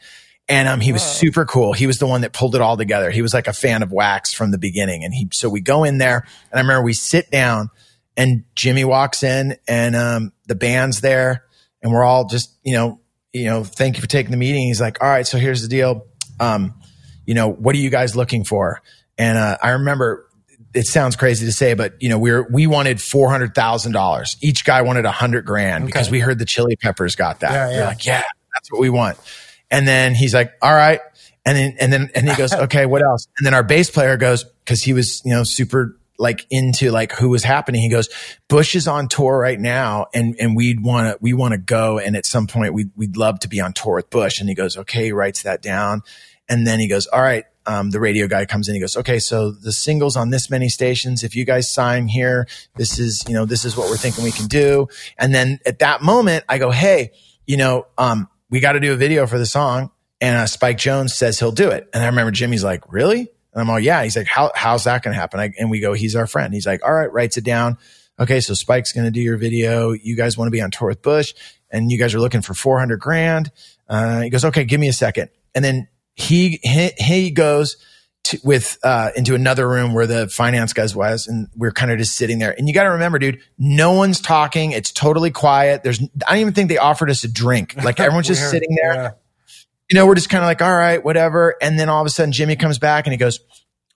[0.48, 1.08] And um, he was Whoa.
[1.08, 1.72] super cool.
[1.72, 3.10] He was the one that pulled it all together.
[3.10, 5.04] He was like a fan of Wax from the beginning.
[5.04, 7.70] And he, so we go in there and I remember we sit down
[8.16, 11.44] and Jimmy walks in and um, the band's there
[11.82, 13.00] and we're all just, you know,
[13.32, 14.66] you know, thank you for taking the meeting.
[14.66, 16.06] He's like, all right, so here's the deal.
[16.38, 16.74] Um,
[17.24, 18.82] you know, what are you guys looking for?
[19.16, 20.28] And uh, I remember
[20.74, 23.92] it sounds crazy to say, but you know, we are we wanted four hundred thousand
[23.92, 24.36] dollars.
[24.40, 25.92] Each guy wanted a hundred grand okay.
[25.92, 27.52] because we heard the Chili Peppers got that.
[27.52, 27.80] Yeah, yeah.
[27.80, 28.22] We're like, yeah,
[28.54, 29.18] that's what we want.
[29.70, 31.00] And then he's like, all right.
[31.44, 33.28] And then and then and he goes, okay, what else?
[33.38, 37.12] And then our bass player goes because he was you know super like into like
[37.12, 37.82] who was happening.
[37.82, 38.08] He goes,
[38.48, 41.98] Bush is on tour right now and, and we'd want to, we want to go.
[41.98, 44.38] And at some point we'd, we'd love to be on tour with Bush.
[44.38, 46.02] And he goes, okay, he writes that down.
[46.48, 48.74] And then he goes, all right, um, the radio guy comes in.
[48.74, 51.22] He goes, okay, so the singles on this many stations.
[51.22, 52.46] If you guys sign here,
[52.76, 54.88] this is, you know, this is what we're thinking we can do.
[55.18, 57.12] And then at that moment, I go, hey,
[57.46, 59.90] you know, um, we got to do a video for the song.
[60.20, 61.88] And uh, Spike Jonze says he'll do it.
[61.92, 63.20] And I remember Jimmy's like, really?
[63.20, 64.04] And I'm all, yeah.
[64.04, 65.40] He's like, how, how's that going to happen?
[65.40, 66.54] I, and we go, he's our friend.
[66.54, 67.78] He's like, all right, writes it down.
[68.20, 68.40] Okay.
[68.40, 69.92] So Spike's going to do your video.
[69.92, 71.34] You guys want to be on tour with Bush
[71.72, 73.50] and you guys are looking for 400 grand.
[73.88, 75.30] Uh, he goes, okay, give me a second.
[75.54, 77.76] And then he, he, he goes,
[78.24, 81.98] to, with uh, into another room where the finance guys was, and we're kind of
[81.98, 82.54] just sitting there.
[82.56, 84.72] And you got to remember, dude, no one's talking.
[84.72, 85.82] It's totally quiet.
[85.82, 87.74] There's, I don't even think they offered us a drink.
[87.82, 88.94] Like everyone's just sitting there.
[88.94, 89.10] Yeah.
[89.90, 91.56] You know, we're just kind of like, all right, whatever.
[91.60, 93.40] And then all of a sudden, Jimmy comes back and he goes,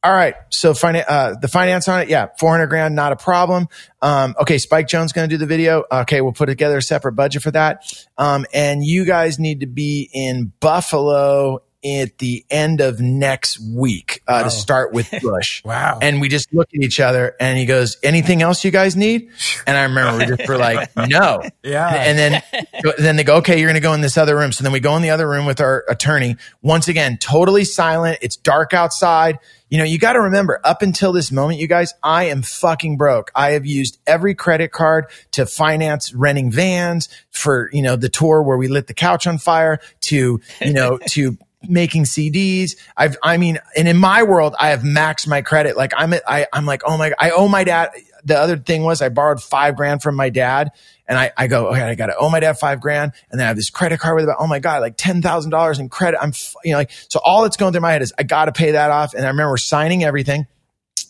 [0.03, 0.35] all right.
[0.51, 2.09] So finance, uh, the finance on it.
[2.09, 2.27] Yeah.
[2.41, 3.69] 400 grand, not a problem.
[4.03, 4.59] Um, okay.
[4.59, 5.85] Spike Jonze going to do the video.
[5.91, 6.21] Okay.
[6.21, 7.85] We'll put together a separate budget for that.
[8.19, 14.23] Um, and you guys need to be in Buffalo at the end of next week
[14.27, 15.63] uh, to start with Bush.
[15.65, 15.99] wow.
[16.01, 19.31] And we just look at each other and he goes, anything else you guys need?
[19.67, 21.43] And I remember we just were like, no.
[21.63, 21.89] Yeah.
[21.89, 22.43] And then,
[22.99, 24.53] then they go, okay, you're going to go in this other room.
[24.53, 26.37] So then we go in the other room with our attorney.
[26.63, 28.19] Once again, totally silent.
[28.23, 29.39] It's dark outside.
[29.69, 32.97] You know, you got to remember up until this moment, you guys, I am fucking
[32.97, 33.33] broke.
[33.35, 38.43] I have used every credit card to finance renting vans for, you know, the tour
[38.43, 42.77] where we lit the couch on fire to, you know, to making CDs.
[42.97, 45.77] I've, I mean, and in my world, I have maxed my credit.
[45.77, 47.91] Like I'm, I, I'm like, oh my, I owe my dad.
[48.25, 50.71] The other thing was I borrowed five grand from my dad
[51.07, 53.13] and I, I go, okay, I got to owe my dad five grand.
[53.31, 55.89] And then I have this credit card with about, oh my God, like $10,000 in
[55.89, 56.19] credit.
[56.21, 56.33] I'm,
[56.65, 58.73] you know, like, so all that's going through my head is I got to pay
[58.73, 59.15] that off.
[59.15, 60.47] And I remember signing everything.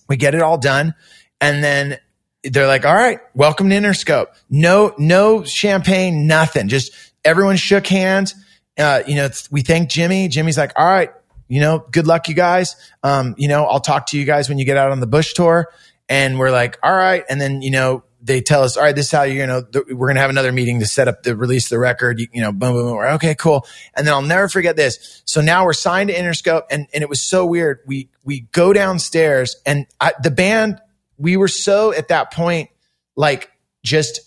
[0.08, 0.94] We get it all done.
[1.40, 1.98] And then
[2.44, 4.26] they're like, all right, welcome to Interscope.
[4.50, 6.68] No, no champagne, nothing.
[6.68, 6.92] Just
[7.24, 8.34] everyone shook hands
[8.78, 10.28] uh, you know, we thank Jimmy.
[10.28, 11.10] Jimmy's like, all right,
[11.48, 12.76] you know, good luck, you guys.
[13.02, 15.32] Um, you know, I'll talk to you guys when you get out on the Bush
[15.32, 15.70] tour.
[16.08, 17.24] And we're like, all right.
[17.28, 19.62] And then, you know, they tell us, all right, this is how you're, you know,
[19.62, 22.18] th- we're going to have another meeting to set up the release of the record,
[22.18, 22.96] you, you, know, boom, boom, boom.
[22.96, 23.66] We're, okay, cool.
[23.94, 25.22] And then I'll never forget this.
[25.24, 27.80] So now we're signed to Interscope and, and it was so weird.
[27.86, 30.80] We, we go downstairs and I, the band,
[31.18, 32.70] we were so at that point,
[33.14, 33.50] like
[33.84, 34.20] just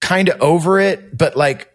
[0.00, 1.72] kind of over it, but like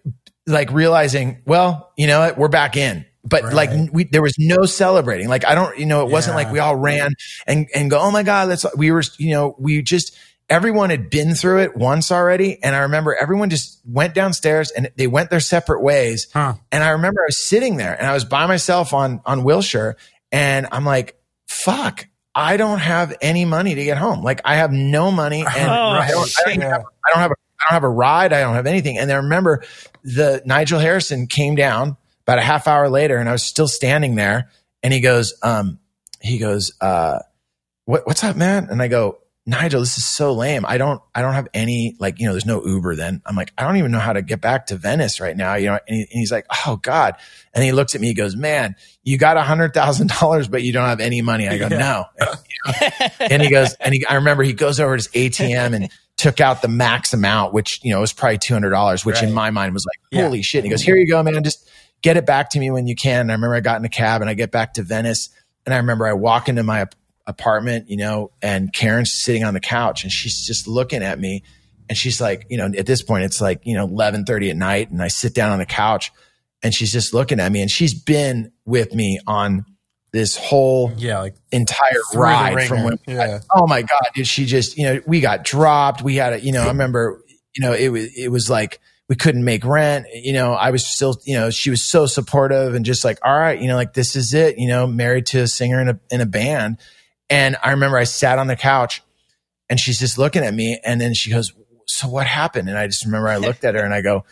[0.47, 3.05] like realizing, well, you know what, we're back in.
[3.25, 3.53] But right.
[3.53, 5.29] like we, there was no celebrating.
[5.29, 6.13] Like I don't, you know, it yeah.
[6.13, 7.13] wasn't like we all ran
[7.47, 8.65] and and go, oh my god, let's.
[8.75, 10.17] We were, you know, we just
[10.49, 14.91] everyone had been through it once already, and I remember everyone just went downstairs and
[14.97, 16.27] they went their separate ways.
[16.33, 16.55] Huh.
[16.69, 19.95] And I remember I was sitting there and I was by myself on on Wilshire,
[20.33, 21.17] and I'm like,
[21.47, 24.21] fuck, I don't have any money to get home.
[24.21, 27.31] Like I have no money, and oh, I, don't, I, don't have, I don't have
[27.31, 28.33] a I don't have a ride.
[28.33, 28.97] I don't have anything.
[28.97, 29.63] And I remember
[30.03, 34.15] the Nigel Harrison came down about a half hour later and I was still standing
[34.15, 34.49] there
[34.81, 35.79] and he goes, um,
[36.21, 37.19] he goes, uh,
[37.85, 38.67] what, what's up, man?
[38.69, 40.65] And I go, Nigel, this is so lame.
[40.65, 43.21] I don't, I don't have any, like, you know, there's no Uber then.
[43.25, 45.55] I'm like, I don't even know how to get back to Venice right now.
[45.55, 47.15] You know, and, he, and he's like, Oh God.
[47.53, 50.63] And he looks at me, he goes, man, you got a hundred thousand dollars, but
[50.63, 51.49] you don't have any money.
[51.49, 51.77] I go, yeah.
[51.77, 52.05] no.
[53.19, 55.91] and he goes, and he, I remember he goes over to his ATM and
[56.23, 59.25] took out the max amount, which, you know, was probably $200, which right.
[59.25, 60.41] in my mind was like, holy yeah.
[60.41, 60.59] shit.
[60.59, 61.43] And he goes, here you go, man.
[61.43, 61.69] Just
[62.01, 63.19] get it back to me when you can.
[63.19, 65.29] And I remember I got in a cab and I get back to Venice
[65.65, 66.87] and I remember I walk into my
[67.27, 71.43] apartment, you know, and Karen's sitting on the couch and she's just looking at me
[71.89, 74.91] and she's like, you know, at this point it's like, you know, 11:30 at night
[74.91, 76.09] and I sit down on the couch
[76.61, 79.65] and she's just looking at me and she's been with me on
[80.13, 83.39] this whole yeah like entire ride from when yeah.
[83.53, 86.01] Oh my god did she just you know we got dropped.
[86.01, 87.19] We had a you know I remember
[87.55, 90.05] you know it was it was like we couldn't make rent.
[90.13, 93.37] You know I was still you know she was so supportive and just like all
[93.37, 95.99] right you know like this is it you know married to a singer in a
[96.11, 96.77] in a band.
[97.29, 99.01] And I remember I sat on the couch
[99.67, 101.51] and she's just looking at me and then she goes
[101.87, 102.69] so what happened?
[102.69, 104.25] And I just remember I looked at her and I go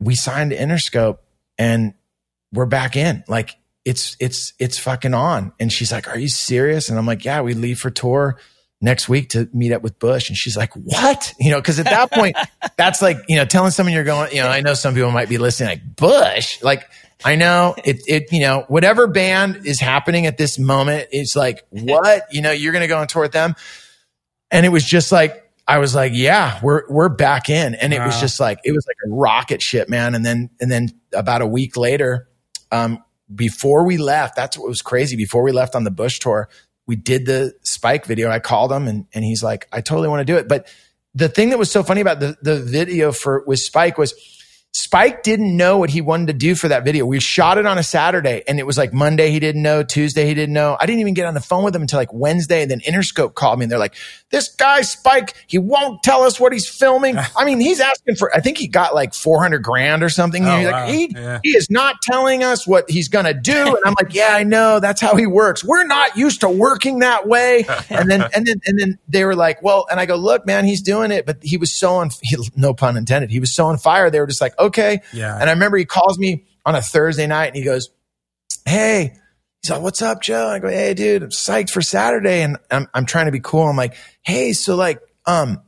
[0.00, 1.18] we signed Interscope
[1.58, 1.94] and
[2.52, 3.22] we're back in.
[3.28, 3.56] Like
[3.86, 5.52] it's it's it's fucking on.
[5.60, 6.90] And she's like, Are you serious?
[6.90, 8.36] And I'm like, Yeah, we leave for tour
[8.80, 10.28] next week to meet up with Bush.
[10.28, 11.32] And she's like, What?
[11.38, 12.36] You know, because at that point,
[12.76, 15.28] that's like, you know, telling someone you're going, you know, I know some people might
[15.28, 16.60] be listening, like, Bush.
[16.62, 16.90] Like,
[17.24, 21.64] I know it, it, you know, whatever band is happening at this moment, it's like,
[21.70, 22.24] what?
[22.32, 23.54] You know, you're going to go and tour with them.
[24.50, 27.76] And it was just like, I was like, yeah, we're, we're back in.
[27.76, 28.06] And it wow.
[28.06, 30.16] was just like, it was like a rocket ship, man.
[30.16, 32.28] And then, and then about a week later,
[32.72, 33.02] um,
[33.34, 35.16] before we left, that's what was crazy.
[35.16, 36.48] Before we left on the Bush tour,
[36.86, 38.30] we did the spike video.
[38.30, 40.48] I called him and, and he's like, I totally want to do it.
[40.48, 40.68] But
[41.14, 44.12] the thing that was so funny about the, the video for with Spike was
[44.78, 47.06] Spike didn't know what he wanted to do for that video.
[47.06, 50.26] We shot it on a Saturday and it was like Monday he didn't know, Tuesday
[50.26, 50.76] he didn't know.
[50.78, 52.60] I didn't even get on the phone with him until like Wednesday.
[52.60, 53.94] And then Interscope called me and they're like,
[54.30, 57.16] this guy Spike, he won't tell us what he's filming.
[57.36, 60.44] I mean, he's asking for, I think he got like 400 grand or something.
[60.44, 60.84] Oh, he's wow.
[60.84, 61.40] like, he, Yeah.
[61.42, 63.56] he is not telling us what he's going to do.
[63.76, 64.78] And I'm like, yeah, I know.
[64.80, 65.64] That's how he works.
[65.64, 67.64] We're not used to working that way.
[67.88, 70.66] And then, and then, and then they were like, well, and I go, look, man,
[70.66, 71.24] he's doing it.
[71.24, 73.30] But he was so on, he, no pun intended.
[73.30, 74.10] He was so on fire.
[74.10, 75.00] They were just like, okay.
[75.12, 75.34] Yeah.
[75.34, 77.90] And I remember he calls me on a Thursday night and he goes,
[78.64, 79.14] Hey,
[79.62, 80.48] he's like, what's up, Joe?
[80.48, 82.42] I go, Hey, dude, I'm psyched for Saturday.
[82.42, 83.66] And I'm, I'm trying to be cool.
[83.66, 85.60] I'm like, Hey, so like, um,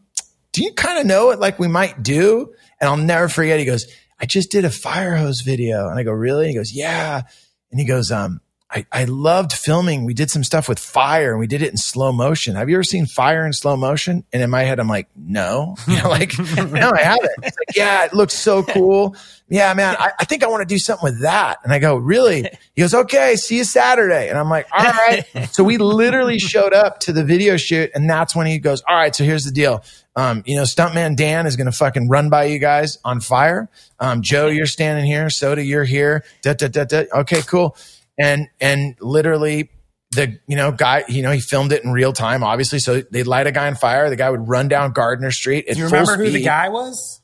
[0.53, 2.53] do you kind of know what like we might do?
[2.81, 3.59] And I'll never forget.
[3.59, 3.87] He goes,
[4.21, 5.89] I just did a fire hose video.
[5.89, 6.49] And I go, really?
[6.49, 7.23] He goes, yeah.
[7.71, 8.41] And he goes, um,
[8.71, 10.05] I, I loved filming.
[10.05, 12.55] We did some stuff with fire and we did it in slow motion.
[12.55, 14.25] Have you ever seen fire in slow motion?
[14.31, 17.31] And in my head, I'm like, no, you know, like, no, I haven't.
[17.43, 19.17] It's like, yeah, it looks so cool.
[19.49, 21.61] Yeah, man, I, I think I want to do something with that.
[21.65, 22.43] And I go, really?
[22.75, 24.29] He goes, okay, see you Saturday.
[24.29, 25.25] And I'm like, all right.
[25.51, 28.97] so we literally showed up to the video shoot and that's when he goes, all
[28.97, 29.83] right, so here's the deal.
[30.15, 33.69] Um, you know, stuntman Dan is going to fucking run by you guys on fire.
[34.01, 35.31] Um, Joe, you're standing here.
[35.31, 36.25] Soda, you're here.
[36.43, 37.05] Da, da, da, da.
[37.21, 37.77] Okay, cool.
[38.19, 39.71] And, and literally
[40.13, 42.79] the, you know, guy, you know, he filmed it in real time, obviously.
[42.79, 44.11] So they'd light a guy on fire.
[44.11, 45.67] The guy would run down Gardner Street.
[45.69, 47.21] At Do you remember who the guy was?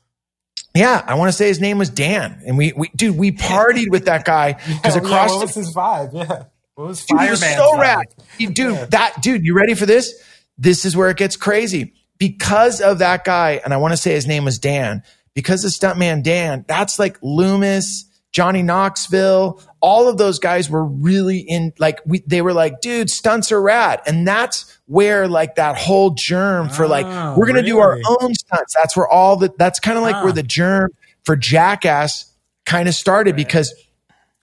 [0.75, 3.89] Yeah, I want to say his name was Dan, and we, we dude, we partied
[3.89, 6.13] with that guy because Oh, yeah, across what the was his vibe?
[6.13, 6.43] Yeah.
[6.75, 8.05] What was Dude, was so rad.
[8.37, 10.13] Dude, that dude, you ready for this?
[10.57, 11.93] This is where it gets crazy.
[12.17, 15.03] Because of that guy, and I want to say his name was Dan,
[15.33, 21.37] because of Stuntman Dan, that's like Loomis, Johnny Knoxville, all of those guys were really
[21.37, 24.01] in like we they were like, dude, stunts are rad.
[24.07, 28.33] And that's where like that whole germ for like, Oh, we're gonna do our own
[28.33, 28.73] stunts.
[28.73, 30.23] That's where all the that's kind of like Ah.
[30.23, 30.89] where the germ
[31.23, 32.25] for Jackass
[32.65, 33.75] kind of started because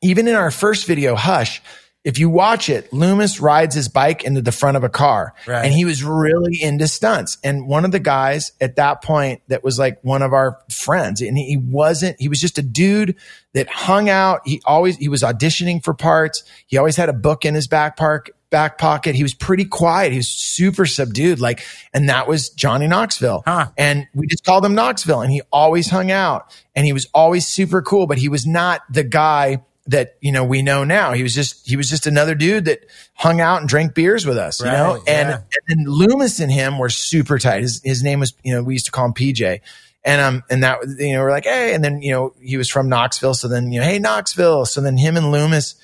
[0.01, 1.60] even in our first video, Hush,
[2.05, 5.65] if you watch it, Loomis rides his bike into the front of a car Right.
[5.65, 7.39] and he was really into stunts.
[7.45, 11.20] And one of the guys at that point that was like one of our friends
[11.20, 13.15] and he wasn't, he was just a dude
[13.55, 14.41] that hung out.
[14.45, 16.43] He always, he was auditioning for parts.
[16.66, 19.15] He always had a book in his back park, back pocket.
[19.15, 20.11] He was pretty quiet.
[20.11, 21.39] He was super subdued.
[21.41, 21.65] Like,
[21.95, 23.45] and that was Johnny Knoxville.
[23.47, 23.69] Huh.
[23.79, 27.47] And we just called him Knoxville and he always hung out and he was always
[27.47, 31.12] super cool, but he was not the guy that, you know, we know now.
[31.12, 34.38] He was just, he was just another dude that hung out and drank beers with
[34.38, 34.94] us, you Right, know?
[35.06, 35.34] And, yeah.
[35.36, 37.62] and then Loomis and him were super tight.
[37.62, 39.60] His, his name was, you know, we used to call him PJ.
[40.04, 42.68] And, um, and that, you know, we're like, Hey, and then, you know, he was
[42.68, 43.34] from Knoxville.
[43.34, 44.66] So then, you know, Hey, Knoxville.
[44.66, 45.74] So then him and Loomis,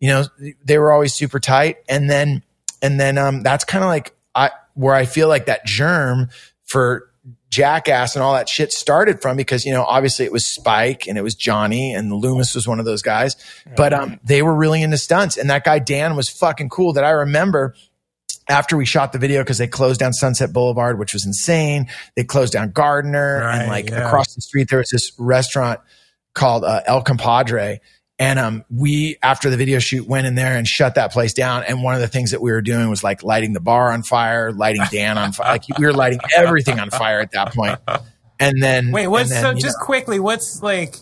[0.00, 0.24] you know,
[0.64, 1.78] they were always super tight.
[1.88, 2.42] And then,
[2.80, 6.28] and then, um, that's kind of like I, where I feel like that germ
[6.64, 7.07] for
[7.58, 11.18] Jackass and all that shit started from because, you know, obviously it was Spike and
[11.18, 13.34] it was Johnny and Loomis was one of those guys,
[13.76, 15.36] but, um, they were really into stunts.
[15.36, 17.74] And that guy, Dan, was fucking cool that I remember
[18.48, 21.88] after we shot the video because they closed down Sunset Boulevard, which was insane.
[22.14, 24.06] They closed down Gardner Right, and like yeah.
[24.06, 25.80] across the street, there was this restaurant
[26.34, 27.80] called uh, El Compadre.
[28.20, 31.62] And um, we, after the video shoot, went in there and shut that place down.
[31.62, 34.02] And one of the things that we were doing was like lighting the bar on
[34.02, 35.52] fire, lighting Dan on fire.
[35.52, 37.78] Like we were lighting everything on fire at that point.
[38.40, 40.20] And then, Wait, what's then, so just know, quickly?
[40.20, 40.96] What's like?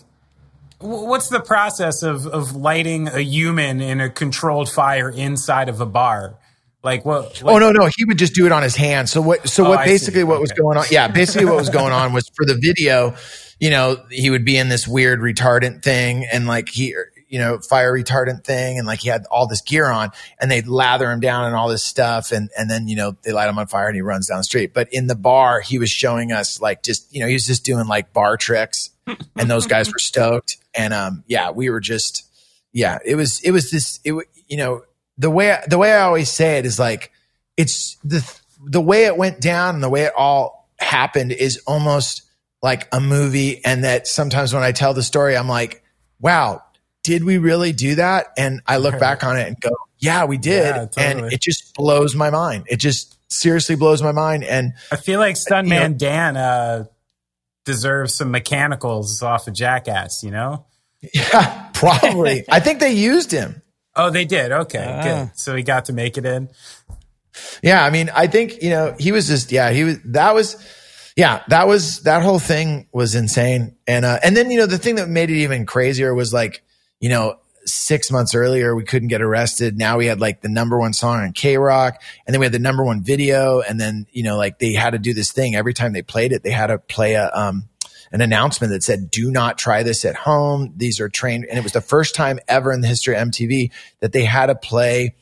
[0.79, 5.85] What's the process of of lighting a human in a controlled fire inside of a
[5.87, 6.35] bar?
[6.83, 7.41] Like what?
[7.43, 9.09] Oh no, no, he would just do it on his hand.
[9.09, 9.49] So what?
[9.49, 9.85] So Oh, what?
[9.85, 10.85] Basically, what was going on?
[10.91, 13.15] Yeah, basically, what was going on was for the video.
[13.59, 16.93] You know, he would be in this weird retardant thing, and like he,
[17.27, 20.67] you know, fire retardant thing, and like he had all this gear on, and they'd
[20.67, 23.57] lather him down and all this stuff, and and then you know they light him
[23.57, 24.73] on fire, and he runs down the street.
[24.75, 27.65] But in the bar, he was showing us like just you know he was just
[27.65, 28.91] doing like bar tricks,
[29.35, 32.29] and those guys were stoked, and um yeah, we were just
[32.71, 34.13] yeah, it was it was this it
[34.47, 34.83] you know
[35.17, 37.11] the way the way I always say it is like
[37.55, 38.23] it's the
[38.65, 42.23] the way it went down and the way it all happened is almost
[42.61, 45.83] like a movie and that sometimes when I tell the story I'm like
[46.19, 46.61] wow
[47.03, 49.69] did we really do that and I look back on it and go
[49.99, 51.05] yeah we did Yeah, totally.
[51.23, 55.19] and it just blows my mind it just seriously blows my mind and I feel
[55.19, 56.85] like Stuntman You know- Dan uh,
[57.65, 60.23] deserves some mechanicals off of Jackass.
[60.23, 60.65] You know?
[61.13, 63.61] yeah probably I think they used him
[63.97, 64.51] Oh, they did.
[64.51, 65.03] Okay, Ah.
[65.03, 65.31] good.
[65.37, 66.49] So he got to make it in.
[67.61, 70.55] Yeah, I mean, I think you know he was just yeah he was that was
[71.15, 74.77] yeah that was that whole thing was insane and uh and then you know the
[74.77, 76.63] thing that made it even crazier was like
[76.99, 79.77] you know six months earlier, we couldn't get arrested.
[79.77, 81.95] Now we had like the number one song on KROQ,
[82.25, 84.91] and then we had the number one video, and then you know like they had
[84.91, 86.43] to do this thing every time they played it.
[86.43, 87.67] They had to play a um
[88.11, 90.73] an announcement that said, "Do not try this at home.
[90.75, 93.71] These are trained," and it was the first time ever in the history of MTV
[93.99, 95.15] that they had to play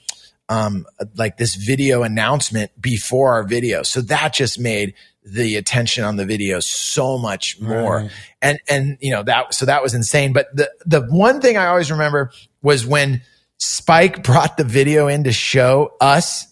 [0.49, 0.85] um,
[1.15, 3.83] like this video announcement before our video.
[3.83, 4.93] So that just made
[5.23, 7.97] the attention on the video so much more.
[7.97, 8.11] Right.
[8.41, 10.33] And, and, you know, that, so that was insane.
[10.33, 12.31] But the, the one thing I always remember
[12.61, 13.23] was when
[13.57, 16.45] Spike brought the video in to show us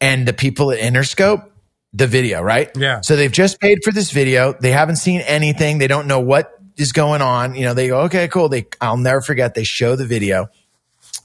[0.00, 1.48] and the people at Interscope
[1.96, 2.70] the video, right?
[2.76, 3.00] Yeah.
[3.00, 4.52] So they've just paid for this video.
[4.52, 5.78] They haven't seen anything.
[5.78, 7.54] They don't know what is going on.
[7.54, 8.48] You know, they go, okay, cool.
[8.48, 9.54] They, I'll never forget.
[9.54, 10.48] They show the video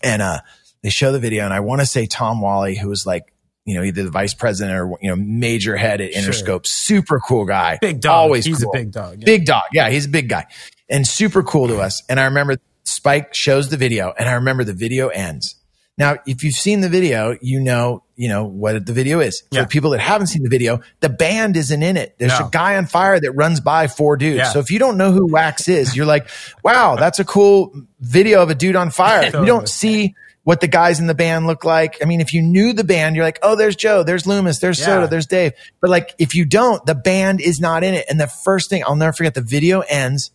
[0.01, 0.39] and, uh,
[0.81, 3.33] they show the video and I want to say Tom Whalley, who was like,
[3.65, 6.61] you know, either the vice president or, you know, major head at Interscope, sure.
[6.65, 7.77] super cool guy.
[7.81, 8.13] Big dog.
[8.13, 8.71] Always he's cool.
[8.71, 9.17] a big dog.
[9.19, 9.25] Yeah.
[9.25, 9.63] Big dog.
[9.73, 9.89] Yeah.
[9.89, 10.45] He's a big guy
[10.89, 12.01] and super cool to us.
[12.09, 15.55] And I remember Spike shows the video and I remember the video ends.
[15.97, 19.41] Now, if you've seen the video, you know, you know what the video is.
[19.51, 19.65] For yeah.
[19.65, 22.15] people that haven't seen the video, the band isn't in it.
[22.17, 22.47] There's no.
[22.47, 24.37] a guy on fire that runs by four dudes.
[24.37, 24.49] Yeah.
[24.49, 26.27] So if you don't know who Wax is, you're like,
[26.63, 29.23] wow, that's a cool video of a dude on fire.
[29.23, 29.43] totally.
[29.43, 31.97] You don't see what the guys in the band look like.
[32.01, 34.79] I mean, if you knew the band, you're like, oh, there's Joe, there's Loomis, there's
[34.79, 34.85] yeah.
[34.85, 35.53] Soda, there's Dave.
[35.81, 38.05] But like, if you don't, the band is not in it.
[38.09, 40.31] And the first thing I'll never forget, the video ends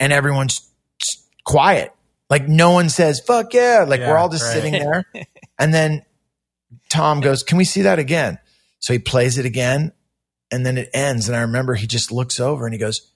[0.00, 0.68] and everyone's
[1.44, 1.92] quiet.
[2.28, 3.84] Like no one says, fuck yeah.
[3.86, 4.52] Like yeah, we're all just right.
[4.52, 5.04] sitting there.
[5.58, 6.04] and then
[6.88, 8.38] Tom goes, can we see that again?
[8.78, 9.92] So he plays it again
[10.50, 11.28] and then it ends.
[11.28, 13.12] And I remember he just looks over and he goes,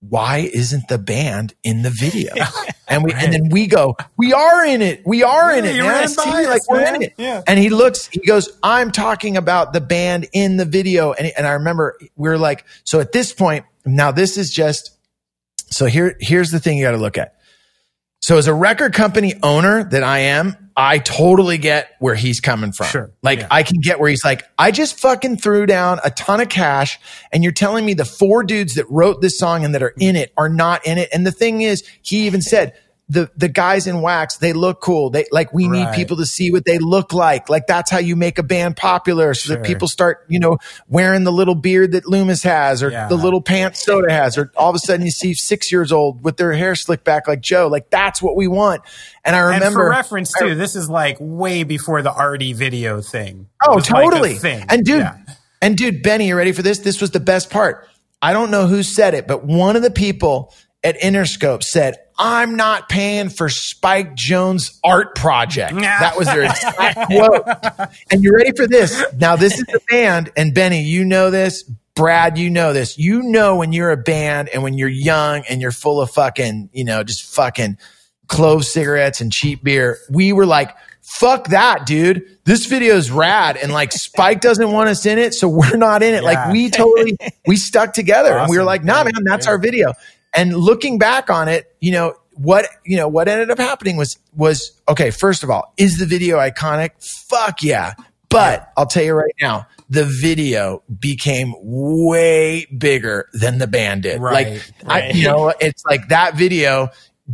[0.00, 2.34] why isn't the band in the video?
[2.86, 3.24] And we, right.
[3.24, 5.06] and then we go, we are in it.
[5.06, 5.82] We are yeah, in it.
[5.82, 6.06] Man.
[6.06, 6.96] See, like we're man.
[6.96, 7.14] in it.
[7.16, 7.42] Yeah.
[7.46, 11.14] And he looks, he goes, I'm talking about the band in the video.
[11.14, 14.96] And, and I remember we are like, so at this point, now this is just,
[15.70, 17.36] so here, here's the thing you got to look at.
[18.24, 22.72] So as a record company owner that I am, I totally get where he's coming
[22.72, 22.86] from.
[22.86, 23.10] Sure.
[23.22, 23.48] Like yeah.
[23.50, 26.98] I can get where he's like, I just fucking threw down a ton of cash
[27.34, 30.16] and you're telling me the four dudes that wrote this song and that are in
[30.16, 31.10] it are not in it.
[31.12, 32.72] And the thing is, he even said,
[33.08, 35.10] the the guys in wax they look cool.
[35.10, 35.90] They like we right.
[35.90, 37.50] need people to see what they look like.
[37.50, 39.56] Like that's how you make a band popular so sure.
[39.56, 40.56] that people start you know
[40.88, 43.08] wearing the little beard that loomis has or yeah.
[43.08, 46.24] the little pants soda has or all of a sudden you see six years old
[46.24, 47.68] with their hair slicked back like joe.
[47.68, 48.82] Like that's what we want.
[49.22, 52.54] And i remember and for reference too I, this is like way before the artie
[52.54, 53.48] video thing.
[53.66, 54.38] Oh totally.
[54.38, 55.18] like and dude yeah.
[55.60, 56.78] and dude benny you ready for this?
[56.78, 57.86] This was the best part.
[58.22, 62.56] I don't know who said it but one of the people at interscope said I'm
[62.56, 65.74] not paying for Spike Jonze' art project.
[65.74, 67.46] That was their exact quote.
[68.10, 69.04] And you ready for this?
[69.18, 71.64] Now, this is the band, and Benny, you know this.
[71.94, 72.98] Brad, you know this.
[72.98, 76.70] You know when you're a band and when you're young and you're full of fucking,
[76.72, 77.78] you know, just fucking
[78.26, 79.98] clove cigarettes and cheap beer.
[80.10, 82.38] We were like, fuck that, dude.
[82.44, 83.56] This video is rad.
[83.56, 86.22] And like Spike doesn't want us in it, so we're not in it.
[86.24, 86.30] Yeah.
[86.30, 87.16] Like we totally,
[87.46, 88.40] we stuck together awesome.
[88.42, 89.52] and we were like, nah, man, that's yeah.
[89.52, 89.92] our video.
[90.34, 94.18] And looking back on it, you know, what, you know, what ended up happening was,
[94.34, 96.90] was, okay, first of all, is the video iconic?
[97.28, 97.94] Fuck yeah.
[98.28, 104.20] But I'll tell you right now, the video became way bigger than the band did.
[104.20, 105.04] Right, like, right.
[105.04, 106.88] I, you know, it's like that video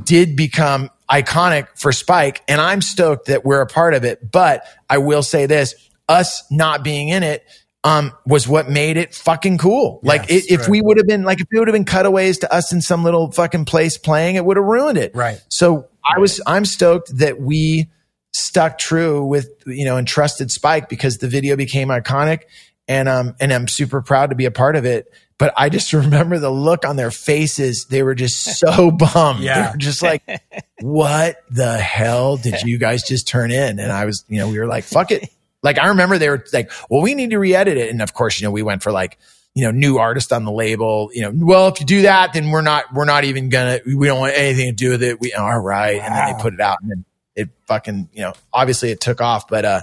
[0.05, 4.31] did become iconic for Spike, and I'm stoked that we're a part of it.
[4.31, 5.75] But I will say this
[6.09, 7.47] us not being in it
[7.83, 10.01] um, was what made it fucking cool.
[10.03, 10.69] Like it, if right.
[10.69, 13.05] we would have been like if it would have been cutaways to us in some
[13.05, 15.15] little fucking place playing, it would have ruined it.
[15.15, 15.43] Right.
[15.49, 17.89] So I was I'm stoked that we
[18.33, 22.43] stuck true with you know and trusted Spike because the video became iconic
[22.87, 25.13] and um and I'm super proud to be a part of it.
[25.39, 27.87] But I just remember the look on their faces.
[27.87, 29.41] They were just so bummed.
[29.41, 29.63] Yeah.
[29.63, 30.23] They were just like,
[30.81, 33.79] what the hell did you guys just turn in?
[33.79, 35.31] And I was, you know, we were like, fuck it.
[35.63, 37.91] Like I remember they were like, well, we need to re-edit it.
[37.91, 39.19] And of course, you know, we went for like,
[39.55, 42.51] you know, new artist on the label, you know, well, if you do that, then
[42.51, 45.21] we're not, we're not even gonna, we don't want anything to do with it.
[45.21, 45.99] We, all right.
[45.99, 46.05] Wow.
[46.05, 47.05] And then they put it out and then
[47.35, 49.83] it fucking, you know, obviously it took off, but, uh,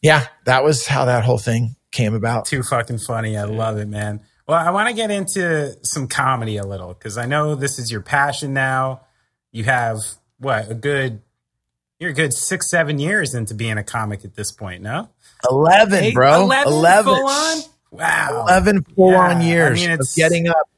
[0.00, 2.46] yeah, that was how that whole thing came about.
[2.46, 3.36] Too fucking funny.
[3.36, 4.20] I love it, man.
[4.48, 7.92] Well, I want to get into some comedy a little because I know this is
[7.92, 9.02] your passion now.
[9.52, 9.98] You have
[10.38, 11.22] what a good
[12.02, 15.08] you're a good six, seven years into being a comic at this point, no?
[15.48, 16.42] 11, Eight, bro.
[16.42, 16.72] 11.
[16.72, 17.14] 11.
[17.14, 17.58] Full on?
[17.92, 18.44] Wow.
[18.48, 19.18] 11 full yeah.
[19.18, 20.68] on years I mean, it's, getting up.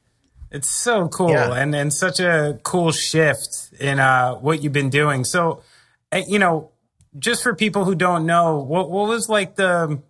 [0.51, 1.55] It's so cool yeah.
[1.55, 5.23] and, and such a cool shift in uh, what you've been doing.
[5.23, 5.63] So,
[6.11, 6.69] eh, you know,
[7.17, 10.01] just for people who don't know, what, what was like the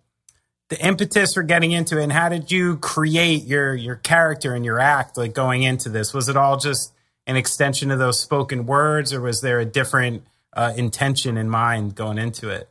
[0.68, 4.64] the impetus for getting into it and how did you create your your character and
[4.64, 6.12] your act like going into this?
[6.12, 6.92] Was it all just
[7.26, 10.24] an extension of those spoken words or was there a different
[10.56, 12.68] uh, intention in mind going into it.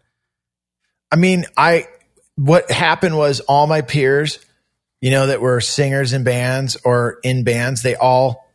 [1.11, 1.87] I mean, I
[2.35, 4.39] what happened was all my peers,
[4.99, 8.45] you know, that were singers in bands or in bands, they all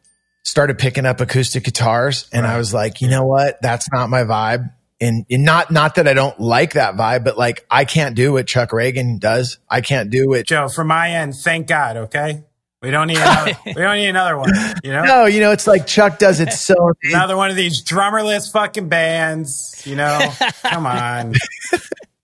[0.42, 2.54] started picking up acoustic guitars, and right.
[2.54, 4.72] I was like, you know what, that's not my vibe.
[5.02, 8.34] And, and, not not that I don't like that vibe, but like I can't do
[8.34, 9.58] what Chuck Ragan does.
[9.66, 10.46] I can't do it.
[10.46, 11.96] Joe, from my end, thank God.
[11.96, 12.44] Okay,
[12.82, 14.52] we don't need another, we don't need another one.
[14.82, 15.04] You know?
[15.04, 16.74] No, you know, it's like Chuck does it so
[17.04, 20.32] another one of these drummerless fucking bands, you know?
[20.62, 21.34] Come on.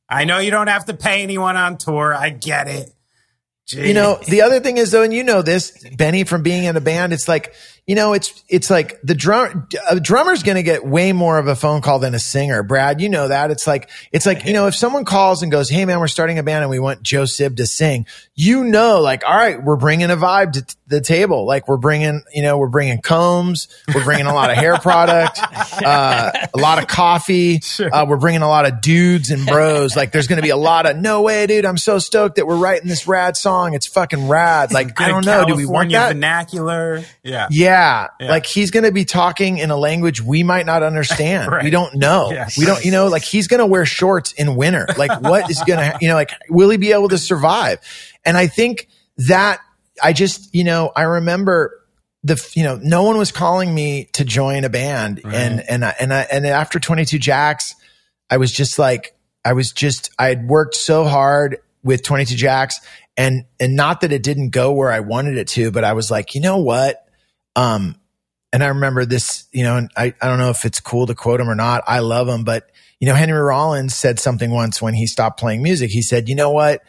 [0.09, 2.15] I know you don't have to pay anyone on tour.
[2.15, 2.93] I get it.
[3.69, 3.89] Jeez.
[3.89, 6.77] You know, the other thing is though, and you know this, Benny, from being in
[6.77, 7.53] a band, it's like
[7.87, 11.47] you know, it's it's like the drum a drummer's going to get way more of
[11.47, 12.65] a phone call than a singer.
[12.65, 13.53] Brad, you know that.
[13.53, 16.39] It's like it's like you know, if someone calls and goes, "Hey man, we're starting
[16.41, 19.77] a band and we want Joe Sib to sing," you know, like, all right, we're
[19.77, 21.47] bringing a vibe to the table.
[21.47, 25.41] Like we're bringing, you know, we're bringing combs, we're bringing a lot of hair product,
[25.43, 27.95] uh, a lot of coffee, sure.
[27.95, 29.97] uh, we're bringing a lot of dudes and bros.
[29.97, 31.65] Like there's going to be a lot of no way, dude.
[31.65, 33.75] I'm so stoked that we're writing this rad song.
[33.75, 34.73] It's fucking rad.
[34.73, 37.05] Like I don't know, California do we want that vernacular?
[37.23, 37.67] Yeah, yeah.
[37.67, 38.09] Yeah.
[38.21, 38.31] yeah.
[38.31, 41.51] Like he's going to be talking in a language we might not understand.
[41.53, 41.65] right.
[41.65, 42.31] We don't know.
[42.57, 44.87] We don't, you know, like he's going to wear shorts in winter.
[44.97, 47.81] Like what is going to, you know, like will he be able to survive?
[48.25, 48.89] And I think
[49.29, 49.61] that
[50.03, 51.83] I just, you know, I remember
[52.23, 55.21] the, you know, no one was calling me to join a band.
[55.25, 55.35] Right.
[55.35, 57.75] And, and, I, and I, and after 22 Jacks,
[58.31, 62.81] I was just like, I was just, I had worked so hard with 22 Jacks
[63.17, 66.11] and, and not that it didn't go where I wanted it to, but I was
[66.11, 67.07] like, you know what?
[67.55, 67.97] Um,
[68.53, 71.15] and I remember this, you know, and I, I don't know if it's cool to
[71.15, 71.85] quote him or not.
[71.87, 72.71] I love him, but
[73.01, 75.91] you know, Henry Rollins said something once when he stopped playing music.
[75.91, 76.83] He said, you know what?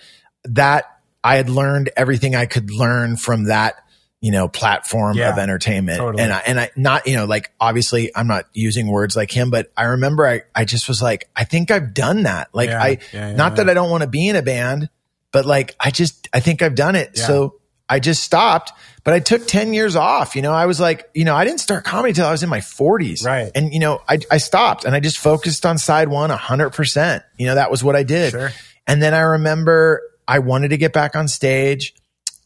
[0.46, 0.86] That
[1.28, 3.76] I had learned everything I could learn from that,
[4.22, 6.00] you know, platform yeah, of entertainment.
[6.00, 6.24] Totally.
[6.24, 9.50] And I, and I not, you know, like obviously I'm not using words like him,
[9.50, 12.48] but I remember I, I just was like, I think I've done that.
[12.54, 14.90] Like yeah, I, yeah, not that I don't want to be in a band,
[15.34, 17.18] but like, I just, I think I've done it.
[17.18, 17.60] So
[17.90, 18.72] I just stopped,
[19.04, 20.36] but I took 10 years off.
[20.36, 22.50] You know, I was like, you know, I didn't start comedy till I was in
[22.50, 23.26] my 40s.
[23.26, 23.52] Right.
[23.54, 27.24] And, you know, I, I stopped and I just focused on side one 100%.
[27.38, 28.32] You know, that was what I did.
[28.32, 28.52] Sure.
[28.88, 31.94] And then I remember I wanted to get back on stage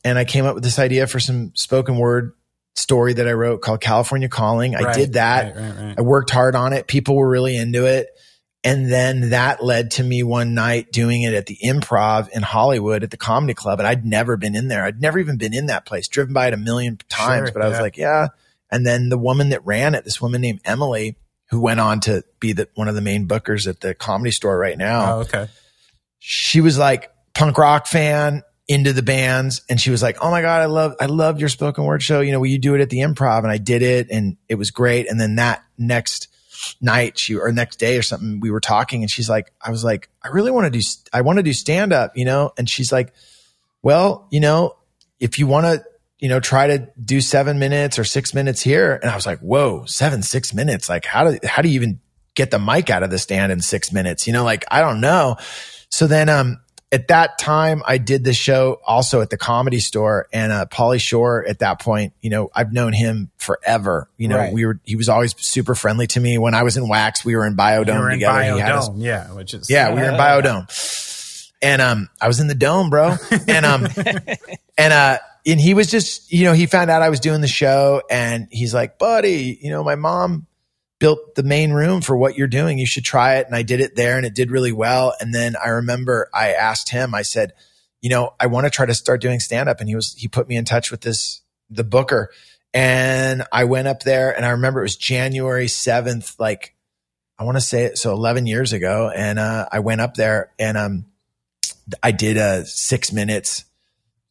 [0.04, 2.34] and I came up with this idea for some spoken word
[2.76, 4.76] story that I wrote called California Calling.
[4.76, 5.56] I right, did that.
[5.56, 6.88] Right, right, I worked hard on it.
[6.88, 8.10] People were really into it.
[8.64, 13.04] And then that led to me one night doing it at the improv in Hollywood
[13.04, 13.80] at the comedy club.
[13.80, 14.86] And I'd never been in there.
[14.86, 17.50] I'd never even been in that place, driven by it a million times.
[17.50, 18.28] Sure, but I was like, yeah.
[18.70, 21.18] And then the woman that ran it, this woman named Emily,
[21.50, 24.58] who went on to be the, one of the main bookers at the comedy store
[24.58, 25.16] right now.
[25.16, 25.48] Oh, okay.
[26.20, 29.62] She was like punk rock fan into the bands.
[29.70, 32.22] And she was like, Oh my God, I love, I love your spoken word show.
[32.22, 33.40] You know, will you do it at the improv?
[33.40, 35.10] And I did it and it was great.
[35.10, 36.28] And then that next
[36.80, 39.84] night she or next day or something we were talking and she's like i was
[39.84, 42.70] like i really want to do i want to do stand up you know and
[42.70, 43.14] she's like
[43.82, 44.76] well you know
[45.20, 45.84] if you want to
[46.20, 49.40] you know try to do seven minutes or six minutes here and i was like
[49.40, 52.00] whoa seven six minutes like how do how do you even
[52.36, 55.02] get the mic out of the stand in six minutes you know like i don't
[55.02, 55.36] know
[55.90, 56.60] so then um
[56.92, 61.00] at that time, I did the show also at the comedy store and, uh, Pauly
[61.00, 64.10] Shore at that point, you know, I've known him forever.
[64.18, 64.54] You know, right.
[64.54, 66.38] we were, he was always super friendly to me.
[66.38, 68.42] When I was in Wax, we were in Biodome were together.
[68.42, 71.58] In Biodome, yeah, which is, yeah, we were in Biodome.
[71.62, 73.16] And, um, I was in the dome, bro.
[73.48, 73.88] And, um,
[74.78, 77.48] and, uh, and he was just, you know, he found out I was doing the
[77.48, 80.46] show and he's like, buddy, you know, my mom
[81.02, 82.78] built the main room for what you're doing.
[82.78, 83.48] You should try it.
[83.48, 85.16] And I did it there and it did really well.
[85.20, 87.54] And then I remember I asked him, I said,
[88.02, 89.80] you know, I want to try to start doing stand up.
[89.80, 91.42] And he was, he put me in touch with this,
[91.72, 92.30] the booker.
[92.72, 96.76] And I went up there and I remember it was January 7th, like
[97.40, 97.98] I want to say it.
[97.98, 99.12] So 11 years ago.
[99.14, 101.06] And, uh, I went up there and, um,
[102.04, 103.66] I did a uh, six minutes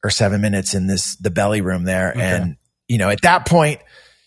[0.04, 2.12] or seven minutes in this, the belly room there.
[2.12, 2.20] Okay.
[2.20, 2.56] And,
[2.86, 3.80] you know, at that point,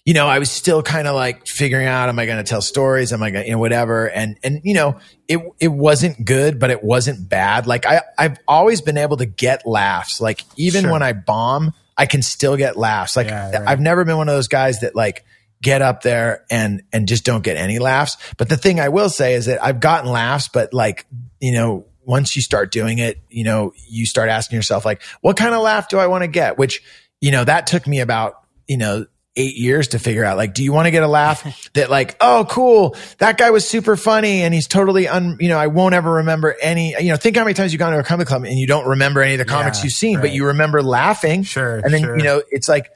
[0.05, 2.61] you know, I was still kind of like figuring out, am I going to tell
[2.61, 3.13] stories?
[3.13, 4.09] Am I going to, you know, whatever.
[4.09, 4.99] And, and, you know,
[5.29, 7.67] it, it wasn't good, but it wasn't bad.
[7.67, 10.19] Like I, I've always been able to get laughs.
[10.19, 10.91] Like even sure.
[10.91, 13.15] when I bomb, I can still get laughs.
[13.15, 13.67] Like yeah, right.
[13.67, 15.23] I've never been one of those guys that like
[15.61, 18.17] get up there and, and just don't get any laughs.
[18.35, 21.05] But the thing I will say is that I've gotten laughs, but like,
[21.39, 25.37] you know, once you start doing it, you know, you start asking yourself like, what
[25.37, 26.57] kind of laugh do I want to get?
[26.57, 26.81] Which,
[27.21, 28.33] you know, that took me about,
[28.67, 31.69] you know, eight years to figure out like do you want to get a laugh
[31.73, 35.57] that like oh cool that guy was super funny and he's totally un you know
[35.57, 38.03] i won't ever remember any you know think how many times you've gone to a
[38.03, 40.21] comedy club and you don't remember any of the comics yeah, you've seen right.
[40.21, 42.17] but you remember laughing sure and then sure.
[42.17, 42.91] you know it's like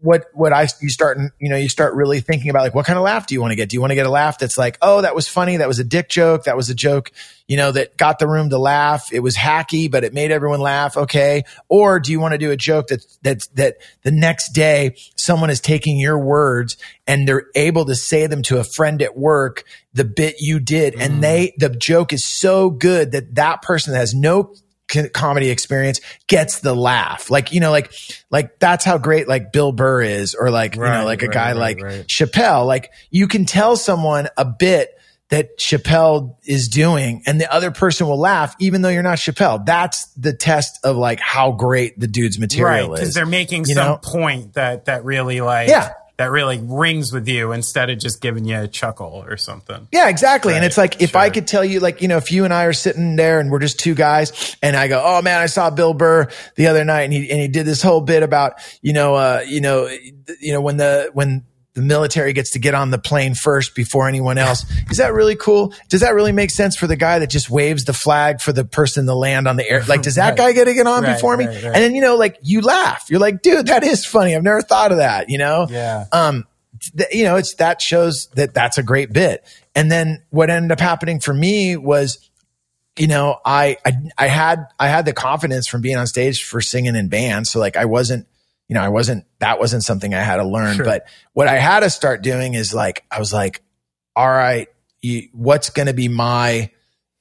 [0.00, 2.96] what what I you start you know you start really thinking about like what kind
[2.96, 3.68] of laugh do you want to get?
[3.68, 5.78] Do you want to get a laugh that's like oh that was funny that was
[5.78, 7.12] a dick joke that was a joke
[7.46, 10.60] you know that got the room to laugh it was hacky but it made everyone
[10.60, 14.50] laugh okay or do you want to do a joke that that that the next
[14.50, 19.02] day someone is taking your words and they're able to say them to a friend
[19.02, 21.00] at work the bit you did mm.
[21.00, 24.54] and they the joke is so good that that person that has no
[25.12, 27.30] comedy experience gets the laugh.
[27.30, 27.92] Like, you know, like,
[28.30, 31.28] like that's how great like Bill Burr is or like, right, you know, like a
[31.28, 32.06] guy right, like right.
[32.06, 32.66] Chappelle.
[32.66, 34.90] Like you can tell someone a bit
[35.30, 39.64] that Chappelle is doing and the other person will laugh even though you're not Chappelle.
[39.64, 43.08] That's the test of like how great the dude's material right, is.
[43.08, 43.98] Cause they're making some know?
[44.02, 48.44] point that, that really like, yeah that really rings with you instead of just giving
[48.44, 49.88] you a chuckle or something.
[49.90, 50.52] Yeah, exactly.
[50.52, 51.20] Right, and it's like if sure.
[51.22, 53.50] I could tell you, like, you know, if you and I are sitting there and
[53.50, 56.84] we're just two guys and I go, Oh man, I saw Bill Burr the other
[56.84, 59.88] night and he, and he did this whole bit about, you know, uh, you know,
[60.40, 64.08] you know, when the, when the military gets to get on the plane first before
[64.08, 64.64] anyone else.
[64.90, 65.72] Is that really cool?
[65.88, 68.64] Does that really make sense for the guy that just waves the flag for the
[68.64, 69.84] person to land on the air?
[69.84, 70.36] Like, does that right.
[70.36, 71.46] guy get to get on right, before me?
[71.46, 73.06] Right, and then, you know, like you laugh.
[73.08, 74.34] You're like, dude, that is funny.
[74.34, 75.68] I've never thought of that, you know?
[75.70, 76.06] Yeah.
[76.10, 76.44] Um,
[76.96, 79.44] th- you know, it's that shows that that's a great bit.
[79.76, 82.28] And then what ended up happening for me was,
[82.98, 86.60] you know, I, I, I had, I had the confidence from being on stage for
[86.60, 87.52] singing in bands.
[87.52, 88.26] So like I wasn't,
[88.70, 90.76] you know, I wasn't, that wasn't something I had to learn.
[90.76, 90.84] Sure.
[90.84, 93.64] But what I had to start doing is like, I was like,
[94.14, 94.68] all right,
[95.02, 96.70] you, what's going to be my,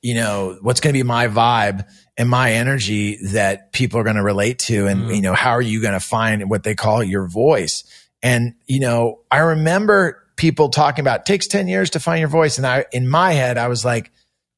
[0.03, 4.15] you know, what's going to be my vibe and my energy that people are going
[4.15, 4.85] to relate to?
[4.85, 5.15] And, mm.
[5.15, 7.83] you know, how are you going to find what they call your voice?
[8.21, 12.29] And, you know, I remember people talking about it takes 10 years to find your
[12.29, 12.59] voice.
[12.59, 14.11] And I, in my head, I was like,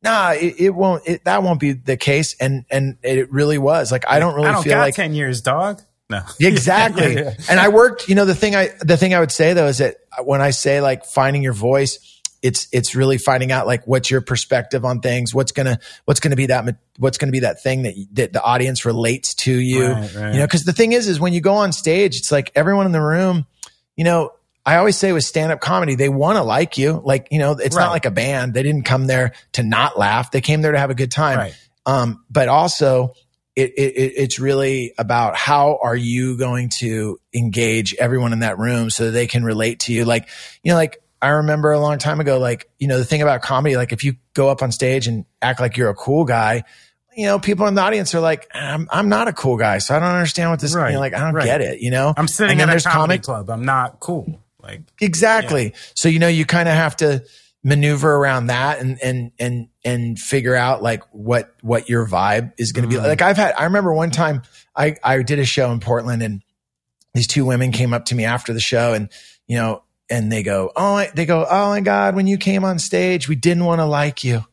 [0.04, 2.36] nah, it, it won't, it, that won't be the case.
[2.38, 5.40] And, and it really was like, I don't really I don't feel like 10 years,
[5.40, 5.82] dog.
[6.12, 6.22] No.
[6.40, 7.16] Exactly.
[7.16, 7.46] yeah, yeah.
[7.50, 9.80] And I worked, you know, the thing I, the thing I would say though is
[9.80, 14.12] that when I say like finding your voice, it's, it's really finding out like what's
[14.12, 17.84] your perspective on things, what's gonna, what's gonna be that, what's gonna be that thing
[17.84, 20.34] that, that the audience relates to you, right, right.
[20.34, 22.86] you know, cause the thing is, is when you go on stage, it's like everyone
[22.86, 23.46] in the room,
[23.96, 24.32] you know,
[24.66, 27.02] I always say with stand up comedy, they want to like you.
[27.04, 27.86] Like, you know, it's right.
[27.86, 28.54] not like a band.
[28.54, 30.30] They didn't come there to not laugh.
[30.30, 31.52] They came there to have a good time.
[31.86, 33.14] Um, but also
[33.56, 38.90] it, it, it's really about how are you going to engage everyone in that room
[38.90, 40.06] so that they can relate to you.
[40.06, 40.30] Like,
[40.64, 43.42] you know, like I remember a long time ago, like, you know, the thing about
[43.42, 46.64] comedy, like if you go up on stage and act like you're a cool guy,
[47.16, 49.80] you know, people in the audience are like, I'm, I'm not a cool guy.
[49.80, 50.88] So I don't understand what this, right.
[50.88, 51.46] you know, like, I don't right.
[51.46, 52.14] get it, you know?
[52.16, 53.50] I'm sitting in a comedy comic, club.
[53.50, 54.42] I'm not cool.
[54.64, 55.66] Like, exactly.
[55.66, 55.80] Yeah.
[55.96, 57.26] So, you know, you kind of have to,
[57.64, 62.72] maneuver around that and and and and figure out like what what your vibe is
[62.72, 63.00] going to mm.
[63.00, 64.42] be like i've had i remember one time
[64.76, 66.42] i i did a show in portland and
[67.14, 69.10] these two women came up to me after the show and
[69.48, 72.80] you know and they go oh they go oh my god when you came on
[72.80, 74.44] stage we didn't want to like you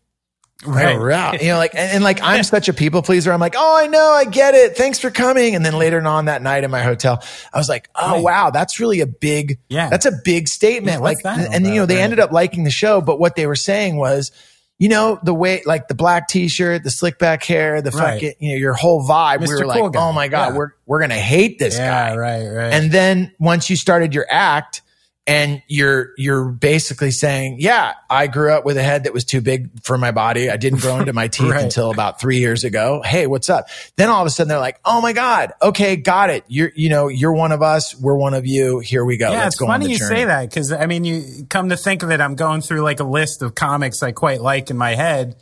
[0.67, 0.97] Right.
[0.97, 1.41] right.
[1.41, 3.33] You know, like, and, and, like, I'm such a people pleaser.
[3.33, 4.77] I'm like, oh, I know, I get it.
[4.77, 5.55] Thanks for coming.
[5.55, 7.23] And then later on that night in my hotel,
[7.53, 8.23] I was like, oh, right.
[8.25, 10.97] wow, that's really a big, yeah, that's a big statement.
[10.97, 12.03] Yeah, like, and, and you know, they right.
[12.03, 14.33] ended up liking the show, but what they were saying was,
[14.79, 18.51] you know, the way, like the black t-shirt, the slick back hair, the fucking, you
[18.51, 19.39] know, your whole vibe.
[19.39, 19.49] Mr.
[19.49, 20.09] We were cool like, guy.
[20.09, 20.57] oh my God, yeah.
[20.57, 22.17] we're, we're going to hate this yeah, guy.
[22.17, 22.73] Right, right.
[22.73, 24.83] And then once you started your act,
[25.29, 29.43] and you're you're basically saying, yeah, I grew up with a head that was too
[29.43, 30.49] big for my body.
[30.49, 31.65] I didn't grow into my teeth right.
[31.65, 33.03] until about three years ago.
[33.05, 33.69] Hey, what's up?
[33.97, 36.45] Then all of a sudden they're like, oh my god, okay, got it.
[36.49, 37.95] You're you know you're one of us.
[37.95, 38.79] We're one of you.
[38.79, 39.31] Here we go.
[39.31, 42.11] Yeah, Let's it's funny you say that because I mean, you come to think of
[42.11, 45.37] it, I'm going through like a list of comics I quite like in my head,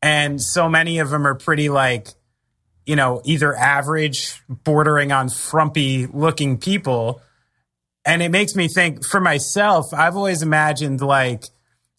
[0.00, 2.06] and so many of them are pretty like
[2.86, 7.20] you know either average, bordering on frumpy looking people
[8.04, 11.44] and it makes me think for myself, I've always imagined like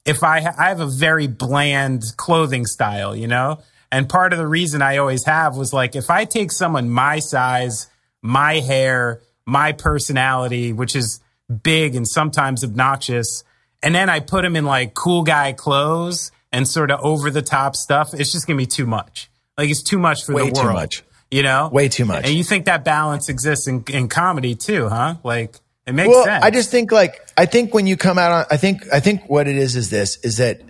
[0.06, 3.60] if I, ha- I have a very bland clothing style, you know?
[3.92, 7.20] And part of the reason I always have was like, if I take someone my
[7.20, 7.88] size,
[8.22, 11.22] my hair, my personality, which is
[11.64, 13.44] big and sometimes obnoxious,
[13.82, 17.42] and then I put them in like cool guy clothes and sort of over the
[17.42, 19.30] top stuff, it's just gonna be too much.
[19.58, 20.58] Like it's too much for Way the world.
[20.58, 21.04] Way too much.
[21.32, 21.70] You know?
[21.72, 22.26] Way too much.
[22.26, 25.16] And you think that balance exists in, in comedy too, huh?
[25.24, 25.60] Like,
[25.90, 26.46] it makes well, sense.
[26.46, 29.28] I just think like I think when you come out on I think I think
[29.28, 30.62] what it is is this is that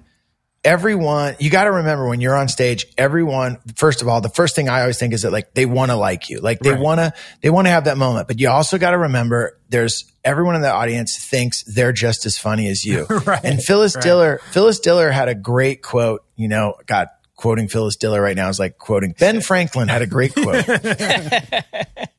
[0.64, 4.56] everyone you got to remember when you're on stage everyone first of all the first
[4.56, 6.80] thing I always think is that like they want to like you like they right.
[6.80, 10.12] want to they want to have that moment but you also got to remember there's
[10.24, 13.44] everyone in the audience thinks they're just as funny as you right.
[13.44, 14.04] and Phyllis right.
[14.04, 17.08] Diller Phyllis Diller had a great quote you know God
[17.40, 20.66] quoting Phyllis Diller right now is like quoting Ben Franklin had a great quote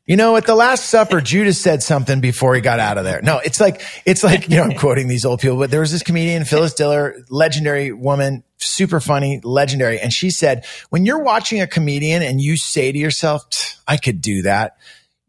[0.07, 3.21] You know, at the Last Supper, Judas said something before he got out of there.
[3.23, 5.93] No, it's like, it's like, you know, I'm quoting these old people, but there was
[5.93, 10.01] this comedian, Phyllis Diller, legendary woman, super funny, legendary.
[10.01, 13.45] And she said, when you're watching a comedian and you say to yourself,
[13.87, 14.79] I could do that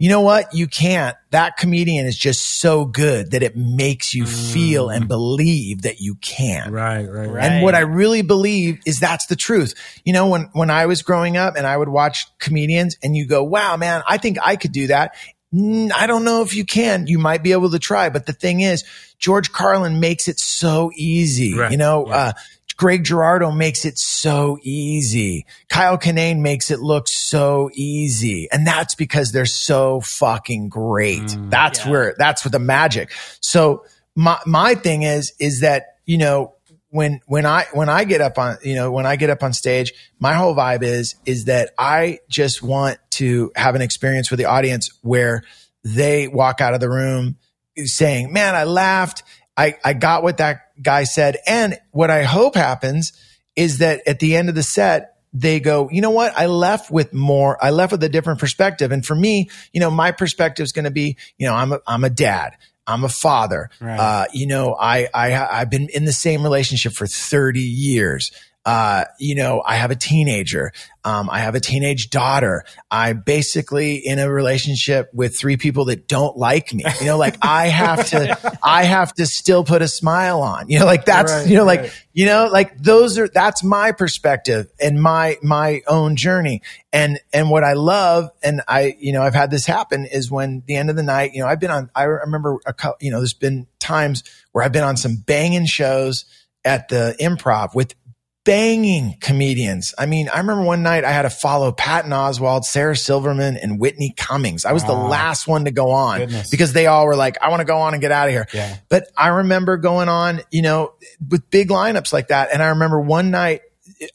[0.01, 0.55] you know what?
[0.55, 1.15] You can't.
[1.29, 4.51] That comedian is just so good that it makes you mm.
[4.51, 6.71] feel and believe that you can.
[6.71, 7.43] Right, right, right.
[7.43, 9.75] And what I really believe is that's the truth.
[10.03, 13.27] You know, when, when I was growing up and I would watch comedians and you
[13.27, 15.13] go, wow, man, I think I could do that.
[15.53, 17.05] I don't know if you can.
[17.05, 18.83] You might be able to try, but the thing is,
[19.19, 21.53] George Carlin makes it so easy.
[21.53, 21.71] Right.
[21.71, 22.15] You know, yeah.
[22.15, 22.33] uh,
[22.81, 25.45] Greg Giraldo makes it so easy.
[25.69, 28.49] Kyle Kinane makes it look so easy.
[28.51, 31.21] And that's because they're so fucking great.
[31.21, 31.91] Mm, that's yeah.
[31.91, 33.11] where, that's what the magic.
[33.39, 33.85] So
[34.15, 36.55] my, my thing is, is that, you know,
[36.89, 39.53] when, when I, when I get up on, you know, when I get up on
[39.53, 44.39] stage, my whole vibe is, is that I just want to have an experience with
[44.39, 45.43] the audience where
[45.83, 47.37] they walk out of the room
[47.77, 49.21] saying, man, I laughed.
[49.57, 51.37] I, I got what that guy said.
[51.45, 53.13] And what I hope happens
[53.55, 56.33] is that at the end of the set, they go, you know what?
[56.37, 57.63] I left with more.
[57.63, 58.91] I left with a different perspective.
[58.91, 61.79] And for me, you know, my perspective is going to be, you know, I'm a,
[61.87, 62.57] I'm a dad.
[62.87, 63.69] I'm a father.
[63.79, 63.97] Right.
[63.97, 68.31] Uh, you know, I, I, I've been in the same relationship for 30 years
[68.63, 70.71] uh, you know, I have a teenager.
[71.03, 72.63] Um, I have a teenage daughter.
[72.91, 76.83] I'm basically in a relationship with three people that don't like me.
[76.99, 80.69] You know, like I have to, I have to still put a smile on.
[80.69, 81.81] You know, like that's, right, you know, right.
[81.81, 86.61] like, you know, like those are, that's my perspective and my, my own journey.
[86.93, 90.61] And, and what I love, and I, you know, I've had this happen is when
[90.67, 93.09] the end of the night, you know, I've been on, I remember a couple, you
[93.09, 96.25] know, there's been times where I've been on some banging shows
[96.63, 97.95] at the improv with
[98.43, 99.93] banging comedians.
[99.97, 103.79] I mean, I remember one night I had to follow Patton Oswalt, Sarah Silverman, and
[103.79, 104.65] Whitney Cummings.
[104.65, 105.07] I was the ah.
[105.07, 106.49] last one to go on Goodness.
[106.49, 108.47] because they all were like, I want to go on and get out of here.
[108.53, 108.77] Yeah.
[108.89, 110.93] But I remember going on, you know,
[111.29, 112.49] with big lineups like that.
[112.51, 113.61] And I remember one night,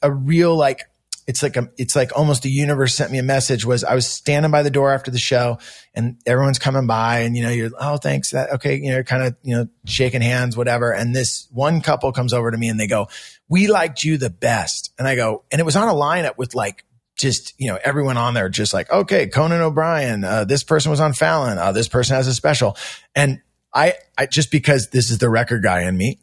[0.01, 0.81] a real like,
[1.27, 4.07] it's like a, it's like almost the universe sent me a message was I was
[4.07, 5.59] standing by the door after the show
[5.93, 9.23] and everyone's coming by and you know you're oh thanks that okay you know kind
[9.23, 10.93] of you know shaking hands whatever.
[10.93, 13.09] And this one couple comes over to me and they go
[13.49, 14.93] we liked you the best.
[14.97, 16.85] And I go and it was on a lineup with like
[17.17, 21.01] just you know everyone on there just like okay Conan O'Brien uh, this person was
[21.01, 22.77] on Fallon uh, this person has a special.
[23.15, 23.41] And
[23.73, 26.19] I I just because this is the record guy in me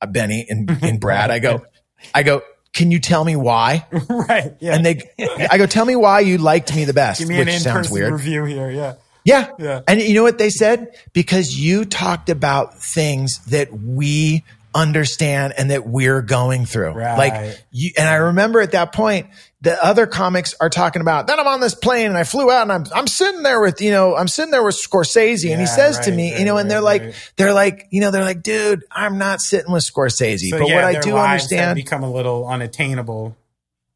[0.00, 1.66] uh, Benny and, and Brad I go
[2.14, 2.42] I go
[2.76, 3.86] can you tell me why?
[4.10, 4.54] right.
[4.60, 4.74] Yeah.
[4.74, 5.02] And they,
[5.50, 7.90] I go, tell me why you liked me the best, Give me which an sounds
[7.90, 8.12] weird.
[8.12, 8.70] Review here.
[8.70, 8.94] Yeah.
[9.24, 9.50] Yeah.
[9.58, 9.80] Yeah.
[9.88, 10.94] And you know what they said?
[11.14, 14.44] Because you talked about things that we
[14.74, 16.92] understand and that we're going through.
[16.92, 17.16] Right.
[17.16, 19.28] Like you, and I remember at that point,
[19.66, 22.62] the other comics are talking about, then I'm on this plane and I flew out
[22.62, 25.60] and I'm, I'm sitting there with, you know, I'm sitting there with Scorsese yeah, and
[25.60, 28.00] he says right, to me, right, you know, and they're right, like, they're like, you
[28.00, 30.50] know, they're like, dude, I'm not sitting with Scorsese.
[30.50, 33.36] So, but yeah, what I do understand become a little unattainable.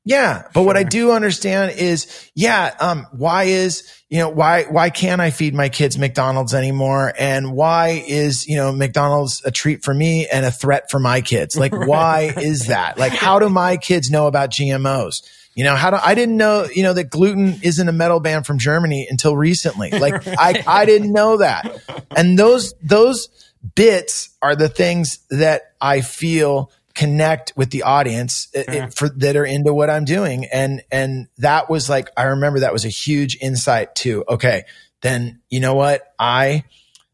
[0.04, 0.42] Yeah.
[0.42, 0.64] But sure.
[0.64, 5.30] what I do understand is, yeah, um, why is, you know, why, why can't I
[5.30, 7.12] feed my kids McDonald's anymore?
[7.16, 11.20] And why is, you know, McDonald's a treat for me and a threat for my
[11.20, 11.56] kids?
[11.56, 12.98] Like, why is that?
[12.98, 15.22] Like, how do my kids know about GMOs?
[15.54, 18.46] You know, how do I didn't know, you know, that gluten isn't a metal band
[18.46, 19.90] from Germany until recently.
[20.00, 21.82] Like I, I didn't know that.
[22.16, 23.28] And those, those
[23.74, 28.72] bits are the things that I feel connect with the audience uh, uh-huh.
[28.72, 30.46] it, for that are into what I'm doing.
[30.46, 34.24] And, and that was like, I remember that was a huge insight too.
[34.26, 34.64] Okay.
[35.02, 36.14] Then you know what?
[36.18, 36.64] I,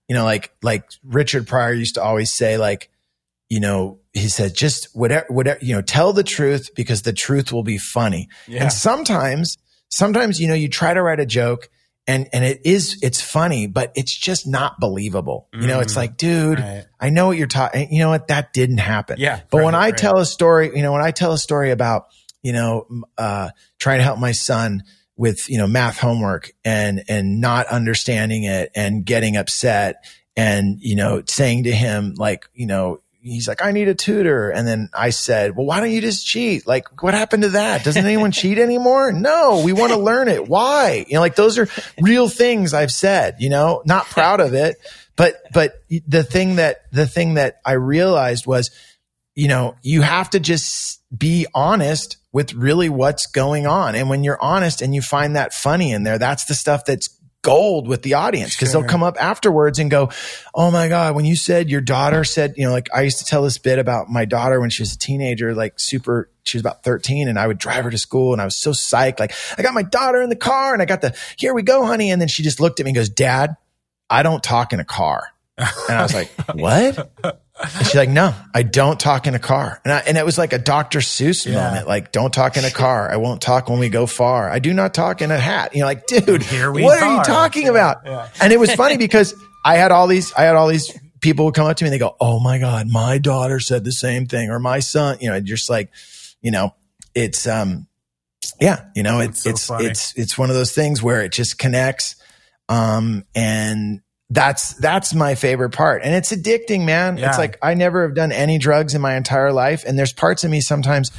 [0.09, 2.91] you know, like, like Richard Pryor used to always say, like,
[3.49, 7.53] you know, he said, just whatever, whatever, you know, tell the truth because the truth
[7.53, 8.29] will be funny.
[8.47, 8.63] Yeah.
[8.63, 11.69] And sometimes, sometimes, you know, you try to write a joke
[12.07, 15.49] and, and it is, it's funny, but it's just not believable.
[15.55, 15.63] Mm.
[15.63, 15.99] You know, it's mm.
[15.99, 16.87] like, dude, right.
[17.01, 18.29] I know what you're talking, you know what?
[18.29, 19.17] That didn't happen.
[19.19, 19.41] Yeah.
[19.51, 19.97] But right, when I right.
[19.97, 22.07] tell a story, you know, when I tell a story about,
[22.43, 22.87] you know,
[23.19, 24.85] uh, trying to help my son
[25.17, 30.05] with, you know, math homework and, and not understanding it and getting upset
[30.37, 34.51] and, you know, saying to him, like, you know, he's like, I need a tutor.
[34.51, 36.67] And then I said, well, why don't you just cheat?
[36.67, 37.85] Like, what happened to that?
[37.85, 39.13] Doesn't anyone cheat anymore?
[39.13, 40.49] No, we want to learn it.
[40.49, 41.05] Why?
[41.09, 41.69] You know, like those are
[42.01, 44.77] real things I've said, you know, not proud of it.
[45.17, 48.71] But, but the thing that, the thing that I realized was,
[49.35, 53.95] you know, you have to just be honest with really what's going on.
[53.95, 57.09] And when you're honest and you find that funny in there, that's the stuff that's
[57.47, 58.83] gold with the audience because sure.
[58.83, 60.11] they'll come up afterwards and go,
[60.53, 63.25] Oh my God, when you said your daughter said, you know, like I used to
[63.25, 66.63] tell this bit about my daughter when she was a teenager, like super, she was
[66.63, 69.21] about 13 and I would drive her to school and I was so psyched.
[69.21, 71.87] Like I got my daughter in the car and I got the, here we go,
[71.87, 72.11] honey.
[72.11, 73.57] And then she just looked at me and goes, dad,
[74.11, 75.29] I don't talk in a car.
[75.57, 77.46] And I was like, what?
[77.63, 79.81] And she's like, no, I don't talk in a car.
[79.85, 80.99] And I, and it was like a Dr.
[80.99, 81.55] Seuss yeah.
[81.55, 81.89] moment.
[81.89, 83.11] Like, don't talk in a car.
[83.11, 84.51] I won't talk when we go far.
[84.51, 85.75] I do not talk in a hat.
[85.75, 87.71] You know, like, dude, Here we what are, are you talking yeah.
[87.71, 87.99] about?
[88.05, 88.29] Yeah.
[88.43, 89.35] And it was funny because
[89.65, 91.95] I had all these, I had all these people would come up to me and
[91.95, 95.31] they go, Oh my God, my daughter said the same thing or my son, you
[95.31, 95.91] know, just like,
[96.43, 96.75] you know,
[97.15, 97.87] it's, um,
[98.61, 101.59] yeah, you know, it, so it's, it's, it's one of those things where it just
[101.59, 102.17] connects.
[102.69, 106.03] Um, and that's that's my favorite part.
[106.03, 107.17] And it's addicting man.
[107.17, 107.29] Yeah.
[107.29, 109.85] it's like i never have done any drugs in my entire life.
[109.87, 111.11] And there's parts of me sometimes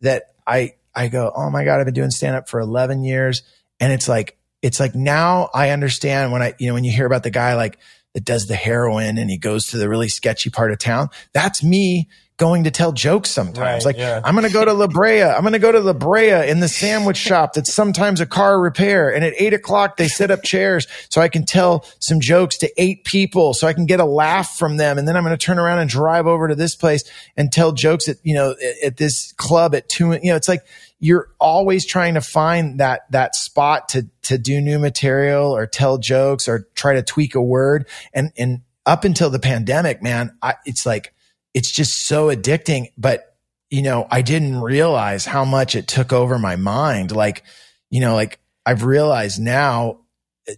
[0.00, 3.42] that i i go oh my god i've been doing stand up for 11 years.
[3.80, 7.06] And it's like it's like now i understand when i you know when you hear
[7.06, 7.78] about the guy like
[8.14, 11.62] that does the heroin and he goes to the really sketchy part of town that's
[11.62, 13.58] me going to tell jokes sometimes.
[13.58, 14.20] Right, like yeah.
[14.24, 15.22] I'm going to go to La Brea.
[15.22, 18.60] I'm going to go to La Brea in the sandwich shop that's sometimes a car
[18.60, 19.14] repair.
[19.14, 22.70] And at eight o'clock, they set up chairs so I can tell some jokes to
[22.76, 24.98] eight people so I can get a laugh from them.
[24.98, 27.04] And then I'm going to turn around and drive over to this place
[27.36, 30.48] and tell jokes at, you know, at, at this club at two, you know, it's
[30.48, 30.62] like,
[31.00, 35.98] you're always trying to find that that spot to to do new material or tell
[35.98, 40.54] jokes or try to tweak a word and and up until the pandemic man I,
[40.64, 41.13] it's like
[41.54, 42.92] it's just so addicting.
[42.98, 43.36] But,
[43.70, 47.12] you know, I didn't realize how much it took over my mind.
[47.12, 47.44] Like,
[47.90, 50.00] you know, like I've realized now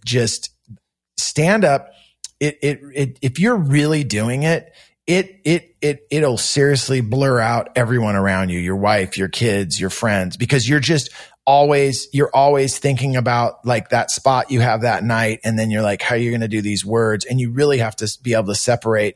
[0.03, 0.49] just
[1.17, 1.91] stand up.
[2.39, 4.73] It, it, it, if you're really doing it,
[5.05, 9.89] it, it, it, it'll seriously blur out everyone around you, your wife, your kids, your
[9.89, 11.09] friends, because you're just
[11.45, 15.39] always, you're always thinking about like that spot you have that night.
[15.45, 17.23] And then you're like, how are you going to do these words?
[17.23, 19.15] And you really have to be able to separate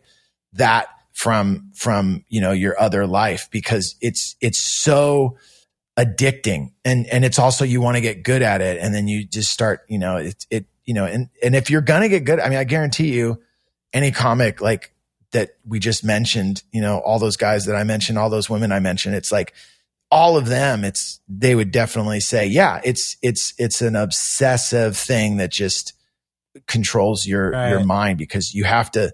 [0.54, 5.38] that from from you know your other life because it's it's so
[5.98, 9.26] addicting and and it's also you want to get good at it and then you
[9.26, 12.40] just start you know it it you know and and if you're gonna get good
[12.40, 13.42] i mean i guarantee you
[13.94, 14.94] any comic like
[15.32, 18.72] that we just mentioned you know all those guys that i mentioned all those women
[18.72, 19.54] i mentioned it's like
[20.10, 25.38] all of them it's they would definitely say yeah it's it's it's an obsessive thing
[25.38, 25.94] that just
[26.68, 27.70] controls your right.
[27.70, 29.14] your mind because you have to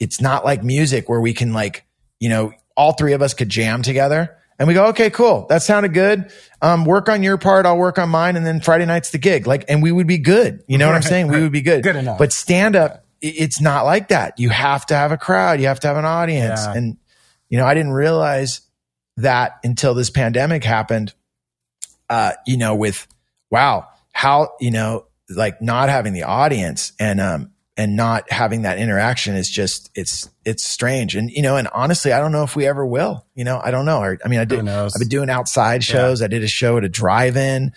[0.00, 1.86] it's not like music where we can like,
[2.18, 5.46] you know, all three of us could jam together and we go, okay, cool.
[5.48, 6.30] That sounded good.
[6.60, 7.64] Um, work on your part.
[7.64, 8.36] I'll work on mine.
[8.36, 9.46] And then Friday night's the gig.
[9.46, 10.62] Like, and we would be good.
[10.66, 11.28] You know right, what I'm saying?
[11.28, 11.36] Right.
[11.36, 11.82] We would be good.
[11.82, 12.18] Good enough.
[12.18, 14.38] But stand up, it's not like that.
[14.38, 15.60] You have to have a crowd.
[15.60, 16.60] You have to have an audience.
[16.62, 16.74] Yeah.
[16.74, 16.98] And,
[17.48, 18.60] you know, I didn't realize
[19.16, 21.14] that until this pandemic happened,
[22.10, 23.06] uh, you know, with,
[23.50, 27.50] wow, how, you know, like not having the audience and, um,
[27.80, 31.16] and not having that interaction is just it's it's strange.
[31.16, 33.70] And you know and honestly i don't know if we ever will you know i
[33.70, 34.02] don't know.
[34.02, 36.20] I, I mean i did i've been doing outside shows.
[36.20, 36.26] Yeah.
[36.26, 37.72] i did a show at a drive-in.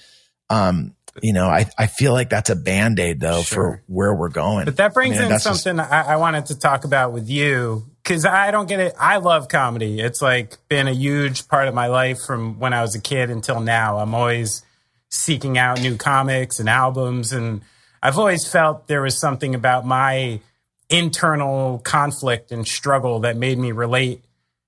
[0.49, 3.63] Um you know i i feel like that's a band-aid though sure.
[3.63, 4.65] for where we're going.
[4.65, 7.29] But that brings I mean, in something just, I, I wanted to talk about with
[7.29, 8.93] you because i don't get it.
[8.99, 10.01] I love comedy.
[10.01, 13.29] It's like been a huge part of my life from when i was a kid
[13.29, 13.99] until now.
[13.99, 14.63] I'm always
[15.09, 17.61] seeking out new comics and albums and
[18.03, 20.41] I've always felt there was something about my
[20.89, 24.21] internal conflict and struggle that made me relate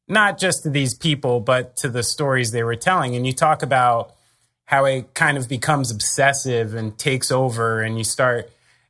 [0.07, 3.13] not just to these people, but to the stories they were telling.
[3.13, 4.13] And you talk about
[4.63, 8.49] how it kind of becomes obsessive and takes over, and you start.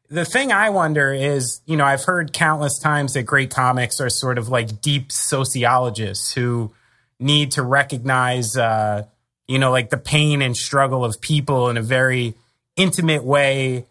[0.09, 4.09] The thing I wonder is, you know, I've heard countless times that great comics are
[4.11, 6.71] sort of like deep sociologists who
[7.19, 9.05] need to recognize, uh,
[9.47, 12.35] you know, like the pain and struggle of people in a very
[12.77, 13.85] intimate way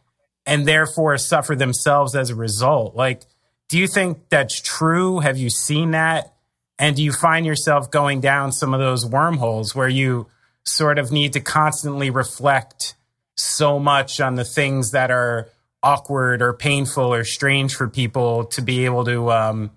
[0.47, 2.95] and therefore suffer themselves as a result.
[2.95, 3.23] Like,
[3.69, 5.21] do you think that's true?
[5.21, 6.35] Have you seen that?
[6.79, 10.27] And do you find yourself going down some of those wormholes where you
[10.65, 12.95] sort of need to constantly reflect
[13.37, 15.49] so much on the things that are
[15.83, 19.71] awkward or painful or strange for people to be able to, um,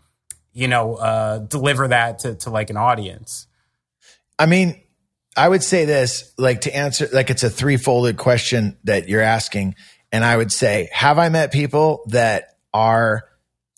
[0.53, 3.47] you know, uh, deliver that to, to like an audience?
[4.39, 4.81] I mean,
[5.35, 9.75] I would say this, like to answer, like it's a threefolded question that you're asking.
[10.17, 13.29] And I would say, have I met people that are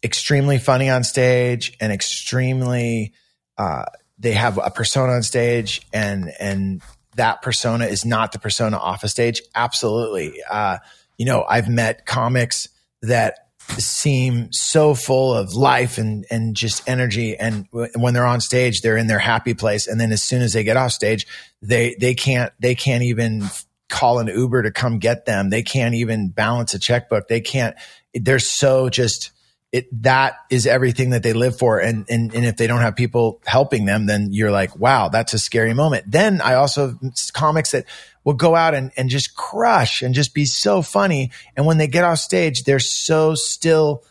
[0.01, 3.11] extremely funny on stage and extremely,
[3.57, 3.83] uh,
[4.19, 6.81] they have a persona on stage and, and
[7.17, 9.41] that persona is not the persona off a stage?
[9.53, 10.41] Absolutely.
[10.49, 10.77] Uh,
[11.17, 12.69] you know, I've met comics
[13.01, 17.37] that seem so full of life and, and just energy.
[17.37, 19.87] And w- when they're on stage, they're in their happy place.
[19.87, 21.27] And then as soon as they get off stage,
[21.61, 23.43] they, they can't, they can't even
[23.89, 25.49] call an Uber to come get them.
[25.49, 27.27] They can't even balance a checkbook.
[27.27, 27.75] They can't,
[28.13, 29.31] they're so just,
[29.71, 31.79] it, that is everything that they live for.
[31.79, 35.33] And, and, and if they don't have people helping them, then you're like, wow, that's
[35.33, 36.05] a scary moment.
[36.09, 36.97] Then I also
[37.33, 37.85] comics that
[38.23, 41.31] will go out and, and just crush and just be so funny.
[41.55, 44.03] And when they get off stage, they're so still,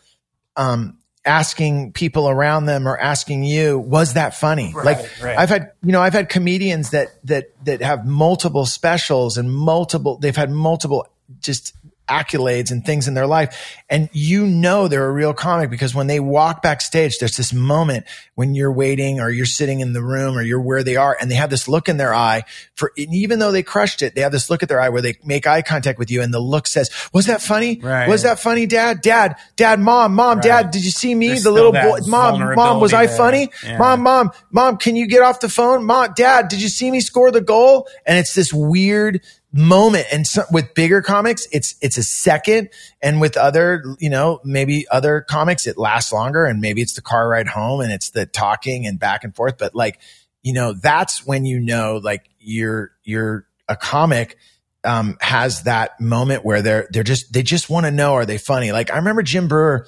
[0.55, 4.73] um, asking people around them or asking you, was that funny?
[4.73, 5.37] Right, like right.
[5.37, 10.17] I've had, you know, I've had comedians that, that, that have multiple specials and multiple,
[10.17, 11.07] they've had multiple
[11.41, 11.75] just
[12.09, 13.77] accolades and things in their life.
[13.89, 18.05] And you know they're a real comic because when they walk backstage, there's this moment
[18.35, 21.29] when you're waiting or you're sitting in the room or you're where they are and
[21.29, 22.43] they have this look in their eye
[22.75, 25.17] for even though they crushed it, they have this look at their eye where they
[25.23, 27.79] make eye contact with you and the look says, was that funny?
[27.81, 28.07] Right.
[28.07, 29.01] Was that funny, dad?
[29.01, 30.43] Dad, dad, mom, mom, right.
[30.43, 31.27] dad, did you see me?
[31.27, 33.49] There's the little boy, mom, mom, was I funny?
[33.63, 33.77] Yeah.
[33.77, 35.85] Mom, mom, mom, can you get off the phone?
[35.85, 37.87] Mom, dad, did you see me score the goal?
[38.05, 39.21] And it's this weird,
[39.51, 42.69] moment and so, with bigger comics it's it's a second.
[43.01, 47.01] And with other you know maybe other comics it lasts longer and maybe it's the
[47.01, 49.57] car ride home and it's the talking and back and forth.
[49.57, 49.99] But like
[50.43, 54.37] you know that's when you know like you're you're a comic
[54.83, 58.37] um has that moment where they're they're just they just want to know are they
[58.37, 58.71] funny?
[58.71, 59.85] Like i remember jim breuer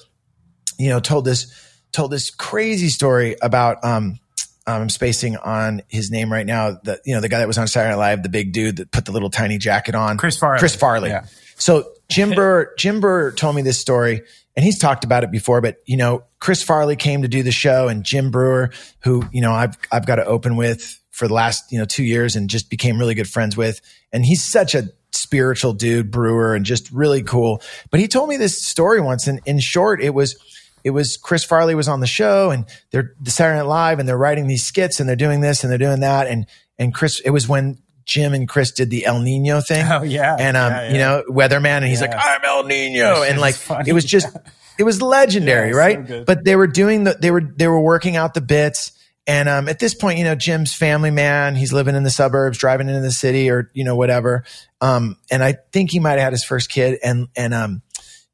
[0.77, 1.53] you know told this
[1.91, 4.19] told this crazy story about um
[4.67, 6.71] um, I'm spacing on his name right now.
[6.83, 8.91] The you know the guy that was on Saturday Night Live, the big dude that
[8.91, 10.59] put the little tiny jacket on, Chris Farley.
[10.59, 11.09] Chris Farley.
[11.09, 11.25] Yeah.
[11.55, 14.21] So Jim Breuer, Jim Breuer told me this story,
[14.55, 15.61] and he's talked about it before.
[15.61, 19.41] But you know, Chris Farley came to do the show, and Jim Breuer, who you
[19.41, 22.49] know I've I've got to open with for the last you know two years, and
[22.49, 23.81] just became really good friends with,
[24.13, 27.61] and he's such a spiritual dude, Breuer, and just really cool.
[27.89, 30.35] But he told me this story once, and in short, it was
[30.83, 34.07] it was Chris Farley was on the show and they're the Saturday Night Live and
[34.07, 36.27] they're writing these skits and they're doing this and they're doing that.
[36.27, 36.45] And,
[36.77, 39.85] and Chris, it was when Jim and Chris did the El Nino thing.
[39.89, 40.35] Oh yeah.
[40.39, 40.91] And, um, yeah, yeah.
[40.91, 42.07] you know, weatherman and he's yeah.
[42.07, 43.23] like, I'm El Nino.
[43.23, 43.55] And like,
[43.85, 44.35] it was just,
[44.79, 46.07] it was legendary, right?
[46.07, 48.93] So but they were doing the, they were, they were working out the bits.
[49.27, 52.57] And, um, at this point, you know, Jim's family man, he's living in the suburbs,
[52.57, 54.43] driving into the city or, you know, whatever.
[54.81, 57.81] Um, and I think he might have had his first kid and, and, um,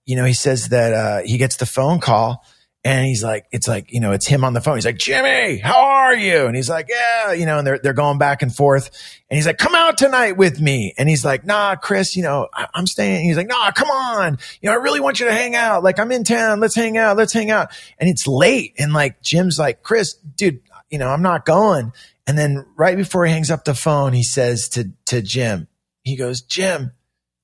[0.07, 2.43] you know, he says that uh, he gets the phone call
[2.83, 4.75] and he's like, it's like, you know, it's him on the phone.
[4.75, 6.45] He's like, Jimmy, how are you?
[6.45, 8.89] And he's like, yeah, you know, and they're, they're going back and forth.
[9.29, 10.93] And he's like, come out tonight with me.
[10.97, 13.25] And he's like, nah, Chris, you know, I, am staying.
[13.25, 14.37] He's like, nah, come on.
[14.61, 15.83] You know, I really want you to hang out.
[15.83, 16.61] Like, I'm in town.
[16.61, 17.17] Let's hang out.
[17.17, 17.69] Let's hang out.
[17.99, 18.75] And it's late.
[18.79, 21.91] And like, Jim's like, Chris, dude, you know, I'm not going.
[22.25, 25.67] And then right before he hangs up the phone, he says to, to Jim,
[26.03, 26.93] he goes, Jim,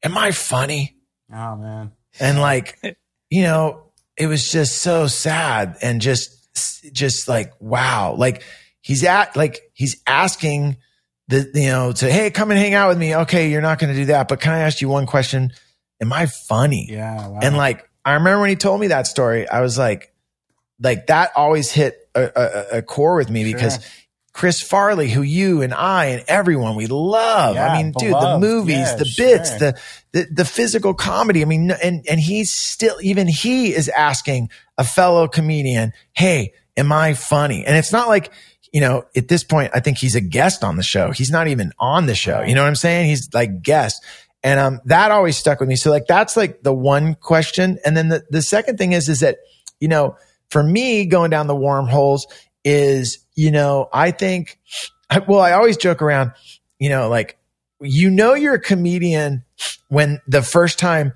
[0.02, 0.96] am I funny?
[1.30, 1.92] Oh man.
[2.20, 2.80] And like,
[3.30, 6.32] you know, it was just so sad and just,
[6.94, 8.16] just like, wow.
[8.18, 8.44] Like
[8.82, 10.78] he's at, like he's asking
[11.28, 13.16] the, you know, to, Hey, come and hang out with me.
[13.16, 13.50] Okay.
[13.50, 15.52] You're not going to do that, but can I ask you one question?
[16.02, 16.88] Am I funny?
[16.92, 17.28] Yeah.
[17.28, 17.40] Wow.
[17.42, 20.14] And like, I remember when he told me that story, I was like,
[20.82, 23.80] like that always hit a, a, a core with me because
[24.34, 27.56] Chris Farley, who you and I and everyone we love.
[27.56, 28.00] Yeah, I mean, beloved.
[28.00, 29.60] dude, the movies, yeah, the bits, sure.
[29.60, 29.80] the,
[30.12, 31.44] the the physical comedy.
[31.44, 36.92] I mean, and and he's still even he is asking a fellow comedian, "Hey, am
[36.92, 38.32] I funny?" And it's not like
[38.74, 41.12] you know, at this point, I think he's a guest on the show.
[41.12, 42.42] He's not even on the show.
[42.42, 43.08] You know what I'm saying?
[43.08, 44.04] He's like guest.
[44.44, 45.76] And um, that always stuck with me.
[45.76, 47.78] So like that's like the one question.
[47.86, 49.38] And then the, the second thing is, is that,
[49.80, 50.18] you know,
[50.50, 52.26] for me going down the wormholes
[52.66, 54.60] is, you know, I think,
[55.28, 56.34] well, I always joke around,
[56.80, 57.38] you know, like,
[57.82, 59.44] you know, you're a comedian
[59.90, 61.14] when the first time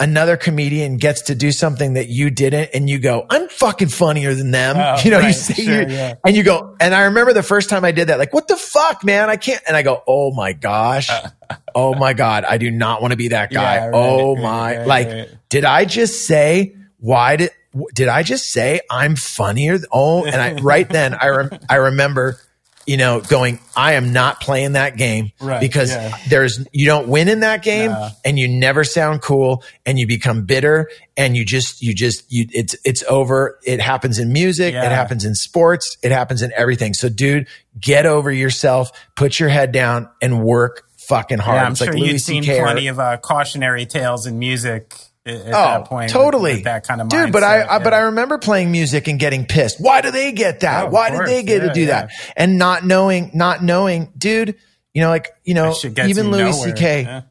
[0.00, 4.34] another comedian gets to do something that you didn't and you go, I'm fucking funnier
[4.34, 4.76] than them.
[4.78, 6.14] Oh, you know, right, you say sure, yeah.
[6.24, 8.56] and you go, and I remember the first time I did that, like, what the
[8.56, 9.28] fuck, man?
[9.28, 9.62] I can't.
[9.66, 11.10] And I go, oh my gosh.
[11.74, 12.44] oh my God.
[12.44, 13.76] I do not want to be that guy.
[13.76, 17.50] Yeah, right, oh my, right, like, did I just say, why did,
[17.94, 19.78] did I just say I'm funnier?
[19.92, 22.38] Oh, and I, right then I, rem, I remember,
[22.86, 26.16] you know, going, I am not playing that game right, because yeah.
[26.28, 28.10] there's, you don't win in that game nah.
[28.24, 32.46] and you never sound cool and you become bitter and you just, you just, you,
[32.50, 33.58] it's, it's over.
[33.64, 34.72] It happens in music.
[34.72, 34.86] Yeah.
[34.86, 35.98] It happens in sports.
[36.02, 36.94] It happens in everything.
[36.94, 37.46] So dude,
[37.78, 41.56] get over yourself, put your head down and work fucking hard.
[41.56, 44.94] Yeah, I'm it's sure like you've seen plenty of uh, cautionary tales in music
[45.28, 46.10] at oh, that point.
[46.10, 46.50] Totally.
[46.50, 49.18] With, with that kind of Dude, but I, I but I remember playing music and
[49.18, 49.80] getting pissed.
[49.80, 50.86] Why do they get that?
[50.86, 51.28] Oh, Why course.
[51.28, 51.86] did they get yeah, to do yeah.
[51.86, 52.10] that?
[52.36, 54.56] And not knowing, not knowing, dude,
[54.94, 55.74] you know, like, you know,
[56.06, 57.02] even Louis C.K.
[57.02, 57.22] Yeah.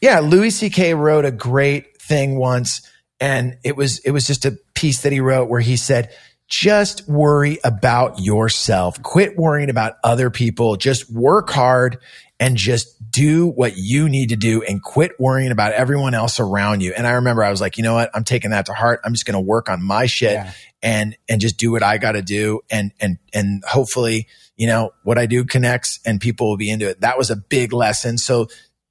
[0.00, 0.94] yeah, Louis C.K.
[0.94, 2.88] wrote a great thing once
[3.20, 6.12] and it was, it was just a piece that he wrote where he said,
[6.48, 9.02] just worry about yourself.
[9.02, 10.76] Quit worrying about other people.
[10.76, 11.98] Just work hard
[12.38, 16.82] and just do what you need to do and quit worrying about everyone else around
[16.82, 16.92] you.
[16.96, 18.10] And I remember I was like, you know what?
[18.12, 19.00] I'm taking that to heart.
[19.04, 20.52] I'm just going to work on my shit yeah.
[20.82, 22.62] and, and just do what I got to do.
[22.70, 24.26] And, and, and hopefully,
[24.56, 27.02] you know, what I do connects and people will be into it.
[27.02, 28.18] That was a big lesson.
[28.18, 28.48] So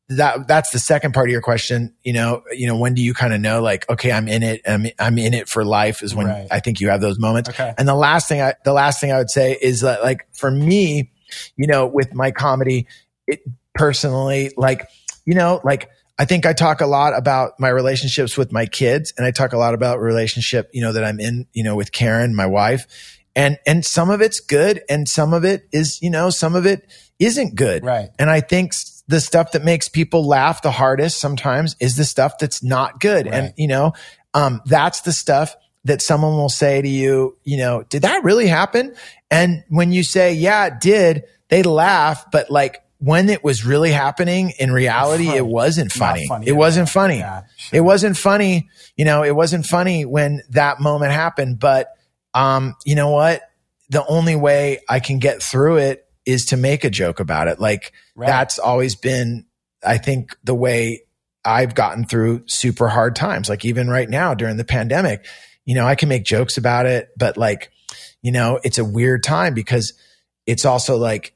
[0.10, 1.94] that that's the second part of your question.
[2.04, 4.62] You know, you know, when do you kind of know like, okay, I'm in it.
[4.66, 6.48] I'm, I'm in it for life is when right.
[6.50, 7.50] I think you have those moments.
[7.50, 7.74] Okay.
[7.78, 10.50] And the last thing I, the last thing I would say is that like for
[10.50, 11.12] me,
[11.58, 12.88] you know, with my comedy,
[13.28, 13.41] it
[13.74, 14.88] personally, like,
[15.26, 19.14] you know, like I think I talk a lot about my relationships with my kids
[19.18, 21.91] and I talk a lot about relationship, you know, that I'm in, you know, with
[21.91, 22.86] Karen, my wife.
[23.36, 26.68] And, and some of it's good and some of it is, you know, some of
[26.68, 26.88] it
[27.18, 27.84] isn't good.
[27.84, 28.10] Right.
[28.20, 28.74] And I think
[29.08, 33.26] the stuff that makes people laugh the hardest sometimes is the stuff that's not good.
[33.26, 33.34] Right.
[33.34, 33.94] And, you know,
[34.36, 35.56] um, that's the stuff
[35.86, 38.95] that someone will say to you, you know, did that really happen?
[39.32, 43.92] And when you say, yeah, it did, they laugh, but like when it was really
[43.92, 46.26] happening in reality, it wasn't funny.
[46.26, 47.18] funny it wasn't funny.
[47.18, 47.78] Yeah, sure.
[47.80, 48.70] It wasn't funny.
[48.96, 51.60] You know, it wasn't funny when that moment happened.
[51.60, 51.90] But,
[52.34, 53.42] um, you know what?
[53.90, 57.60] The only way I can get through it is to make a joke about it.
[57.60, 58.26] Like right.
[58.26, 59.48] that's always been,
[59.86, 61.04] I think, the way
[61.44, 63.50] I've gotten through super hard times.
[63.50, 65.26] Like even right now during the pandemic,
[65.66, 67.70] you know, I can make jokes about it, but like,
[68.22, 69.92] you know, it's a weird time because
[70.46, 71.34] it's also like,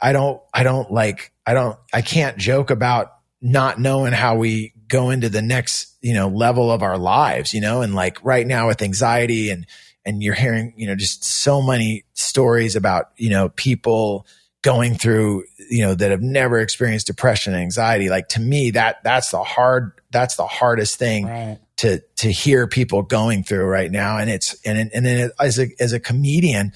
[0.00, 4.72] I don't, I don't like, I don't, I can't joke about not knowing how we
[4.88, 8.46] go into the next, you know, level of our lives, you know, and like right
[8.46, 9.66] now with anxiety and,
[10.04, 14.26] and you're hearing, you know, just so many stories about, you know, people
[14.62, 18.08] going through, you know, that have never experienced depression and anxiety.
[18.08, 21.58] Like to me, that, that's the hard, that's the hardest thing right.
[21.78, 24.18] to, to hear people going through right now.
[24.18, 26.72] And it's, and, and then as a, as a comedian,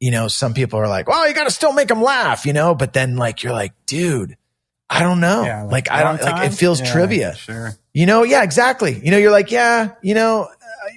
[0.00, 2.52] you know, some people are like, well, you got to still make them laugh, you
[2.52, 4.36] know, but then like, you're like, dude,
[4.88, 5.44] I don't know.
[5.44, 6.32] Yeah, like, like I don't, time?
[6.36, 7.34] like, it feels yeah, trivia.
[7.34, 7.72] Sure.
[7.92, 8.98] You know, yeah, exactly.
[9.02, 10.48] You know, you're like, yeah, you know,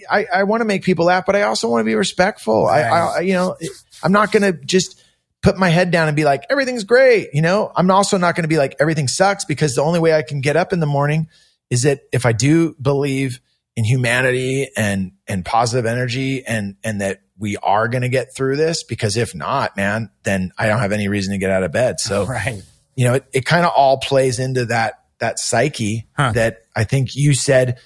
[0.10, 2.66] I, I want to make people laugh, but I also want to be respectful.
[2.66, 2.84] Right.
[2.84, 3.58] I, I, you know,
[4.04, 5.04] I'm not going to just
[5.42, 7.30] put my head down and be like, everything's great.
[7.34, 10.14] You know, I'm also not going to be like, everything sucks because the only way
[10.14, 11.28] I can get up in the morning
[11.70, 13.42] is that if I do believe
[13.76, 18.58] in humanity and, and positive energy and, and that we are going to get through
[18.58, 21.72] this because if not, man, then I don't have any reason to get out of
[21.72, 22.00] bed.
[22.00, 22.62] So, right.
[22.96, 26.34] you know, it, it kind of all plays into that, that psyche huh.
[26.34, 27.80] that I think you said,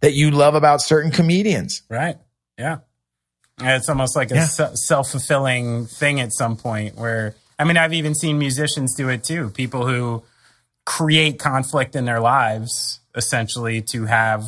[0.00, 1.82] that you love about certain comedians.
[1.88, 2.16] Right.
[2.58, 2.78] Yeah.
[3.60, 4.46] It's almost like a yeah.
[4.46, 9.24] self fulfilling thing at some point where, I mean, I've even seen musicians do it
[9.24, 9.50] too.
[9.50, 10.22] People who
[10.84, 14.44] create conflict in their lives essentially to have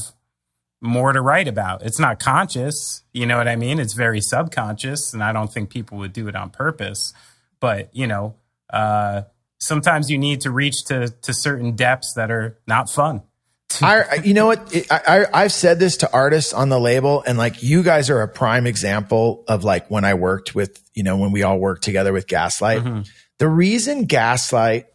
[0.81, 1.83] more to write about.
[1.83, 3.03] It's not conscious.
[3.13, 3.79] You know what I mean?
[3.79, 5.13] It's very subconscious.
[5.13, 7.13] And I don't think people would do it on purpose.
[7.61, 8.37] But, you know,
[8.73, 9.23] uh,
[9.59, 13.23] sometimes you need to reach to, to certain depths that are not fun.
[13.83, 14.75] I, you know what?
[14.91, 18.21] I, I, have said this to artists on the label and like you guys are
[18.21, 21.85] a prime example of like when I worked with, you know, when we all worked
[21.85, 22.83] together with Gaslight.
[22.83, 23.03] Mm-hmm.
[23.39, 24.87] The reason Gaslight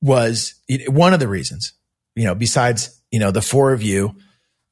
[0.00, 0.54] was
[0.86, 1.72] one of the reasons,
[2.14, 4.14] you know, besides, you know, the four of you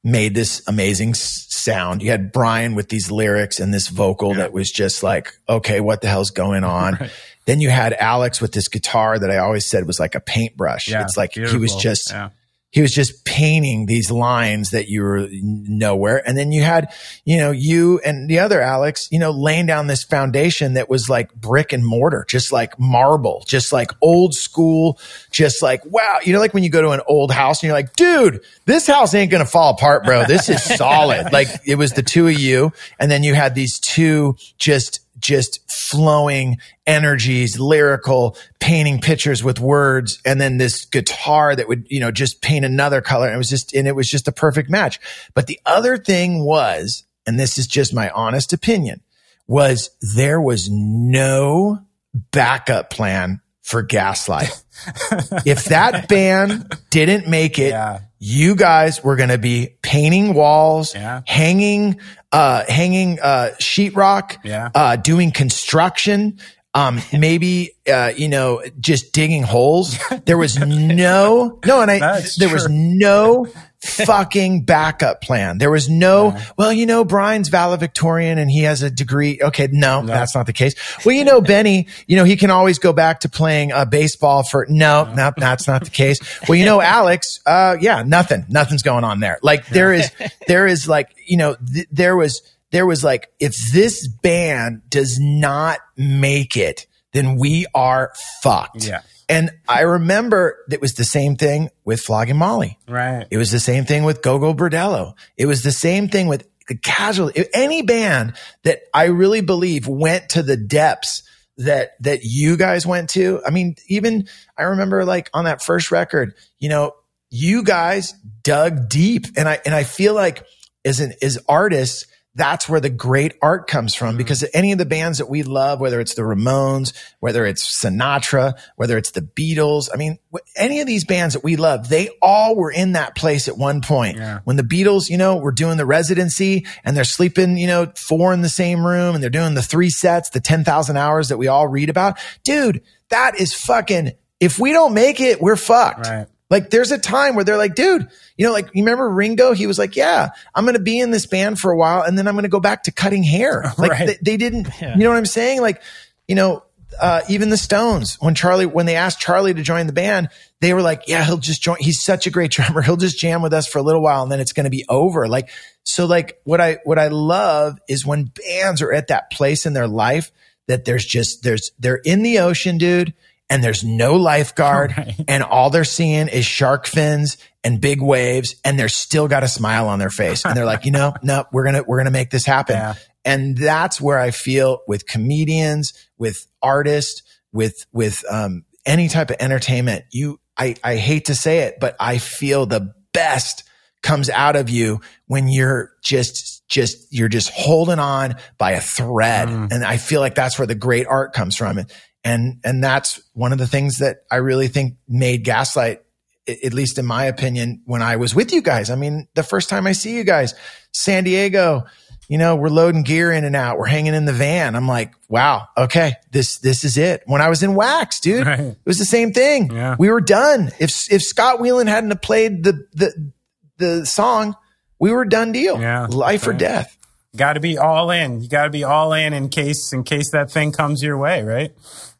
[0.03, 2.01] made this amazing sound.
[2.01, 4.37] You had Brian with these lyrics and this vocal yeah.
[4.37, 6.93] that was just like, okay, what the hell's going on?
[6.99, 7.11] right.
[7.45, 10.89] Then you had Alex with this guitar that I always said was like a paintbrush.
[10.89, 11.57] Yeah, it's like beautiful.
[11.57, 12.29] he was just, yeah
[12.71, 16.25] he was just painting these lines that you were nowhere.
[16.25, 16.93] And then you had,
[17.25, 21.09] you know, you and the other Alex, you know, laying down this foundation that was
[21.09, 24.99] like brick and mortar, just like marble, just like old school,
[25.31, 26.19] just like, wow.
[26.23, 28.87] You know, like when you go to an old house and you're like, dude, this
[28.87, 30.23] house ain't going to fall apart, bro.
[30.23, 31.33] This is solid.
[31.33, 32.71] like it was the two of you.
[32.99, 40.21] And then you had these two just just flowing energies, lyrical, painting pictures with words,
[40.25, 43.27] and then this guitar that would, you know, just paint another color.
[43.27, 44.99] And it was just, and it was just a perfect match.
[45.33, 49.01] But the other thing was, and this is just my honest opinion,
[49.47, 51.79] was there was no
[52.13, 54.63] backup plan for Gaslight.
[55.45, 57.99] if that band didn't make it, yeah.
[58.23, 61.23] You guys were going to be painting walls, yeah.
[61.25, 61.99] hanging
[62.31, 64.69] uh, hanging uh, sheetrock, yeah.
[64.75, 66.39] uh, doing construction,
[66.75, 69.97] um, maybe uh, you know, just digging holes.
[70.25, 72.57] There was no, no, and I That's there true.
[72.57, 73.47] was no
[73.83, 75.57] fucking backup plan.
[75.57, 76.45] There was no, yeah.
[76.57, 79.39] well, you know, Brian's valedictorian and he has a degree.
[79.41, 80.75] Okay, no, no, that's not the case.
[81.05, 84.43] Well, you know, Benny, you know, he can always go back to playing uh, baseball
[84.43, 86.19] for, no, no, no, that's not the case.
[86.47, 89.39] Well, you know, Alex, uh, yeah, nothing, nothing's going on there.
[89.41, 90.11] Like there is,
[90.47, 92.41] there is like, you know, th- there was,
[92.71, 98.87] there was like, if this band does not make it, then we are fucked.
[98.87, 99.01] Yeah.
[99.31, 102.77] And I remember it was the same thing with Flogging Molly.
[102.87, 103.25] Right.
[103.31, 105.13] It was the same thing with Gogol Bordello.
[105.37, 108.33] It was the same thing with the casual, any band
[108.63, 111.23] that I really believe went to the depths
[111.57, 113.41] that, that you guys went to.
[113.45, 114.27] I mean, even
[114.57, 116.93] I remember like on that first record, you know,
[117.29, 118.13] you guys
[118.43, 120.45] dug deep and I, and I feel like
[120.83, 124.17] as an, as artists, that's where the great art comes from mm-hmm.
[124.17, 128.53] because any of the bands that we love, whether it's the Ramones, whether it's Sinatra,
[128.77, 130.17] whether it's the Beatles, I mean,
[130.55, 133.81] any of these bands that we love, they all were in that place at one
[133.81, 134.17] point.
[134.17, 134.39] Yeah.
[134.45, 138.33] When the Beatles, you know, were doing the residency and they're sleeping, you know, four
[138.33, 141.47] in the same room and they're doing the three sets, the 10,000 hours that we
[141.47, 142.17] all read about.
[142.45, 146.07] Dude, that is fucking, if we don't make it, we're fucked.
[146.07, 146.27] Right.
[146.51, 149.53] Like there's a time where they're like, dude, you know, like you remember Ringo?
[149.53, 152.17] He was like, yeah, I'm going to be in this band for a while and
[152.17, 153.63] then I'm going to go back to cutting hair.
[153.77, 154.07] Like right.
[154.07, 154.95] they, they, didn't, yeah.
[154.95, 155.61] you know what I'm saying?
[155.61, 155.81] Like,
[156.27, 156.63] you know,
[156.99, 160.27] uh, even the Stones, when Charlie, when they asked Charlie to join the band,
[160.59, 161.77] they were like, yeah, he'll just join.
[161.79, 162.81] He's such a great drummer.
[162.81, 164.85] He'll just jam with us for a little while and then it's going to be
[164.89, 165.27] over.
[165.27, 165.49] Like,
[165.83, 169.73] so like what I, what I love is when bands are at that place in
[169.73, 170.31] their life
[170.67, 173.13] that there's just, there's, they're in the ocean, dude
[173.51, 175.13] and there's no lifeguard right.
[175.27, 179.47] and all they're seeing is shark fins and big waves and they're still got a
[179.47, 182.31] smile on their face and they're like you know no we're gonna we're gonna make
[182.31, 182.95] this happen yeah.
[183.25, 187.21] and that's where i feel with comedians with artists
[187.51, 191.95] with with um, any type of entertainment you I, I hate to say it but
[191.99, 193.63] i feel the best
[194.01, 199.49] comes out of you when you're just just you're just holding on by a thread
[199.49, 199.71] mm.
[199.71, 201.91] and i feel like that's where the great art comes from and
[202.23, 206.01] and, and that's one of the things that I really think made Gaslight,
[206.47, 208.89] at least in my opinion, when I was with you guys.
[208.89, 210.53] I mean, the first time I see you guys,
[210.91, 211.83] San Diego,
[212.27, 213.77] you know, we're loading gear in and out.
[213.77, 214.75] We're hanging in the van.
[214.75, 217.23] I'm like, wow, okay, this, this is it.
[217.25, 218.59] When I was in Wax, dude, right.
[218.59, 219.71] it was the same thing.
[219.71, 219.97] Yeah.
[219.99, 220.71] We were done.
[220.79, 223.31] If, if Scott Weiland hadn't played the, the,
[223.77, 224.55] the song,
[224.97, 225.79] we were done deal.
[225.81, 226.55] Yeah, Life right.
[226.55, 226.97] or death.
[227.35, 228.41] Got to be all in.
[228.41, 231.43] You got to be all in in case, in case that thing comes your way,
[231.43, 231.71] right?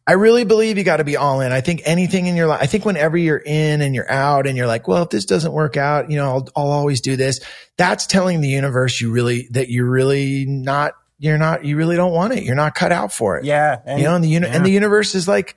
[0.07, 1.52] I really believe you got to be all in.
[1.52, 4.57] I think anything in your life, I think whenever you're in and you're out and
[4.57, 7.40] you're like, well, if this doesn't work out, you know, I'll, I'll always do this.
[7.78, 12.14] That's telling the universe you really, that you're really not, you're not, you really don't
[12.14, 12.44] want it.
[12.44, 13.45] You're not cut out for it.
[13.45, 13.80] Yeah.
[13.86, 14.56] And, you know, and the, uni- yeah.
[14.56, 15.56] and the universe is like,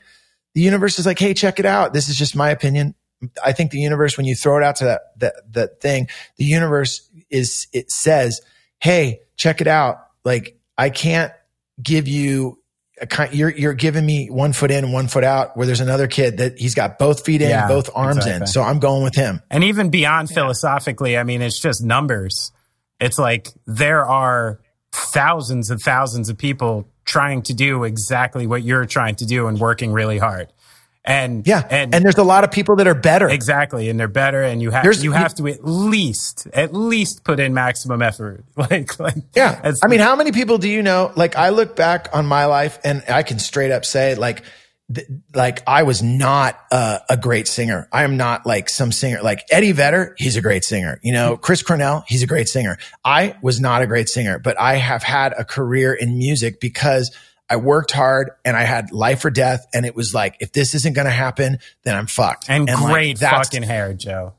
[0.55, 1.95] the universe is like, Hey, check it out.
[1.95, 2.95] This is just my opinion.
[3.43, 6.45] I think the universe, when you throw it out to that, that, that thing, the
[6.45, 8.43] universe is, it says,
[8.79, 10.07] Hey, check it out.
[10.23, 11.33] Like I can't
[11.83, 12.59] give you
[13.33, 16.59] you're you're giving me one foot in one foot out where there's another kid that
[16.59, 18.43] he's got both feet in yeah, both arms exactly.
[18.43, 20.35] in so i'm going with him and even beyond yeah.
[20.35, 22.53] philosophically i mean it's just numbers
[23.01, 24.61] it's like there are
[24.93, 29.59] thousands and thousands of people trying to do exactly what you're trying to do and
[29.59, 30.53] working really hard
[31.05, 33.29] and yeah, and, and there's a lot of people that are better.
[33.29, 37.41] Exactly, and they're better, and you have you have to at least at least put
[37.41, 38.45] in maximum effort.
[38.57, 39.73] Like, like yeah.
[39.83, 41.13] I mean, how many people do you know?
[41.17, 44.43] Like, I look back on my life, and I can straight up say, like,
[44.95, 47.87] th- like I was not uh, a great singer.
[47.93, 49.21] I am not like some singer.
[49.23, 50.99] Like Eddie Vedder, he's a great singer.
[51.03, 52.79] You know, Chris Cornell, he's a great singer.
[53.05, 57.15] I was not a great singer, but I have had a career in music because
[57.49, 59.67] I worked hard and I had life or death.
[59.75, 62.47] And it was like, if this isn't going to happen, then I'm fucked.
[62.49, 64.35] And, and great like, fucking hair, Joe.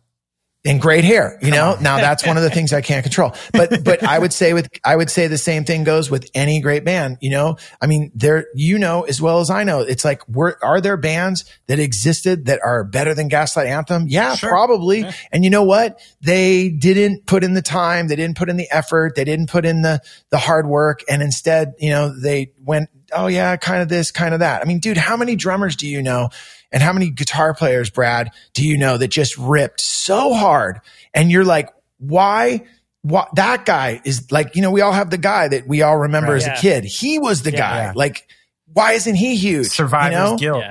[0.68, 1.78] And great hair, you know.
[1.80, 3.34] now that's one of the things I can't control.
[3.54, 6.60] But but I would say with I would say the same thing goes with any
[6.60, 7.20] great band.
[7.22, 9.82] You know, I mean, there you know as well as I know.
[9.82, 14.06] It's like, were are there bands that existed that are better than Gaslight Anthem?
[14.08, 14.50] Yeah, sure.
[14.50, 15.02] probably.
[15.02, 15.12] Yeah.
[15.32, 16.00] And you know what?
[16.22, 18.08] They didn't put in the time.
[18.08, 19.14] They didn't put in the effort.
[19.16, 20.02] They didn't put in the
[20.32, 21.04] the hard work.
[21.08, 24.62] And instead, you know, they went oh yeah, kind of this, kind of that.
[24.62, 26.30] I mean, dude, how many drummers do you know?
[26.72, 30.82] And how many guitar players, Brad, do you know that just ripped so hard?
[31.14, 31.70] And you're like,
[32.00, 32.66] why?
[33.02, 35.98] What that guy is like, you know, we all have the guy that we all
[35.98, 36.58] remember right, as yeah.
[36.58, 36.84] a kid.
[36.84, 37.78] He was the yeah, guy.
[37.78, 37.94] Yeah.
[37.96, 38.28] Like,
[38.74, 39.68] why isn't he huge?
[39.68, 40.60] Survivor's you know?
[40.60, 40.64] guilt.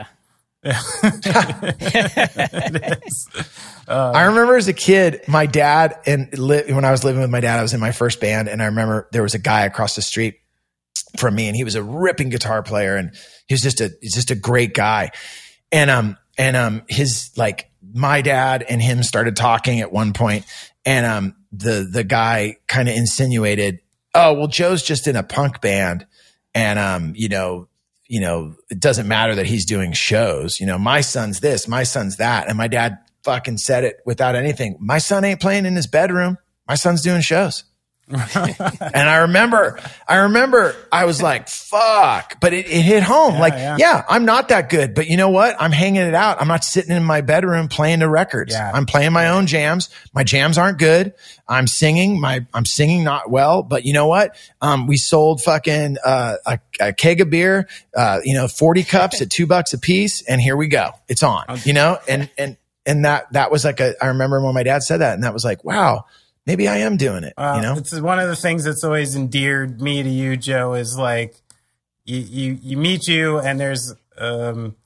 [0.66, 0.74] uh,
[3.88, 7.40] I remember as a kid, my dad and li- when I was living with my
[7.40, 9.94] dad, I was in my first band, and I remember there was a guy across
[9.94, 10.40] the street
[11.16, 13.14] from me and he was a ripping guitar player and
[13.46, 15.10] he was just a he's just a great guy.
[15.72, 20.44] And um and um his like my dad and him started talking at one point
[20.84, 23.80] and um the the guy kind of insinuated,
[24.14, 26.06] "Oh, well Joe's just in a punk band
[26.54, 27.68] and um you know,
[28.06, 30.60] you know, it doesn't matter that he's doing shows.
[30.60, 34.34] You know, my son's this, my son's that." And my dad fucking said it without
[34.34, 34.76] anything.
[34.80, 36.38] My son ain't playing in his bedroom.
[36.68, 37.64] My son's doing shows.
[38.08, 43.34] and I remember, I remember I was like, fuck, but it, it hit home.
[43.34, 43.76] Yeah, like, yeah.
[43.78, 44.04] yeah.
[44.06, 45.56] I'm not that good, but you know what?
[45.58, 46.38] I'm hanging it out.
[46.38, 48.52] I'm not sitting in my bedroom playing the records.
[48.52, 48.70] Yeah.
[48.74, 49.88] I'm playing my own jams.
[50.12, 51.14] My jams aren't good.
[51.48, 54.36] I'm singing my, I'm singing not well, but you know what?
[54.60, 59.22] Um, we sold fucking, uh, a, a keg of beer, uh, you know, 40 cups
[59.22, 60.20] at two bucks a piece.
[60.22, 60.90] And here we go.
[61.08, 64.52] It's on, you know, and, and, and that, that was like a, I remember when
[64.52, 66.04] my dad said that and that was like, wow,
[66.46, 67.74] maybe I am doing it, Uh, you know?
[67.76, 71.34] it's one of the things that's always endeared me to you, Joe, is like
[72.04, 74.76] you you, you meet you and there's um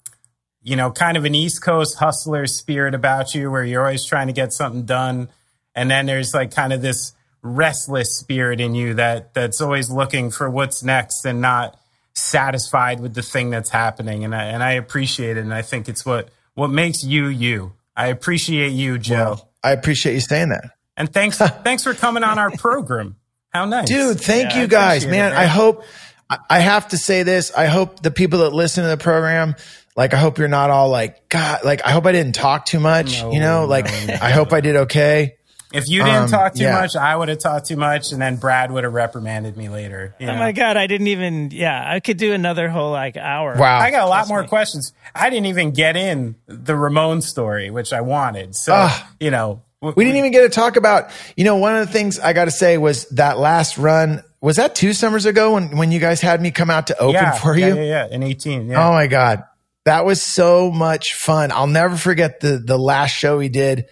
[0.62, 4.26] you know kind of an East Coast hustler spirit about you where you're always trying
[4.28, 5.28] to get something done,
[5.74, 7.12] and then there's like kind of this
[7.42, 11.78] restless spirit in you that that's always looking for what's next and not
[12.14, 15.88] satisfied with the thing that's happening, and I and I appreciate it, and I think
[15.88, 17.72] it's what what makes you you.
[17.96, 19.14] I appreciate you, Joe.
[19.14, 20.70] Well, I appreciate you saying that.
[20.98, 23.16] And thanks, thanks for coming on our program.
[23.50, 25.32] How nice, Dude, thank Yeah, you guys, man.
[25.32, 25.82] it, I hope,
[26.28, 27.50] I- I have to say this.
[27.56, 29.56] I hope the people that listen to the program,
[29.96, 32.80] like, I hope you're not all like, God, like, I hope I didn't talk too
[32.80, 34.14] much, No, you know, like, no, no.
[34.20, 35.36] I hope I did okay.
[35.72, 36.80] If you didn't Um, talk too yeah.
[36.80, 40.14] much, I would have talked too much, and then Brad would have reprimanded me later.
[40.18, 40.38] you Oh know?
[40.38, 41.50] my god, I didn't even.
[41.52, 43.54] Yeah, I could do another whole like hour.
[43.54, 43.78] Wow.
[43.78, 44.94] I got a lot more questions.
[45.14, 48.56] I didn't even get in the Ramon story, which I wanted.
[48.56, 48.88] So
[49.20, 51.92] you know, w- We didn't even get to talk about, you know, one of the
[51.92, 54.24] things I got to say was that last run.
[54.40, 57.14] Was that two summers ago when, when you guys had me come out to open
[57.14, 57.74] yeah, for yeah, you?
[57.76, 58.68] yeah, yeah, in eighteen.
[58.68, 59.44] Yeah, Oh my God.
[59.84, 61.52] That was so much fun.
[61.52, 63.86] I'll never forget the, the last show we did,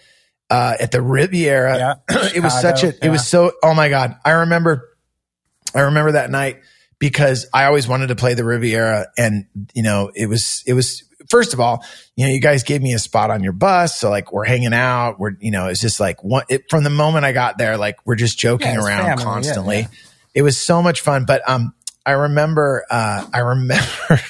[0.49, 1.77] uh, at the Riviera.
[1.77, 1.95] Yeah.
[2.35, 4.17] it was such a, it was so, oh my God.
[4.23, 4.89] I remember,
[5.73, 6.61] I remember that night
[6.99, 11.03] because I always wanted to play the Riviera and, you know, it was, it was,
[11.29, 11.83] first of all,
[12.15, 13.99] you know, you guys gave me a spot on your bus.
[13.99, 15.19] So like we're hanging out.
[15.19, 17.97] We're, you know, it's just like one, it, from the moment I got there, like
[18.05, 19.79] we're just joking Yeah, around family, yeah, constantly.
[19.79, 19.87] yeah.
[20.33, 21.25] It was so much fun.
[21.25, 21.73] But, um,
[22.05, 23.83] I remember, uh, I remember,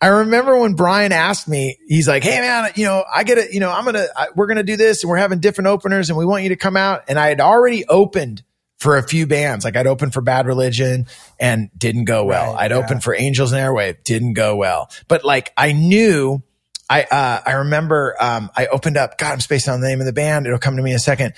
[0.00, 3.52] I remember when Brian asked me, he's like, Hey man, you know, I get it.
[3.52, 6.08] You know, I'm going to, we're going to do this and we're having different openers
[6.10, 7.04] and we want you to come out.
[7.08, 8.42] And I had already opened
[8.84, 9.64] for a few bands.
[9.64, 11.06] Like I'd open for Bad Religion
[11.40, 12.52] and didn't go well.
[12.52, 12.76] Right, I'd yeah.
[12.76, 14.90] opened for Angels and Airwave, didn't go well.
[15.08, 16.42] But like I knew
[16.88, 20.06] I, uh, I remember, um, I opened up, God, I'm spacing on the name of
[20.06, 20.46] the band.
[20.46, 21.32] It'll come to me in a second.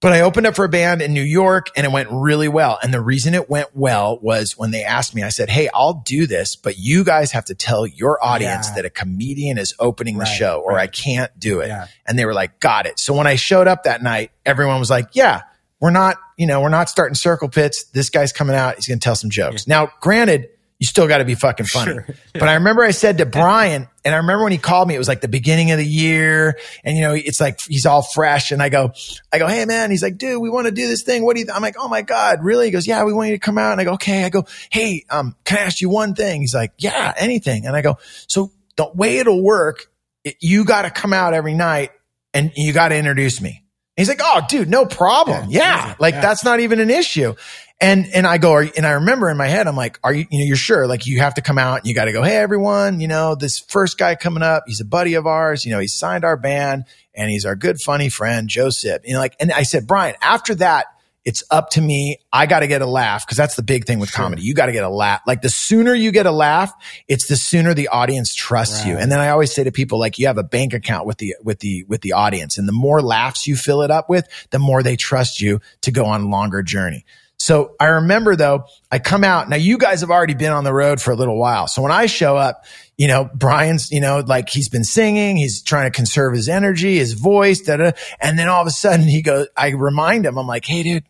[0.00, 2.78] But I opened up for a band in New York and it went really well.
[2.82, 6.02] And the reason it went well was when they asked me, I said, Hey, I'll
[6.06, 8.76] do this, but you guys have to tell your audience Yeah.
[8.76, 10.84] that a comedian is opening the show or right.
[10.84, 11.68] I can't do it.
[11.68, 11.88] Yeah.
[12.06, 12.98] And they were like, got it.
[12.98, 15.42] So when I showed up that night, everyone was like, yeah,
[15.80, 17.84] we're not, you know, we're not starting circle pits.
[17.84, 18.76] This guy's coming out.
[18.76, 19.66] He's going to tell some jokes.
[19.66, 20.50] Now, granted,
[20.80, 21.92] you still got to be fucking funny.
[21.92, 22.06] Sure.
[22.32, 24.98] But I remember I said to Brian, and I remember when he called me, it
[24.98, 28.50] was like the beginning of the year, and you know, it's like he's all fresh,
[28.50, 28.92] and I go,
[29.30, 31.22] I go, hey man, he's like, dude, we want to do this thing.
[31.22, 31.46] What do you?
[31.46, 31.54] Th-?
[31.54, 32.66] I'm like, oh my god, really?
[32.66, 34.24] He goes, yeah, we want you to come out, and I go, okay.
[34.24, 36.40] I go, hey, um, can I ask you one thing?
[36.40, 37.98] He's like, yeah, anything, and I go,
[38.28, 39.90] so the way it'll work,
[40.24, 41.90] it, you got to come out every night,
[42.32, 43.64] and you got to introduce me.
[44.00, 45.46] He's like, oh, dude, no problem.
[45.50, 46.20] Yeah, Yeah, like Yeah.
[46.20, 47.34] that's not even an issue.
[47.82, 50.26] And and I go, are, and I remember in my head, I'm like, are you,
[50.30, 50.86] you know, you're sure?
[50.86, 53.34] Like you have to come out and you got to go, hey everyone, you know,
[53.34, 56.36] this first guy coming up, he's a buddy of ours, you know, he signed our
[56.36, 59.00] band and he's our good funny friend Joe Sib.
[59.06, 60.86] You know, like, and I said, Brian, after that,
[61.24, 62.18] it's up to me.
[62.32, 64.42] I got to get a laugh because that's the big thing with comedy.
[64.42, 65.20] You got to get a laugh.
[65.26, 66.72] Like the sooner you get a laugh,
[67.08, 68.96] it's the sooner the audience trusts you.
[68.96, 71.36] And then I always say to people, like, you have a bank account with the,
[71.42, 74.58] with the, with the audience and the more laughs you fill it up with, the
[74.58, 77.04] more they trust you to go on a longer journey.
[77.42, 79.48] So I remember though, I come out.
[79.48, 81.68] Now you guys have already been on the road for a little while.
[81.68, 82.66] So when I show up,
[82.98, 86.98] you know, Brian's, you know, like he's been singing, he's trying to conserve his energy,
[86.98, 87.92] his voice, da da.
[88.20, 91.04] And then all of a sudden he goes, I remind him, I'm like, Hey dude,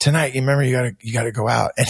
[0.00, 1.72] tonight, you remember you gotta, you gotta go out.
[1.76, 1.88] And,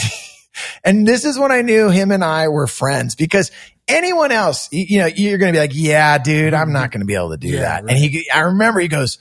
[0.85, 3.53] and this is when I knew him and I were friends because
[3.87, 7.01] anyone else, you, you know, you're going to be like, yeah, dude, I'm not going
[7.03, 7.85] to be able to do Yeah, that.
[7.85, 7.91] right.
[7.91, 9.19] And he, I remember he goes,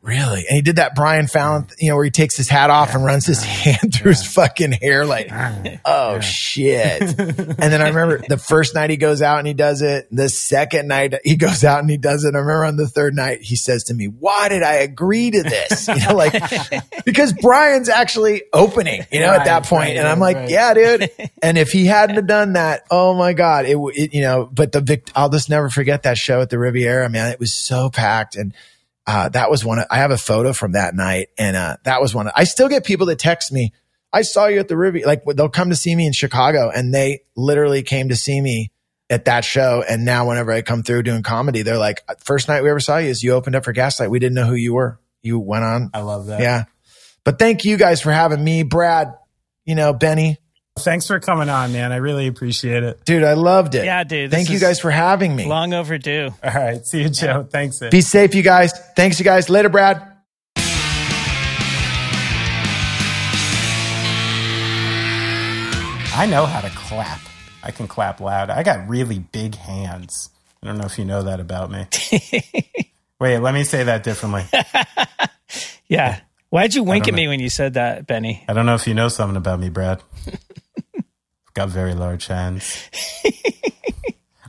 [0.00, 0.46] Really?
[0.48, 1.74] And he did that Brian Fallon, mm.
[1.80, 4.70] you know, where he takes his hat off and runs his hand through his fucking
[4.70, 5.28] hair like,
[5.84, 7.02] oh shit.
[7.18, 10.06] and then I remember the first night he goes out and he does it.
[10.12, 12.36] The second night he goes out and he does it.
[12.36, 15.42] I remember on the third night he says to me, why did I agree to
[15.42, 15.88] this?
[15.88, 16.32] You know, like,
[17.04, 19.88] because Brian's actually opening, you know, at that point.
[19.88, 20.50] right, And I'm like, right.
[20.50, 21.10] yeah, dude.
[21.42, 24.70] And if he hadn't have done that, oh my God, it, it you know, but
[24.70, 27.32] the Vic, I'll just never forget that show at the Riviera, man.
[27.32, 28.36] It was so packed.
[28.36, 28.54] And,
[29.08, 29.78] uh, that was one.
[29.78, 32.26] Of, I have a photo from that night, and uh, that was one.
[32.26, 33.72] Of, I still get people that text me.
[34.12, 35.08] I saw you at the Riviera.
[35.08, 38.70] Like they'll come to see me in Chicago, and they literally came to see me
[39.08, 39.82] at that show.
[39.88, 42.98] And now, whenever I come through doing comedy, they're like, "First night we ever saw
[42.98, 44.10] you is you opened up for Gaslight.
[44.10, 45.00] We didn't know who you were.
[45.22, 46.40] You went on, I love that.
[46.42, 46.64] yeah."
[47.24, 49.14] But thank you guys for having me, Brad,
[49.64, 50.36] you know, Benny.
[50.84, 51.92] Thanks for coming on, man.
[51.92, 53.04] I really appreciate it.
[53.04, 53.84] Dude, I loved it.
[53.84, 54.30] Yeah, dude.
[54.30, 55.46] Thank you guys for having me.
[55.46, 56.30] Long overdue.
[56.42, 56.84] All right.
[56.86, 57.46] See you, Joe.
[57.50, 57.80] Thanks.
[57.90, 58.72] Be safe, you guys.
[58.96, 59.50] Thanks, you guys.
[59.50, 60.02] Later, Brad.
[66.20, 67.20] I know how to clap.
[67.62, 68.50] I can clap loud.
[68.50, 70.30] I got really big hands.
[70.60, 71.86] I don't know if you know that about me.
[73.20, 74.44] Wait, let me say that differently.
[75.88, 76.20] yeah.
[76.50, 78.44] Why'd you wink at me when you said that, Benny?
[78.48, 80.02] I don't know if you know something about me, Brad.
[81.58, 82.88] Got very large hands.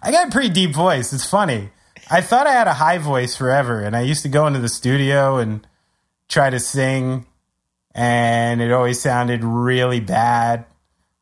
[0.03, 1.11] I got a pretty deep voice.
[1.11, 1.69] It's funny.
[2.11, 4.69] I thought I had a high voice forever, and I used to go into the
[4.69, 5.65] studio and
[6.27, 7.25] try to sing,
[7.95, 10.65] and it always sounded really bad.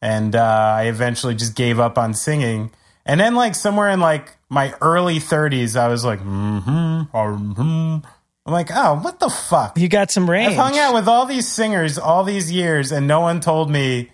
[0.01, 2.71] And uh, I eventually just gave up on singing.
[3.05, 8.05] And then, like somewhere in like my early 30s, I was like, mm-hmm, mm-hmm.
[8.45, 9.77] I'm like, oh, what the fuck?
[9.77, 10.51] You got some range.
[10.51, 14.09] I've hung out with all these singers all these years, and no one told me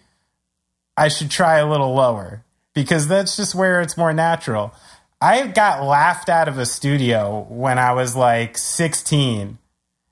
[0.95, 2.44] I should try a little lower
[2.74, 4.74] because that's just where it's more natural.
[5.22, 9.57] I got laughed out of a studio when I was like 16,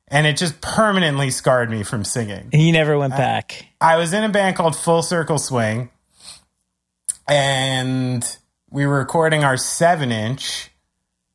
[0.08, 2.50] and it just permanently scarred me from singing.
[2.54, 3.66] And you never went uh, back.
[3.82, 5.90] I was in a band called Full Circle Swing,
[7.28, 8.38] and
[8.70, 10.72] we were recording our seven inch,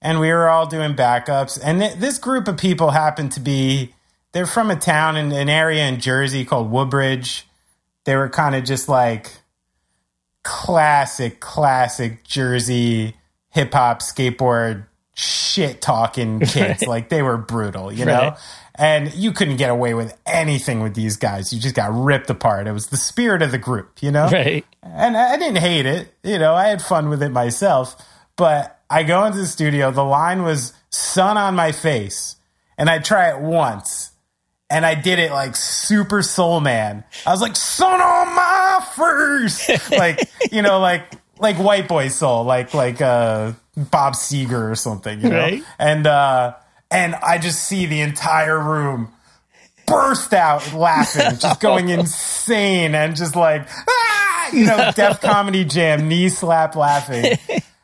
[0.01, 1.61] and we were all doing backups.
[1.63, 3.93] And th- this group of people happened to be
[4.33, 7.47] they're from a town in an area in Jersey called Woodbridge.
[8.07, 9.31] They were kind of just like
[10.43, 13.15] classic, classic Jersey
[13.51, 16.87] hip hop skateboard shit talking kids.
[16.87, 18.37] like they were brutal, you know?
[18.77, 21.53] And you couldn't get away with anything with these guys.
[21.53, 22.67] You just got ripped apart.
[22.67, 24.29] It was the spirit of the group, you know?
[24.29, 24.65] Right.
[24.83, 26.13] And I didn't hate it.
[26.23, 27.97] You know, I had fun with it myself.
[28.37, 32.37] But I go into the studio, the line was sun on my face.
[32.77, 34.06] And I try it once.
[34.69, 37.05] And I did it like super soul man.
[37.25, 39.91] I was like, son on my face.
[39.91, 41.05] like, you know, like
[41.39, 45.39] like white boy soul, like like uh Bob Seger or something, you know?
[45.39, 45.63] Right.
[45.79, 46.55] And uh
[46.91, 49.13] and I just see the entire room
[49.87, 54.51] burst out laughing, just going insane and just like ah!
[54.53, 57.39] you know, Def Comedy Jam knee slap laughing.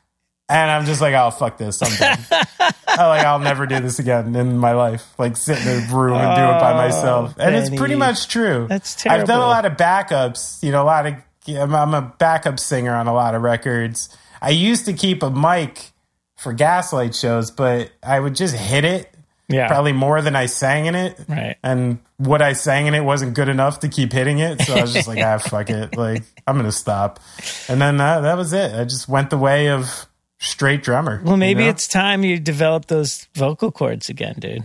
[0.49, 2.19] And I'm just like, oh fuck this, I'm done.
[2.87, 5.15] I like I'll never do this again in my life.
[5.19, 7.35] Like sit in a room and do it by myself.
[7.39, 7.59] Oh, and Benny.
[7.59, 8.67] it's pretty much true.
[8.69, 9.23] That's terrible.
[9.23, 11.15] I've done a lot of backups, you know, a lot of
[11.49, 14.17] I'm a backup singer on a lot of records.
[14.41, 15.93] I used to keep a mic
[16.37, 19.09] for gaslight shows, but I would just hit it.
[19.49, 19.69] Yeah.
[19.69, 21.19] Probably more than I sang in it.
[21.29, 21.57] Right.
[21.63, 24.63] And what I sang in it wasn't good enough to keep hitting it.
[24.63, 25.97] So I was just like, ah, fuck it.
[25.97, 27.21] Like, I'm going to stop.
[27.69, 28.73] And then uh, that was it.
[28.73, 30.07] I just went the way of
[30.43, 31.21] straight drummer.
[31.25, 31.71] Well, maybe you know?
[31.71, 34.65] it's time you develop those vocal cords again, dude.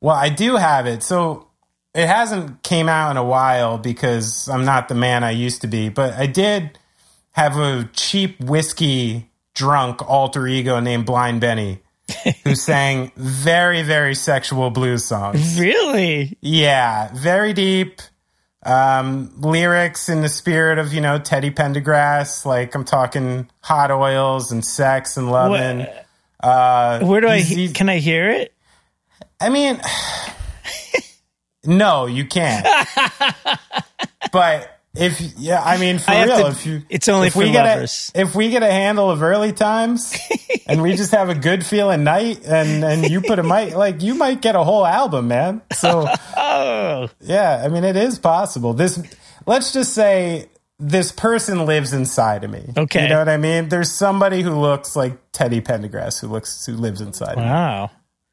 [0.00, 1.02] Well, I do have it.
[1.02, 1.48] So
[1.94, 5.66] it hasn't came out in a while because I'm not the man I used to
[5.66, 6.78] be, but I did
[7.32, 11.80] have a cheap whiskey drunk alter ego named Blind Benny
[12.42, 15.58] who sang very very sexual blues songs.
[15.58, 16.36] Really?
[16.40, 18.02] Yeah, very deep
[18.64, 22.44] um, lyrics in the spirit of you know Teddy Pendergrass.
[22.44, 25.86] Like I'm talking hot oils and sex and loving.
[26.40, 27.40] Uh, Where do I?
[27.40, 28.52] He- can I hear it?
[29.40, 29.80] I mean.
[31.66, 32.66] No, you can't.
[34.32, 37.46] but if yeah, I mean for I real, to, if you it's only if we
[37.46, 38.10] lovers.
[38.14, 40.16] Get a, if we get a handle of early times
[40.66, 44.02] and we just have a good feeling night and and you put a mic like
[44.02, 45.62] you might get a whole album, man.
[45.72, 46.06] So
[46.36, 47.08] oh.
[47.20, 48.72] yeah, I mean it is possible.
[48.72, 49.02] This
[49.46, 50.48] let's just say
[50.78, 52.72] this person lives inside of me.
[52.76, 53.02] Okay.
[53.02, 53.68] You know what I mean?
[53.68, 57.86] There's somebody who looks like Teddy Pendergrass who looks who lives inside wow.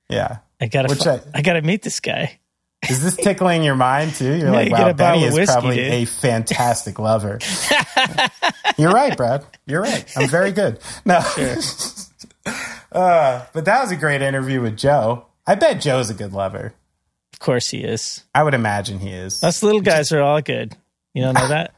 [0.10, 0.16] Me.
[0.18, 0.38] Yeah.
[0.60, 2.40] I gotta, fu- I, I, gotta meet this guy.
[2.90, 4.36] Is this tickling your mind too?
[4.36, 5.94] You're like, wow, Benny is whiskey, probably dude.
[5.94, 7.40] a fantastic lover.
[8.78, 9.46] You're right, Brad.
[9.68, 10.12] You're right.
[10.18, 10.80] I'm very good.
[11.06, 11.22] No.
[11.22, 11.56] Sure.
[12.92, 15.26] uh, but that was a great interview with Joe.
[15.46, 16.74] I bet Joe's a good lover.
[17.34, 18.24] Of course he is.
[18.34, 19.44] I would imagine he is.
[19.44, 20.76] Us little guys are all good.
[21.14, 21.74] You don't know that?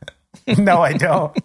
[0.58, 1.36] no, I don't.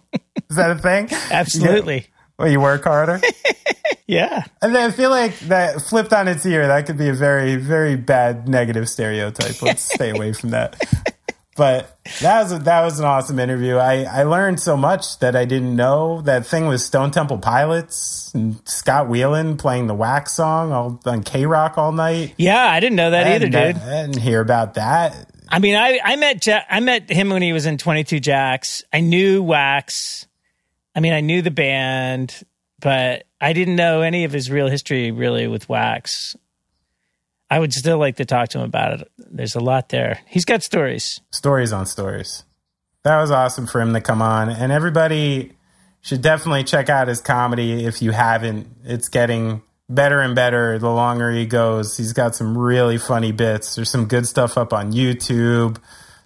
[0.49, 1.09] Is that a thing?
[1.31, 2.07] Absolutely.
[2.39, 3.19] Well, you work harder.
[4.07, 6.67] yeah, and I feel like that flipped on its ear.
[6.67, 9.61] That could be a very, very bad negative stereotype.
[9.61, 10.81] Let's stay away from that.
[11.57, 13.75] But that was a, that was an awesome interview.
[13.75, 16.21] I I learned so much that I didn't know.
[16.21, 21.21] That thing was Stone Temple Pilots and Scott Weiland playing the Wax song all, on
[21.25, 22.35] KROQ all night.
[22.37, 23.55] Yeah, I didn't know that I either, dude.
[23.55, 25.29] I didn't hear about that.
[25.49, 28.21] I mean, I I met ja- I met him when he was in Twenty Two
[28.21, 28.85] Jacks.
[28.93, 30.25] I knew Wax.
[30.95, 32.43] I mean, I knew the band,
[32.79, 36.35] but I didn't know any of his real history really with Wax.
[37.49, 39.11] I would still like to talk to him about it.
[39.17, 40.19] There's a lot there.
[40.27, 41.19] He's got stories.
[41.31, 42.43] Stories on stories.
[43.03, 44.49] That was awesome for him to come on.
[44.49, 45.53] And everybody
[46.01, 48.67] should definitely check out his comedy if you haven't.
[48.83, 51.97] It's getting better and better the longer he goes.
[51.97, 53.75] He's got some really funny bits.
[53.75, 55.77] There's some good stuff up on YouTube,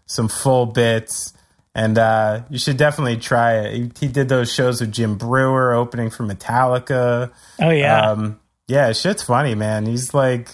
[0.06, 1.34] some full bits.
[1.76, 3.74] And uh, you should definitely try it.
[3.74, 7.32] He, he, did those shows with Jim Breuer opening for Metallica.
[7.60, 8.12] Oh, yeah.
[8.12, 9.88] Um, yeah, shit's funny, man.
[9.88, 10.50] He's like,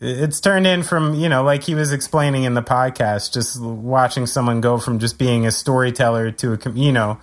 [0.00, 4.26] it's turned in from, you know, like he was explaining in the podcast, just watching
[4.26, 7.18] someone go from just being a storyteller to a, you know,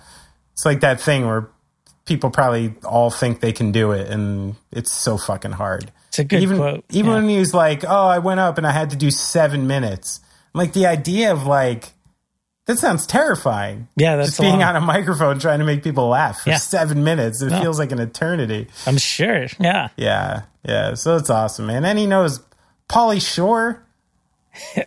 [0.52, 1.48] it's like that thing where
[2.04, 5.90] people probably all think they can do it, and it's so fucking hard.
[6.08, 6.84] It's a good even, quote.
[6.90, 7.16] Even yeah.
[7.16, 10.20] when he was like, "Oh, I went up and I had to do seven minutes,"
[10.54, 11.92] like the idea of like
[12.66, 13.88] that sounds terrifying.
[13.96, 14.62] Yeah, that's just being long.
[14.62, 16.56] on a microphone trying to make people laugh for Yeah.
[16.58, 17.42] seven minutes.
[17.42, 17.60] It No.
[17.60, 18.68] feels like an eternity.
[18.86, 19.46] I'm sure.
[19.58, 19.88] Yeah.
[19.96, 20.94] Yeah, yeah.
[20.94, 21.84] So it's awesome, man.
[21.84, 22.40] And he knows
[22.88, 23.82] Pauly Shore.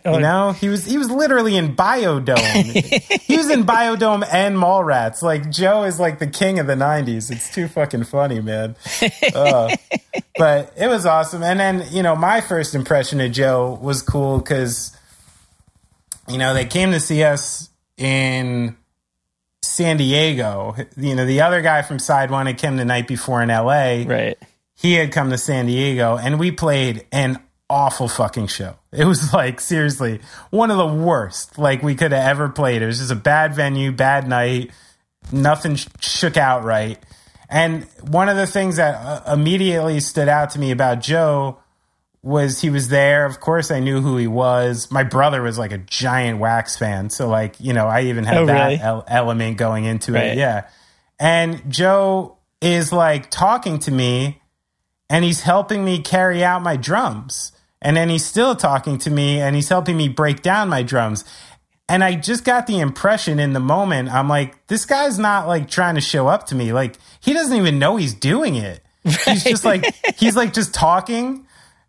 [0.04, 2.36] You know, he was he was literally in Bio-Dome.
[2.64, 5.22] he was in Bio-Dome and Mallrats.
[5.22, 7.32] Like Joe is like the king of the '90s.
[7.32, 8.76] It's too fucking funny, man.
[9.34, 9.74] Uh,
[10.38, 11.42] but it was awesome.
[11.42, 14.95] And then you know, my first impression of Joe was cool because
[16.28, 18.76] you know they came to see us in
[19.62, 20.74] San Diego.
[20.96, 24.04] You know, the other guy from Side One had come the night before in L.A
[24.06, 24.38] Right.
[24.74, 27.38] he had come to San Diego and we played an
[27.68, 28.76] awful fucking show.
[28.92, 30.20] It was like seriously
[30.50, 32.82] one of the worst like we could have ever played.
[32.82, 34.70] It was just a bad venue, bad night.
[35.32, 36.98] Nothing sh- shook out right.
[37.48, 41.58] And one of the things that uh, immediately stood out to me about Joe
[42.22, 43.24] was he was there.
[43.26, 44.90] Of course, I knew who he was.
[44.90, 48.38] My brother was like a giant Wax fan, so like you know, I even had
[48.38, 48.80] Oh, that really?
[48.80, 50.24] el- element going into Right.
[50.28, 50.38] it.
[50.38, 50.66] Yeah,
[51.18, 54.40] and Joe is like talking to me,
[55.10, 59.40] and he's helping me carry out my drums, and then he's still talking to me,
[59.40, 61.24] and he's helping me break down my drums.
[61.88, 65.70] And I just got the impression in the moment, I'm like, this guy's not like
[65.70, 66.72] trying to show up to me.
[66.72, 68.80] Like, he doesn't even know he's doing it.
[69.04, 71.45] He's just like, he's like just talking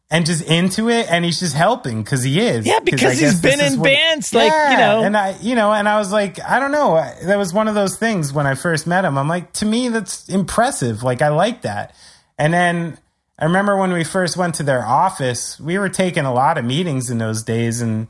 [0.10, 2.66] and just into it and he's just helping because he is.
[2.66, 5.02] yeah because I he's guess been in what- bands, like, you know.
[5.04, 6.96] And I, you know, and I was like, I don't know.
[7.24, 9.18] That was one of those things when I first met him.
[9.18, 11.04] I'm like, to me, that's impressive.
[11.04, 11.94] Like, I like that.
[12.38, 12.98] And then
[13.38, 16.64] I remember when we first went to their office, we were taking a lot of
[16.66, 18.08] meetings in those days and,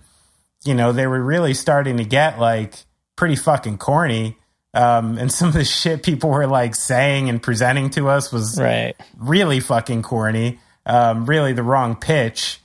[0.65, 2.75] you know, they were really starting to get like
[3.15, 4.37] pretty fucking corny.
[4.73, 8.59] Um, and some of the shit people were like saying and presenting to us was
[8.61, 8.95] Right.
[9.17, 12.59] really fucking corny, um, really the wrong pitch.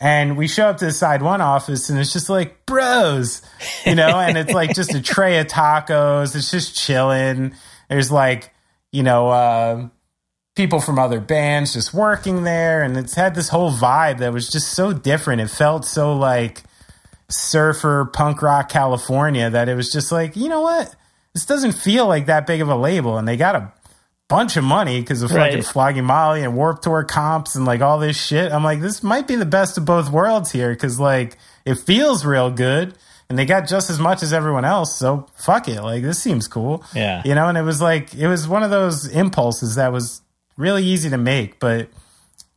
[0.00, 3.40] And we show up to the side one office and it's just like bros,
[3.86, 6.34] you know, and it's like just a tray of tacos.
[6.34, 7.54] It's just chilling.
[7.88, 8.52] There's like,
[8.92, 9.88] you know, uh,
[10.54, 12.82] people from other bands just working there.
[12.82, 15.40] And it's had this whole vibe that was just so different.
[15.40, 16.62] It felt so like
[17.30, 20.94] surfer punk rock California that it was just like, you know what?
[21.32, 23.16] This doesn't feel like that big of a label.
[23.16, 23.72] And they got a
[24.28, 25.64] bunch of money because of fucking Right.
[25.64, 28.52] Flogging Molly and Warped Tour comps and like all this shit.
[28.52, 32.24] I'm like, this might be the best of both worlds here because like it feels
[32.24, 32.94] real good
[33.28, 34.96] and they got just as much as everyone else.
[34.96, 35.80] So fuck it.
[35.82, 36.84] Like this seems cool.
[36.94, 37.22] Yeah.
[37.24, 40.22] You know, and it was like, it was one of those impulses that was
[40.56, 41.88] really easy to make, but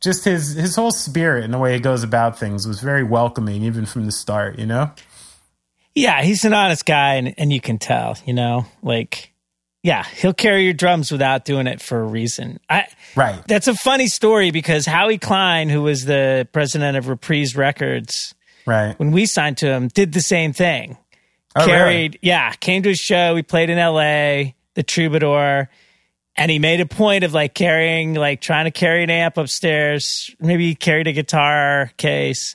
[0.00, 3.62] just his, his whole spirit and the way he goes about things was very welcoming
[3.62, 4.90] even from the start, you know?
[5.94, 9.29] Yeah, he's an honest guy, and, and you can tell, you know, like,
[9.82, 12.60] yeah, he'll carry your drums without doing it for a reason.
[12.68, 12.86] I
[13.16, 13.40] Right.
[13.46, 18.34] that's a funny story because Howie Klein, who was the president of Reprise Records,
[18.66, 18.98] Right.
[18.98, 20.96] when we signed to him, did the same thing.
[21.56, 21.78] Oh, really?
[21.78, 23.34] Carried, yeah, came to a show.
[23.34, 24.54] We played in L.A.
[24.74, 25.68] the Troubadour,
[26.36, 30.30] and he made a point of like carrying, like trying to carry an amp upstairs.
[30.38, 32.54] Maybe he carried a guitar case,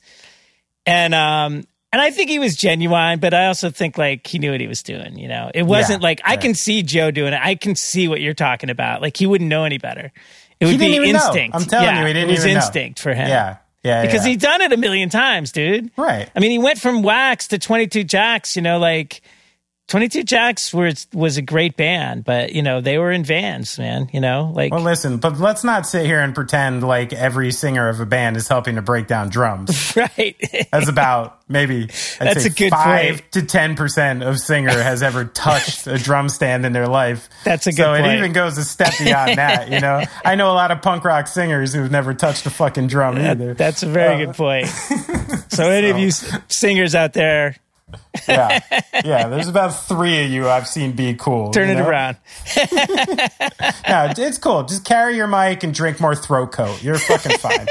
[0.86, 1.64] and um,
[1.96, 4.68] and I think he was genuine, but I also think like he knew what he
[4.68, 5.18] was doing.
[5.18, 6.42] You know, it wasn't Yeah, like I right.
[6.42, 7.40] can see Joe doing it.
[7.42, 9.02] I can see what you're talking about.
[9.02, 10.12] Like he wouldn't know any better.
[10.60, 11.20] It would be even know.
[11.26, 11.56] instinct.
[11.56, 12.66] I'm telling Yeah, you, he didn't it was even know.
[12.66, 13.30] instinct for him.
[13.30, 13.58] Yeah.
[13.84, 14.02] Yeah.
[14.06, 14.34] Because yeah.
[14.34, 15.90] he's done it a million times, dude.
[15.96, 16.30] Right.
[16.36, 19.22] I mean, he went from Wax to 22 Jacks, you know, like
[19.88, 24.10] 22 Jacks was, was a great band, but, you know, they were in vans, man,
[24.12, 27.88] you know, like, Well, listen, but let's not sit here and pretend like every singer
[27.88, 29.96] of a band is helping to break down drums.
[29.96, 30.36] right.
[30.72, 31.90] That's about maybe I'd
[32.28, 33.32] That's a good five point.
[33.34, 37.30] to ten percent of singer has ever touched a drum stand in their life.
[37.44, 39.70] That's a good so it even goes a step beyond that.
[39.70, 42.88] You know, I know a lot of punk rock singers who've never touched a fucking
[42.88, 43.54] drum either.
[43.54, 44.68] That's a very Uh, good point.
[45.52, 46.10] So, any of you
[46.50, 47.56] singers out there,
[48.28, 48.60] Yeah,
[49.04, 49.28] yeah.
[49.28, 51.52] There's about three of you I've seen be cool.
[51.52, 51.88] Turn it know?
[51.88, 52.18] around.
[53.88, 54.64] Yeah, it's cool.
[54.64, 56.84] Just carry your mic and drink more throat coat.
[56.84, 57.68] You're fucking fine.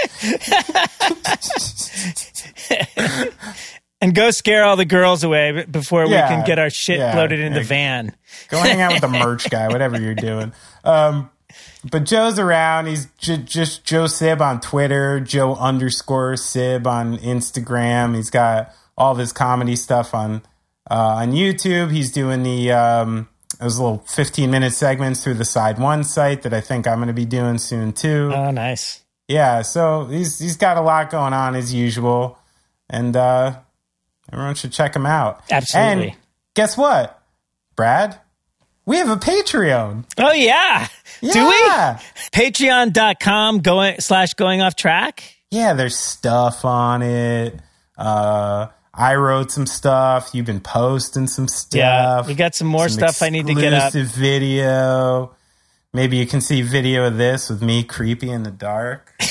[4.01, 7.17] And go scare all the girls away before Yeah, we can get our shit yeah,
[7.17, 8.15] loaded in the van.
[8.49, 10.53] Go hang out with the merch guy, whatever you're doing.
[10.85, 11.31] Um,
[11.91, 12.87] but Joe's around.
[12.87, 18.15] He's j- just Joe Sib on Twitter, Joe underscore Sib on Instagram.
[18.15, 20.43] He's got all of his comedy stuff on
[20.91, 21.91] uh, on YouTube.
[21.91, 23.29] He's doing the um,
[23.61, 27.09] those little 15 minute segments through the Side One site that I think I'm going
[27.09, 28.31] to be doing soon too.
[28.35, 29.03] Oh, nice.
[29.29, 32.39] yeah, so he's he's got a lot going on as usual,
[32.91, 33.59] and uh,
[34.33, 35.43] everyone should check him out.
[35.51, 36.09] Absolutely.
[36.09, 36.17] And
[36.55, 37.23] guess what,
[37.77, 38.21] Brad?
[38.87, 40.05] We have a Patreon.
[40.19, 40.89] Oh, yeah.
[41.23, 41.33] Do we?
[41.33, 41.99] Yeah.
[42.33, 45.37] Patreon.com going slash going off track.
[45.51, 47.59] Yeah, there's stuff on it.
[47.97, 48.67] Uh,
[48.97, 50.31] I wrote some stuff.
[50.33, 51.79] You've been posting some stuff.
[51.79, 52.27] Yeah.
[52.27, 53.93] We got some more Some stuff I need to get up.
[53.93, 55.35] video.
[55.93, 59.13] Maybe you can see video of this with me creepy in the dark.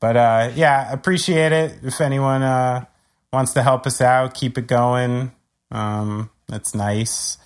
[0.00, 1.78] but uh, yeah, appreciate it.
[1.82, 2.84] If anyone uh,
[3.32, 5.32] wants to help us out, keep it going.
[5.70, 7.38] Um, that's nice.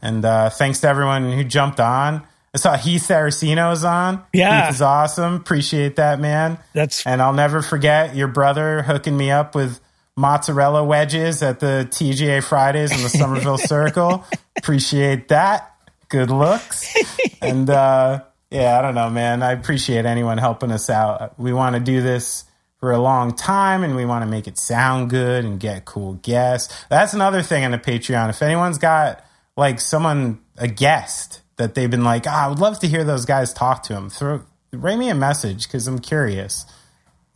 [0.00, 2.26] And uh, thanks to everyone who jumped on.
[2.54, 4.22] I saw Heath Saraceno's on.
[4.32, 4.66] Yeah.
[4.66, 5.36] Heath is awesome.
[5.36, 6.58] Appreciate that, man.
[6.74, 9.80] That's And I'll never forget your brother hooking me up with
[10.16, 14.24] mozzarella wedges at the TGI Fridays in the Somerville Circle.
[14.58, 15.74] Appreciate that.
[16.08, 16.94] Good looks.
[17.42, 18.22] And uh,
[18.52, 19.42] yeah, I don't know, man.
[19.42, 21.36] I appreciate anyone helping us out.
[21.40, 22.44] We want to do this
[22.78, 26.14] for a long time and we want to make it sound good and get cool
[26.22, 26.72] guests.
[26.88, 28.30] That's another thing on the Patreon.
[28.30, 29.24] If anyone's got
[29.56, 33.24] like someone, a guest that they've been like, ah, I would love to hear those
[33.24, 36.66] guys talk to him, throw, write me a message because I'm curious.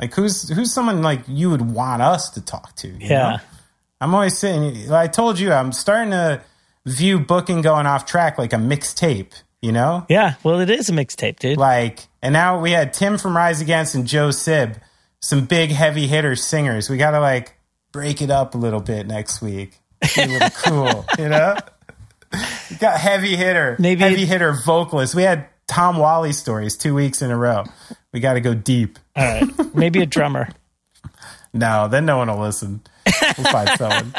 [0.00, 2.88] Like who's who's someone like you would want us to talk to?
[2.88, 3.08] yeah.
[3.08, 3.36] know?
[4.00, 4.92] I'm always saying.
[4.92, 6.42] I told you I'm starting to
[6.84, 9.32] view booking going off track like a mixtape.
[9.62, 10.34] You know, Yeah.
[10.44, 11.56] Well, it is a mixtape, dude.
[11.56, 14.76] like and now we had Tim from Rise Against and Joe Sib,
[15.20, 16.90] some big heavy hitter singers.
[16.90, 17.54] We got to like
[17.90, 19.78] break it up a little bit next week.
[20.14, 21.56] Be a little cool, you know.
[22.78, 25.14] Got heavy hitter, Maybe- heavy hitter vocalists.
[25.14, 27.64] We had Tom Whalley stories two weeks in a row.
[28.12, 28.98] We got to go deep.
[29.16, 29.74] All right.
[29.74, 30.48] Maybe a drummer.
[31.52, 32.82] No, then no one will listen.
[33.38, 34.12] We'll find someone.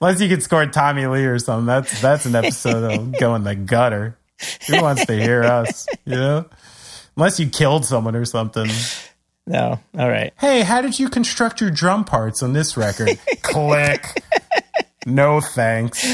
[0.00, 1.66] Unless you could score Tommy Lee or something.
[1.66, 4.16] That's that's an episode that'll go in the gutter.
[4.68, 5.86] Who wants to hear us?
[6.06, 6.46] You know?
[7.18, 8.70] Unless you killed someone or something.
[9.46, 9.78] No.
[9.98, 10.32] All right.
[10.38, 13.18] Hey, how did you construct your drum parts on this record?
[13.42, 14.22] Click.
[15.06, 16.04] No thanks.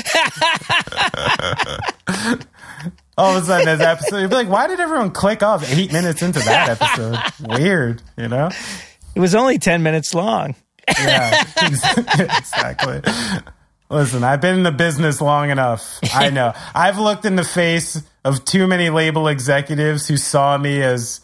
[3.18, 5.92] All of a sudden, this episode, you'd be like, why did everyone click off eight
[5.92, 7.18] minutes into that episode?
[7.58, 8.50] Weird, you know?
[9.14, 10.54] It was only 10 minutes long.
[10.98, 13.00] Yeah, exactly.
[13.88, 15.98] Listen, I've been in the business long enough.
[16.14, 16.52] I know.
[16.74, 21.20] I've looked in the face of too many label executives who saw me as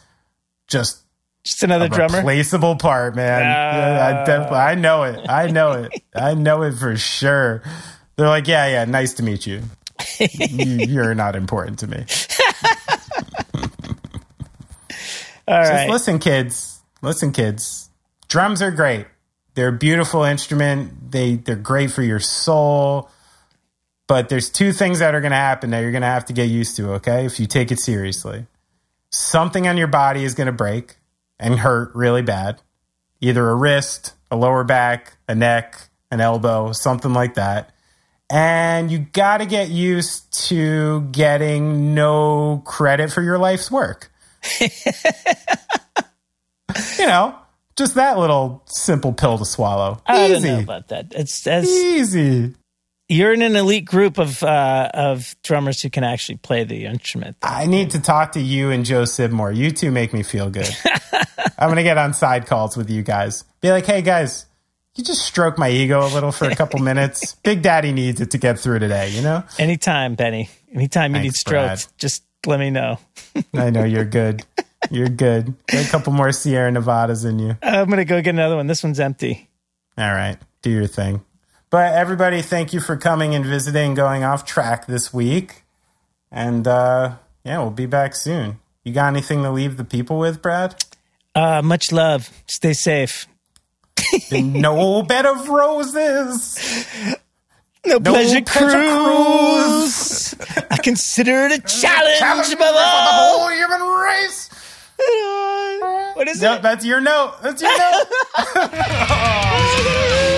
[0.68, 1.01] just
[1.44, 2.18] Just another drummer.
[2.18, 3.42] replaceable part, man.
[3.42, 4.66] Yeah, I, definitely, ah.
[4.66, 5.28] I know it.
[5.28, 6.02] I know it.
[6.14, 7.62] I know it for sure.
[8.16, 9.62] They're like, yeah, yeah, nice to meet you.
[10.20, 11.98] you you're not important to me.
[15.48, 15.90] All Just right.
[15.90, 16.80] listen, kids.
[17.02, 17.90] Listen, kids.
[18.28, 19.06] Drums are great.
[19.54, 21.10] They're a beautiful instrument.
[21.10, 23.10] They they're great for your soul.
[24.06, 26.32] But there's two things that are going to happen that you're going to have to
[26.32, 27.24] get used to, okay?
[27.24, 28.46] If you take it seriously.
[29.10, 30.96] Something on your body is going to break
[31.38, 32.60] and hurt really bad.
[33.20, 37.72] Either a wrist, a lower back, a neck, an elbow, something like that.
[38.30, 44.10] And you got to get used to getting no credit for your life's work.
[44.60, 44.68] you
[47.06, 47.38] know,
[47.76, 50.00] just that little simple pill to swallow.
[50.06, 51.12] I don't know about that.
[51.14, 52.54] It's as Easy.
[53.12, 57.36] You're in an elite group of uh, of drummers who can actually play the instrument.
[57.42, 59.52] I need to talk to you and Joe Sib more.
[59.52, 60.70] You two make me feel good.
[61.58, 63.44] I'm going to get on side calls with you guys.
[63.60, 64.46] Be like, hey, guys,
[64.94, 67.34] you just stroke my ego a little for a couple minutes.
[67.42, 69.44] Big Daddy needs it to get through today, you know?
[69.58, 70.48] Anytime, Benny.
[70.74, 71.98] Anytime you need Thanks, strokes, Brad.
[71.98, 72.98] just let me know.
[73.54, 74.42] I know you're good.
[74.90, 75.54] You're good.
[75.68, 77.56] Get a couple more Sierra Nevadas in you.
[77.62, 78.66] I'm gonna go get another one.
[78.66, 79.48] This one's empty.
[79.98, 81.22] All right, do your thing.
[81.72, 85.62] But everybody, thank you for coming and visiting, going off track this week.
[86.30, 88.60] And uh, yeah, we'll be back soon.
[88.84, 90.84] You got anything to leave the people with, Brad?
[91.34, 92.28] Uh, much love.
[92.46, 93.26] Stay safe.
[94.30, 96.86] no bed of roses.
[97.86, 100.34] No, pleasure, pleasure cruise.
[100.70, 104.50] I consider it a challenge, Challenge above the whole human race.
[106.16, 106.62] What is Yep, it?
[106.62, 107.36] that's your note.
[107.42, 108.04] That's your note.